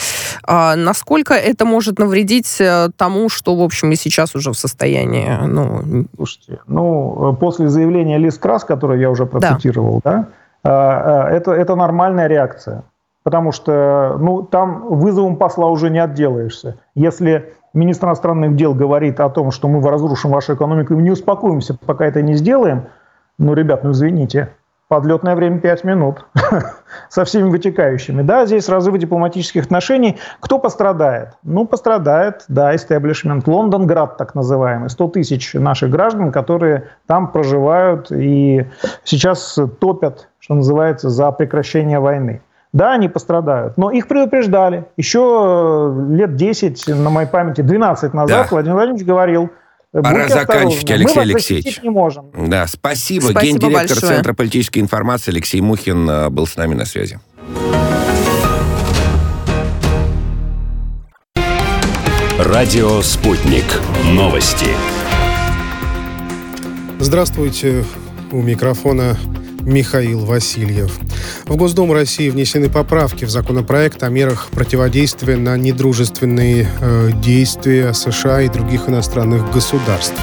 А, 0.43 0.75
насколько 0.75 1.35
это 1.35 1.65
может 1.65 2.01
навредить 2.01 2.57
э, 2.61 2.89
тому, 2.97 3.29
что, 3.29 3.55
в 3.55 3.63
общем, 3.63 3.93
и 3.93 3.97
сейчас 3.97 4.35
уже 4.35 4.51
в 4.51 4.55
состоянии... 4.55 5.39
Ну... 5.47 6.07
Слушайте, 6.17 6.59
ну, 6.67 7.33
э, 7.33 7.37
после 7.37 7.69
заявления 7.69 8.19
Лиз 8.19 8.39
Крас, 8.39 8.65
которое 8.65 8.99
я 8.99 9.11
уже 9.11 9.27
процитировал, 9.27 10.01
да, 10.05 10.27
да 10.63 11.29
это, 11.31 11.53
это 11.53 11.75
нормальная 11.75 12.27
реакция. 12.27 12.85
Потому 13.23 13.53
что 13.53 14.17
ну, 14.19 14.43
там 14.43 14.87
вызовом 14.89 15.37
посла 15.37 15.69
уже 15.69 15.91
не 15.91 15.99
отделаешься. 15.99 16.77
Если 16.95 17.55
министр 17.73 18.07
иностранных 18.07 18.55
дел 18.55 18.75
говорит 18.75 19.19
о 19.21 19.29
том, 19.31 19.51
что 19.51 19.69
мы 19.69 19.87
разрушим 19.89 20.31
вашу 20.31 20.55
экономику 20.55 20.95
и 20.95 21.03
не 21.03 21.11
успокоимся, 21.11 21.77
пока 21.87 22.07
это 22.07 22.23
не 22.23 22.35
сделаем, 22.35 22.87
ну, 23.39 23.55
ребят, 23.55 23.83
ну 23.83 23.91
извините, 23.91 24.51
Подлетное 24.95 25.35
время 25.35 25.59
5 25.59 25.83
минут 25.83 26.25
со 27.09 27.25
всеми 27.25 27.49
вытекающими. 27.49 28.23
Да, 28.23 28.47
здесь 28.47 28.69
разрывы 28.69 29.01
дипломатических 29.01 29.65
отношений. 29.65 30.21
Кто 30.39 30.61
пострадает? 30.61 31.31
Ну, 31.43 31.65
пострадает, 31.67 32.45
да, 32.47 32.77
истеблишмент. 32.77 33.49
Лондонград, 33.49 34.17
так 34.19 34.37
называемый. 34.37 34.89
100 34.89 35.09
тысяч 35.09 35.55
наших 35.55 35.91
граждан, 35.91 36.31
которые 36.31 36.91
там 37.09 37.33
проживают 37.33 38.13
и 38.13 38.69
сейчас 39.03 39.59
топят, 39.81 40.29
что 40.39 40.55
называется, 40.55 41.11
за 41.11 41.33
прекращение 41.33 41.99
войны. 41.99 42.41
Да, 42.73 42.93
они 42.93 43.09
пострадают, 43.09 43.77
но 43.77 43.91
их 43.91 44.07
предупреждали. 44.07 44.85
Еще 44.97 45.93
лет 46.09 46.37
10, 46.37 46.87
на 46.87 47.11
моей 47.11 47.27
памяти, 47.27 47.63
12 47.63 48.15
назад 48.15 48.43
да. 48.45 48.49
Владимир 48.49 48.77
Владимирович 48.77 49.05
говорил– 49.05 49.51
Пора 50.03 50.23
Будьте 50.25 50.35
заканчивать, 50.35 50.91
осторожны. 50.91 50.95
Алексей 50.95 51.17
Мы 51.17 51.23
Алексеевич. 51.23 51.83
не 51.83 51.91
можем. 51.91 52.31
Да, 52.37 52.67
спасибо. 52.67 53.27
спасибо 53.27 53.41
Гендиректор 53.43 53.89
большое. 53.91 54.15
Центра 54.15 54.35
политической 54.35 54.81
информации 54.81 55.31
Алексей 55.31 55.61
Мухин 55.61 56.11
э, 56.11 56.31
был 56.31 56.49
с 56.49 56.57
нами 56.57 56.75
на 56.75 56.85
связи. 56.85 57.21
Радио 62.39 63.01
«Спутник». 63.03 63.65
Новости. 64.07 64.67
Здравствуйте. 66.99 67.85
У 68.33 68.43
микрофона 68.43 69.17
Михаил 69.65 70.25
Васильев. 70.25 70.99
В 71.47 71.57
Госдуму 71.57 71.95
России 71.95 72.31
внесены 72.31 72.69
поправки 72.69 73.25
в 73.25 73.31
законопроект 73.31 74.03
о 74.03 74.09
мерах 74.09 74.49
противодействия 74.51 75.37
на 75.37 75.57
недружественные 75.57 76.69
э, 76.81 77.11
действия 77.23 77.93
США 77.93 78.43
и 78.43 78.49
других 78.49 78.89
иностранных 78.89 79.51
государств. 79.53 80.21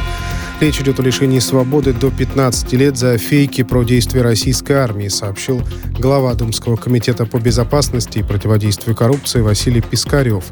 Речь 0.61 0.79
идет 0.79 0.99
о 0.99 1.03
лишении 1.03 1.39
свободы 1.39 1.91
до 1.91 2.11
15 2.11 2.73
лет 2.73 2.95
за 2.95 3.17
фейки 3.17 3.63
про 3.63 3.81
действия 3.81 4.21
российской 4.21 4.73
армии, 4.73 5.07
сообщил 5.07 5.63
глава 5.97 6.35
Думского 6.35 6.75
комитета 6.75 7.25
по 7.25 7.39
безопасности 7.39 8.19
и 8.19 8.23
противодействию 8.23 8.95
коррупции 8.95 9.41
Василий 9.41 9.81
Пискарев. 9.81 10.45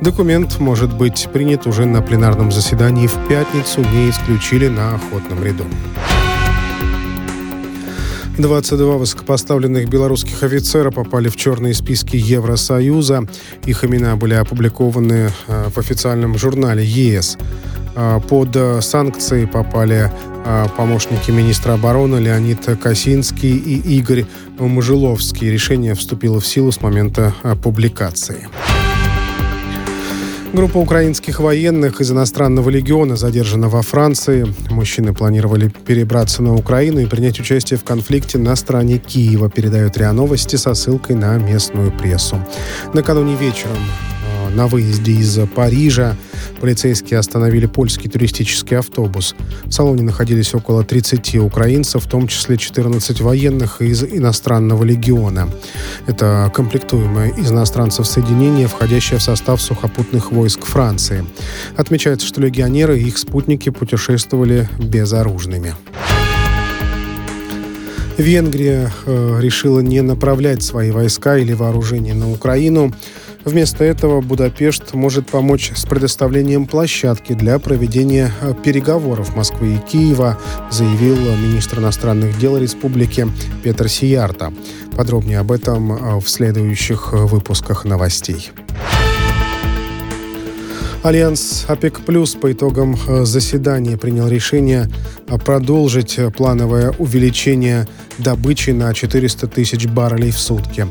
Документ 0.00 0.58
может 0.60 0.96
быть 0.96 1.28
принят 1.30 1.66
уже 1.66 1.84
на 1.84 2.00
пленарном 2.00 2.52
заседании 2.52 3.06
в 3.06 3.28
пятницу, 3.28 3.80
не 3.80 4.08
исключили 4.08 4.68
на 4.68 4.94
охотном 4.94 5.44
ряду. 5.44 5.64
22 8.38 8.96
высокопоставленных 8.96 9.88
белорусских 9.88 10.42
офицера 10.42 10.90
попали 10.90 11.28
в 11.28 11.36
черные 11.36 11.72
списки 11.72 12.16
Евросоюза. 12.16 13.28
Их 13.64 13.84
имена 13.84 14.16
были 14.16 14.34
опубликованы 14.34 15.30
э, 15.46 15.68
в 15.68 15.78
официальном 15.78 16.36
журнале 16.36 16.84
ЕС. 16.84 17.38
Э, 17.94 18.20
под 18.28 18.56
санкции 18.82 19.44
попали 19.44 20.10
э, 20.44 20.66
помощники 20.76 21.30
министра 21.30 21.74
обороны 21.74 22.16
Леонид 22.16 22.64
Косинский 22.82 23.56
и 23.56 23.98
Игорь 23.98 24.26
Мжиловский. 24.58 25.50
Решение 25.50 25.94
вступило 25.94 26.40
в 26.40 26.46
силу 26.46 26.72
с 26.72 26.80
момента 26.80 27.32
публикации. 27.62 28.48
Группа 30.54 30.78
украинских 30.78 31.40
военных 31.40 32.00
из 32.00 32.12
иностранного 32.12 32.70
легиона 32.70 33.16
задержана 33.16 33.68
во 33.68 33.82
Франции. 33.82 34.46
Мужчины 34.70 35.12
планировали 35.12 35.68
перебраться 35.68 36.44
на 36.44 36.54
Украину 36.54 37.00
и 37.00 37.06
принять 37.06 37.40
участие 37.40 37.76
в 37.76 37.82
конфликте 37.82 38.38
на 38.38 38.54
стороне 38.54 38.98
Киева, 38.98 39.50
передает 39.50 39.98
РИА 39.98 40.12
Новости 40.12 40.54
со 40.54 40.74
ссылкой 40.74 41.16
на 41.16 41.38
местную 41.38 41.90
прессу. 41.90 42.38
Накануне 42.92 43.34
вечером 43.34 43.78
на 44.54 44.66
выезде 44.66 45.12
из 45.12 45.38
Парижа 45.54 46.16
полицейские 46.60 47.18
остановили 47.18 47.66
польский 47.66 48.08
туристический 48.08 48.78
автобус. 48.78 49.34
В 49.64 49.72
салоне 49.72 50.02
находились 50.02 50.54
около 50.54 50.84
30 50.84 51.36
украинцев, 51.36 52.04
в 52.04 52.08
том 52.08 52.28
числе 52.28 52.56
14 52.56 53.20
военных 53.20 53.82
из 53.82 54.02
иностранного 54.04 54.84
легиона. 54.84 55.48
Это 56.06 56.50
комплектуемое 56.54 57.30
из 57.30 57.50
иностранцев 57.50 58.06
соединение, 58.06 58.68
входящее 58.68 59.18
в 59.18 59.22
состав 59.22 59.60
сухопутных 59.60 60.32
войск 60.32 60.64
Франции. 60.64 61.24
Отмечается, 61.76 62.26
что 62.26 62.40
легионеры 62.40 62.98
и 62.98 63.08
их 63.08 63.18
спутники 63.18 63.70
путешествовали 63.70 64.68
безоружными. 64.78 65.74
Венгрия 68.16 68.92
э, 69.06 69.38
решила 69.40 69.80
не 69.80 70.00
направлять 70.00 70.62
свои 70.62 70.92
войска 70.92 71.36
или 71.36 71.52
вооружение 71.52 72.14
на 72.14 72.30
Украину. 72.30 72.92
Вместо 73.44 73.84
этого 73.84 74.22
Будапешт 74.22 74.94
может 74.94 75.26
помочь 75.26 75.72
с 75.74 75.84
предоставлением 75.84 76.66
площадки 76.66 77.34
для 77.34 77.58
проведения 77.58 78.32
э, 78.40 78.54
переговоров 78.54 79.36
Москвы 79.36 79.74
и 79.74 79.78
Киева, 79.78 80.38
заявил 80.70 81.16
министр 81.36 81.80
иностранных 81.80 82.38
дел 82.38 82.56
республики 82.56 83.28
Петер 83.62 83.90
Сийярто. 83.90 84.50
Подробнее 84.96 85.40
об 85.40 85.52
этом 85.52 85.92
э, 85.92 86.20
в 86.20 86.28
следующих 86.28 87.10
э, 87.12 87.16
выпусках 87.16 87.84
новостей. 87.84 88.50
Альянс 91.02 91.66
ОПЕК 91.68 92.00
Плюс 92.00 92.34
по 92.34 92.50
итогам 92.50 92.96
заседания 93.26 93.98
принял 93.98 94.26
решение 94.26 94.88
продолжить 95.44 96.18
плановое 96.34 96.94
увеличение 96.98 97.86
добычи 98.16 98.70
на 98.70 98.94
400 98.94 99.46
тысяч 99.48 99.86
баррелей 99.86 100.30
в 100.30 100.38
сутки. 100.38 100.86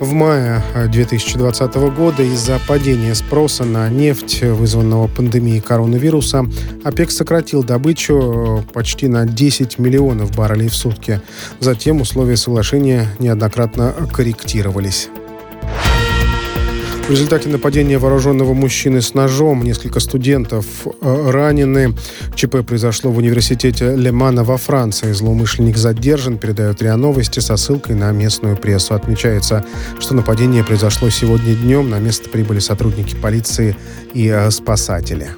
В 0.00 0.14
мае 0.14 0.62
2020 0.74 1.76
э, 1.76 1.90
года 1.90 2.22
из-за 2.22 2.58
падения 2.66 3.14
спроса 3.14 3.64
на 3.64 3.86
нефть, 3.90 4.42
вызванного 4.42 5.08
пандемией 5.08 5.60
коронавируса, 5.60 6.46
ОПЕК 6.84 7.10
сократил 7.10 7.62
добычу 7.62 8.62
э, 8.66 8.72
почти 8.72 9.08
на 9.08 9.26
10 9.26 9.78
миллионов 9.78 10.34
баррелей 10.34 10.68
в 10.68 10.74
сутки. 10.74 11.20
Затем 11.58 12.00
условия 12.00 12.38
соглашения 12.38 13.08
неоднократно 13.18 13.94
корректировались. 14.10 15.10
В 17.10 17.12
результате 17.12 17.48
нападения 17.48 17.98
вооруженного 17.98 18.54
мужчины 18.54 19.02
с 19.02 19.14
ножом 19.14 19.64
несколько 19.64 19.98
студентов 19.98 20.64
э, 20.86 21.30
ранены. 21.32 21.96
ЧП 22.36 22.64
произошло 22.64 23.10
в 23.10 23.18
университете 23.18 23.96
Лемана 23.96 24.44
во 24.44 24.56
Франции. 24.56 25.10
Злоумышленник 25.10 25.76
задержан, 25.76 26.38
передает 26.38 26.80
РИА 26.80 26.94
Новости 26.94 27.40
со 27.40 27.56
ссылкой 27.56 27.96
на 27.96 28.12
местную 28.12 28.56
прессу. 28.56 28.94
Отмечается, 28.94 29.64
что 29.98 30.14
нападение 30.14 30.62
произошло 30.62 31.10
сегодня 31.10 31.56
днем. 31.56 31.90
На 31.90 31.98
место 31.98 32.30
прибыли 32.30 32.60
сотрудники 32.60 33.16
полиции 33.16 33.74
и 34.14 34.28
э, 34.28 34.48
спасатели. 34.52 35.30